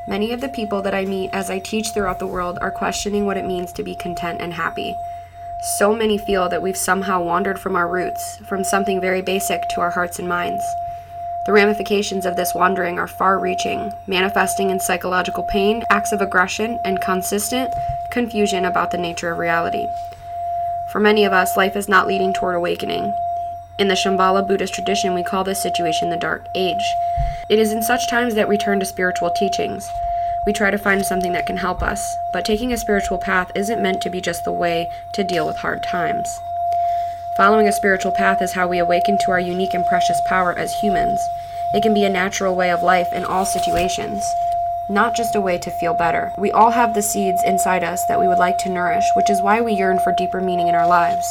Many 0.07 0.31
of 0.33 0.41
the 0.41 0.49
people 0.49 0.83
that 0.83 0.93
I 0.93 1.05
meet 1.05 1.31
as 1.33 1.49
I 1.49 1.59
teach 1.59 1.87
throughout 1.93 2.19
the 2.19 2.27
world 2.27 2.59
are 2.61 2.69
questioning 2.69 3.25
what 3.25 3.37
it 3.37 3.45
means 3.45 3.73
to 3.73 3.83
be 3.83 3.95
content 3.95 4.39
and 4.39 4.53
happy. 4.53 4.93
So 5.79 5.95
many 5.95 6.19
feel 6.19 6.47
that 6.49 6.61
we've 6.61 6.77
somehow 6.77 7.23
wandered 7.23 7.57
from 7.57 7.75
our 7.75 7.87
roots, 7.87 8.37
from 8.47 8.63
something 8.63 9.01
very 9.01 9.23
basic 9.23 9.61
to 9.69 9.81
our 9.81 9.89
hearts 9.89 10.19
and 10.19 10.29
minds. 10.29 10.63
The 11.47 11.53
ramifications 11.53 12.25
of 12.25 12.35
this 12.35 12.53
wandering 12.53 12.99
are 12.99 13.07
far 13.07 13.39
reaching, 13.39 13.91
manifesting 14.07 14.69
in 14.69 14.79
psychological 14.79 15.43
pain, 15.51 15.83
acts 15.89 16.11
of 16.11 16.21
aggression, 16.21 16.79
and 16.85 17.01
consistent 17.01 17.71
confusion 18.11 18.65
about 18.65 18.91
the 18.91 18.97
nature 18.97 19.31
of 19.31 19.39
reality. 19.39 19.85
For 20.95 21.01
many 21.01 21.25
of 21.25 21.33
us, 21.33 21.57
life 21.57 21.75
is 21.75 21.89
not 21.89 22.07
leading 22.07 22.33
toward 22.33 22.55
awakening. 22.55 23.13
In 23.77 23.89
the 23.89 23.95
Shambhala 23.95 24.47
Buddhist 24.47 24.73
tradition, 24.73 25.13
we 25.13 25.23
call 25.23 25.43
this 25.43 25.61
situation 25.61 26.09
the 26.09 26.15
Dark 26.15 26.47
Age. 26.55 26.85
It 27.49 27.59
is 27.59 27.73
in 27.73 27.83
such 27.83 28.09
times 28.09 28.33
that 28.35 28.47
we 28.47 28.55
turn 28.55 28.79
to 28.79 28.85
spiritual 28.85 29.29
teachings. 29.31 29.85
We 30.47 30.53
try 30.53 30.71
to 30.71 30.77
find 30.77 31.05
something 31.05 31.33
that 31.33 31.47
can 31.47 31.57
help 31.57 31.83
us, 31.83 32.15
but 32.31 32.45
taking 32.45 32.71
a 32.71 32.77
spiritual 32.77 33.17
path 33.17 33.51
isn't 33.55 33.81
meant 33.81 33.99
to 34.03 34.09
be 34.09 34.21
just 34.21 34.45
the 34.45 34.53
way 34.53 34.89
to 35.15 35.27
deal 35.27 35.45
with 35.45 35.57
hard 35.57 35.83
times. 35.83 36.29
Following 37.35 37.67
a 37.67 37.73
spiritual 37.73 38.13
path 38.13 38.41
is 38.41 38.53
how 38.53 38.65
we 38.65 38.79
awaken 38.79 39.17
to 39.25 39.31
our 39.31 39.39
unique 39.41 39.73
and 39.73 39.85
precious 39.87 40.21
power 40.29 40.53
as 40.57 40.79
humans. 40.79 41.19
It 41.73 41.83
can 41.83 41.93
be 41.93 42.05
a 42.05 42.09
natural 42.09 42.55
way 42.55 42.71
of 42.71 42.83
life 42.83 43.11
in 43.11 43.25
all 43.25 43.45
situations, 43.45 44.23
not 44.89 45.15
just 45.15 45.35
a 45.35 45.41
way 45.41 45.57
to 45.57 45.71
feel 45.71 45.93
better. 45.93 46.31
We 46.37 46.51
all 46.51 46.71
have 46.71 46.93
the 46.93 47.01
seeds 47.01 47.41
inside 47.43 47.83
us 47.83 48.05
that 48.05 48.19
we 48.19 48.27
would 48.27 48.37
like 48.37 48.57
to 48.59 48.69
nourish, 48.69 49.05
which 49.15 49.29
is 49.29 49.41
why 49.41 49.61
we 49.61 49.73
yearn 49.73 49.99
for 49.99 50.13
deeper 50.17 50.41
meaning 50.41 50.67
in 50.67 50.75
our 50.75 50.87
lives. 50.87 51.25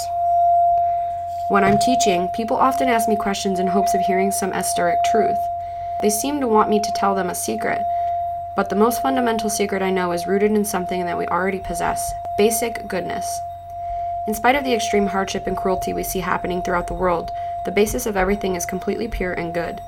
When 1.49 1.63
I'm 1.63 1.79
teaching, 1.79 2.29
people 2.29 2.57
often 2.57 2.89
ask 2.89 3.09
me 3.09 3.17
questions 3.17 3.61
in 3.61 3.67
hopes 3.67 3.95
of 3.95 4.01
hearing 4.01 4.31
some 4.33 4.53
esoteric 4.53 4.99
truth. 5.05 5.39
They 6.01 6.11
seem 6.11 6.41
to 6.41 6.49
want 6.49 6.71
me 6.71 6.81
to 6.81 6.93
tell 6.93 7.15
them 7.15 7.31
a 7.31 7.35
secret, 7.35 7.81
but 8.57 8.71
the 8.71 8.77
most 8.77 9.03
fundamental 9.03 9.51
secret 9.51 9.83
I 9.83 9.91
know 9.91 10.13
is 10.13 10.27
rooted 10.27 10.53
in 10.53 10.65
something 10.65 11.05
that 11.05 11.19
we 11.19 11.27
already 11.27 11.61
possess 11.61 12.13
basic 12.37 12.89
goodness. 12.89 13.41
In 14.27 14.35
spite 14.35 14.57
of 14.57 14.65
the 14.65 14.75
extreme 14.75 15.07
hardship 15.07 15.47
and 15.47 15.57
cruelty 15.57 15.93
we 15.93 16.03
see 16.03 16.21
happening 16.21 16.63
throughout 16.63 16.87
the 16.87 16.95
world, 16.95 17.31
the 17.65 17.73
basis 17.73 18.07
of 18.07 18.17
everything 18.17 18.57
is 18.57 18.67
completely 18.67 19.07
pure 19.07 19.35
and 19.35 19.53
good. 19.53 19.81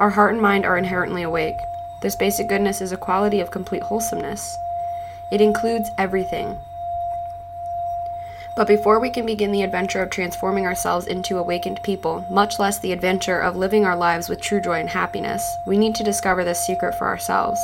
Our 0.00 0.10
heart 0.10 0.32
and 0.32 0.42
mind 0.42 0.66
are 0.66 0.76
inherently 0.76 1.22
awake. 1.22 1.60
This 2.00 2.14
basic 2.14 2.48
goodness 2.48 2.80
is 2.80 2.92
a 2.92 2.96
quality 2.96 3.40
of 3.40 3.50
complete 3.50 3.82
wholesomeness. 3.82 4.56
It 5.32 5.40
includes 5.40 5.90
everything. 5.98 6.56
But 8.56 8.68
before 8.68 9.00
we 9.00 9.10
can 9.10 9.26
begin 9.26 9.52
the 9.52 9.62
adventure 9.62 10.02
of 10.02 10.10
transforming 10.10 10.66
ourselves 10.66 11.06
into 11.06 11.38
awakened 11.38 11.82
people, 11.82 12.24
much 12.30 12.58
less 12.58 12.78
the 12.78 12.92
adventure 12.92 13.40
of 13.40 13.56
living 13.56 13.84
our 13.84 13.96
lives 13.96 14.28
with 14.28 14.40
true 14.40 14.60
joy 14.60 14.80
and 14.80 14.88
happiness, 14.88 15.42
we 15.66 15.78
need 15.78 15.94
to 15.96 16.04
discover 16.04 16.44
this 16.44 16.64
secret 16.66 16.94
for 16.94 17.06
ourselves. 17.06 17.60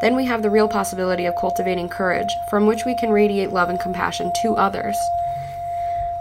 Then 0.00 0.16
we 0.16 0.24
have 0.24 0.42
the 0.42 0.50
real 0.50 0.68
possibility 0.68 1.26
of 1.26 1.36
cultivating 1.36 1.88
courage, 1.88 2.34
from 2.48 2.66
which 2.66 2.84
we 2.86 2.94
can 2.94 3.10
radiate 3.10 3.52
love 3.52 3.68
and 3.68 3.78
compassion 3.78 4.32
to 4.42 4.56
others. 4.56 4.96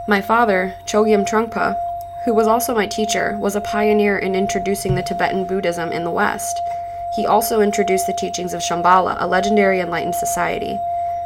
My 0.08 0.22
father, 0.22 0.74
Chogyam 0.86 1.26
Trungpa, 1.26 1.78
who 2.26 2.34
was 2.34 2.48
also 2.48 2.76
my 2.76 2.88
teacher, 2.88 3.38
was 3.40 3.56
a 3.56 3.62
pioneer 3.62 4.18
in 4.18 4.36
introducing 4.36 4.96
the 4.96 5.04
Tibetan 5.04 5.46
Buddhism 5.46 5.92
in 5.94 6.04
the 6.04 6.12
West. 6.12 6.60
He 7.15 7.26
also 7.26 7.62
introduced 7.62 8.08
the 8.08 8.13
teachings 8.13 8.54
of 8.54 8.62
Shambhala, 8.62 9.17
a 9.19 9.28
legendary 9.28 9.80
enlightened 9.80 10.15
society. 10.15 10.78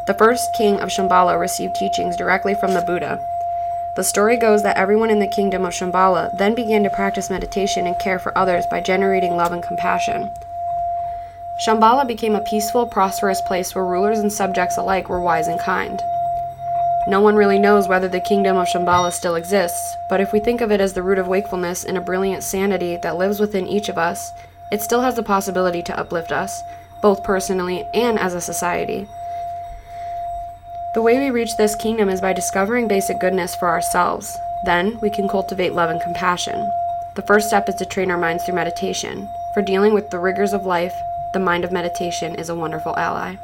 The 0.08 0.14
first 0.14 0.54
king 0.54 0.80
of 0.80 0.90
Shambhala 0.90 1.40
received 1.40 1.76
teachings 1.76 2.16
directly 2.16 2.56
from 2.56 2.74
the 2.74 2.82
Buddha. 2.82 3.20
The 3.96 4.04
story 4.04 4.38
goes 4.38 4.64
that 4.64 4.78
everyone 4.78 5.10
in 5.10 5.20
the 5.20 5.28
kingdom 5.28 5.66
of 5.66 5.74
Shambhala 5.74 6.36
then 6.38 6.56
began 6.56 6.84
to 6.84 6.90
practice 6.90 7.30
meditation 7.30 7.86
and 7.86 8.00
care 8.00 8.18
for 8.18 8.36
others 8.38 8.66
by 8.72 8.82
generating 8.82 9.36
love 9.36 9.52
and 9.52 9.62
compassion. 9.62 10.32
Shambhala 11.66 12.08
became 12.08 12.36
a 12.36 12.42
peaceful, 12.42 12.88
prosperous 12.88 13.40
place 13.42 13.76
where 13.76 13.86
rulers 13.86 14.20
and 14.20 14.34
subjects 14.34 14.78
alike 14.78 15.10
were 15.10 15.22
wise 15.22 15.48
and 15.48 15.60
kind. 15.60 16.02
No 17.08 17.22
one 17.22 17.36
really 17.36 17.60
knows 17.60 17.88
whether 17.88 18.08
the 18.08 18.22
kingdom 18.22 18.58
of 18.58 18.68
Shambhala 18.68 19.12
still 19.12 19.36
exists, 19.36 19.96
but 20.10 20.22
if 20.22 20.34
we 20.34 20.40
think 20.40 20.62
of 20.62 20.72
it 20.72 20.82
as 20.82 20.94
the 20.94 21.04
root 21.04 21.20
of 21.20 21.28
wakefulness 21.28 21.84
and 21.84 21.98
a 21.98 22.02
brilliant 22.02 22.44
sanity 22.44 22.98
that 23.04 23.18
lives 23.18 23.40
within 23.40 23.68
each 23.68 23.90
of 23.90 23.98
us, 23.98 24.32
it 24.74 24.82
still 24.82 25.02
has 25.02 25.16
the 25.16 25.22
possibility 25.22 25.84
to 25.84 25.98
uplift 25.98 26.32
us, 26.32 26.64
both 27.00 27.24
personally 27.24 27.86
and 27.94 28.18
as 28.18 28.34
a 28.34 28.42
society. 28.42 29.08
The 30.96 31.02
way 31.04 31.20
we 31.20 31.30
reach 31.30 31.56
this 31.58 31.76
kingdom 31.76 32.10
is 32.10 32.20
by 32.20 32.34
discovering 32.34 32.88
basic 32.88 33.20
goodness 33.20 33.56
for 33.56 33.68
ourselves. 33.68 34.36
Then 34.66 35.00
we 35.00 35.12
can 35.12 35.30
cultivate 35.30 35.74
love 35.74 35.92
and 35.92 36.02
compassion. 36.02 36.56
The 37.16 37.22
first 37.22 37.48
step 37.48 37.70
is 37.70 37.76
to 37.76 37.86
train 37.86 38.10
our 38.10 38.18
minds 38.18 38.44
through 38.44 38.56
meditation. 38.56 39.30
For 39.54 39.62
dealing 39.62 39.94
with 39.94 40.10
the 40.10 40.18
rigors 40.20 40.54
of 40.54 40.66
life, 40.66 40.94
the 41.34 41.40
mind 41.40 41.64
of 41.64 41.72
meditation 41.72 42.34
is 42.36 42.50
a 42.50 42.56
wonderful 42.56 42.98
ally. 42.98 43.36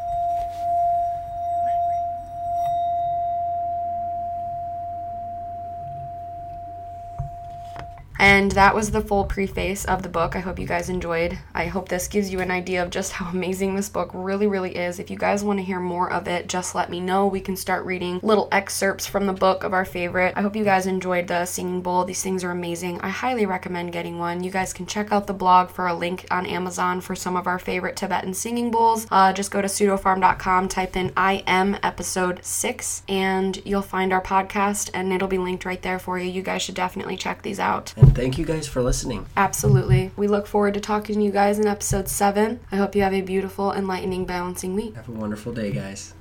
And 8.39 8.53
that 8.53 8.73
was 8.73 8.91
the 8.91 9.01
full 9.01 9.25
preface 9.25 9.83
of 9.83 10.01
the 10.01 10.07
book. 10.07 10.33
I 10.33 10.39
hope 10.39 10.59
you 10.59 10.65
guys 10.65 10.87
enjoyed. 10.87 11.37
I 11.53 11.65
hope 11.65 11.89
this 11.89 12.07
gives 12.07 12.31
you 12.31 12.39
an 12.39 12.51
idea 12.51 12.81
of 12.81 12.89
just 12.89 13.11
how 13.11 13.29
amazing 13.33 13.75
this 13.75 13.89
book 13.89 14.11
really, 14.13 14.47
really 14.47 14.77
is. 14.77 14.97
If 14.97 15.11
you 15.11 15.17
guys 15.17 15.43
want 15.43 15.59
to 15.59 15.65
hear 15.65 15.81
more 15.81 16.09
of 16.09 16.25
it, 16.25 16.47
just 16.47 16.73
let 16.73 16.89
me 16.89 17.01
know. 17.01 17.27
We 17.27 17.41
can 17.41 17.57
start 17.57 17.85
reading 17.85 18.21
little 18.23 18.47
excerpts 18.53 19.05
from 19.05 19.27
the 19.27 19.33
book 19.33 19.65
of 19.65 19.73
our 19.73 19.83
favorite. 19.83 20.35
I 20.37 20.41
hope 20.41 20.55
you 20.55 20.63
guys 20.63 20.87
enjoyed 20.87 21.27
the 21.27 21.43
singing 21.43 21.81
bowl. 21.81 22.05
These 22.05 22.23
things 22.23 22.45
are 22.45 22.51
amazing. 22.51 23.01
I 23.01 23.09
highly 23.09 23.45
recommend 23.45 23.91
getting 23.91 24.19
one. 24.19 24.41
You 24.41 24.51
guys 24.51 24.71
can 24.71 24.85
check 24.85 25.11
out 25.11 25.27
the 25.27 25.33
blog 25.33 25.69
for 25.69 25.87
a 25.87 25.93
link 25.93 26.25
on 26.31 26.45
Amazon 26.45 27.01
for 27.01 27.17
some 27.17 27.35
of 27.35 27.45
our 27.45 27.59
favorite 27.59 27.97
Tibetan 27.97 28.33
singing 28.33 28.71
bowls. 28.71 29.05
Uh, 29.11 29.33
just 29.33 29.51
go 29.51 29.61
to 29.61 29.67
pseudofarm.com, 29.67 30.69
type 30.69 30.95
in 30.95 31.11
I 31.17 31.43
am 31.45 31.77
episode 31.83 32.39
six, 32.45 33.03
and 33.09 33.61
you'll 33.65 33.81
find 33.81 34.13
our 34.13 34.23
podcast, 34.23 34.91
and 34.93 35.11
it'll 35.11 35.27
be 35.27 35.37
linked 35.37 35.65
right 35.65 35.81
there 35.81 35.99
for 35.99 36.17
you. 36.17 36.31
You 36.31 36.41
guys 36.41 36.61
should 36.61 36.75
definitely 36.75 37.17
check 37.17 37.41
these 37.41 37.59
out. 37.59 37.93
And 37.97 38.15
thank 38.29 38.37
you 38.37 38.45
guys 38.45 38.67
for 38.67 38.83
listening. 38.83 39.25
Absolutely. 39.35 40.11
We 40.15 40.27
look 40.27 40.45
forward 40.45 40.75
to 40.75 40.79
talking 40.79 41.15
to 41.15 41.23
you 41.23 41.31
guys 41.31 41.57
in 41.57 41.65
episode 41.65 42.07
seven. 42.07 42.59
I 42.71 42.75
hope 42.75 42.95
you 42.95 43.01
have 43.01 43.13
a 43.13 43.21
beautiful, 43.21 43.73
enlightening, 43.73 44.25
balancing 44.25 44.75
week. 44.75 44.95
Have 44.95 45.09
a 45.09 45.13
wonderful 45.13 45.51
day, 45.51 45.71
guys. 45.71 46.13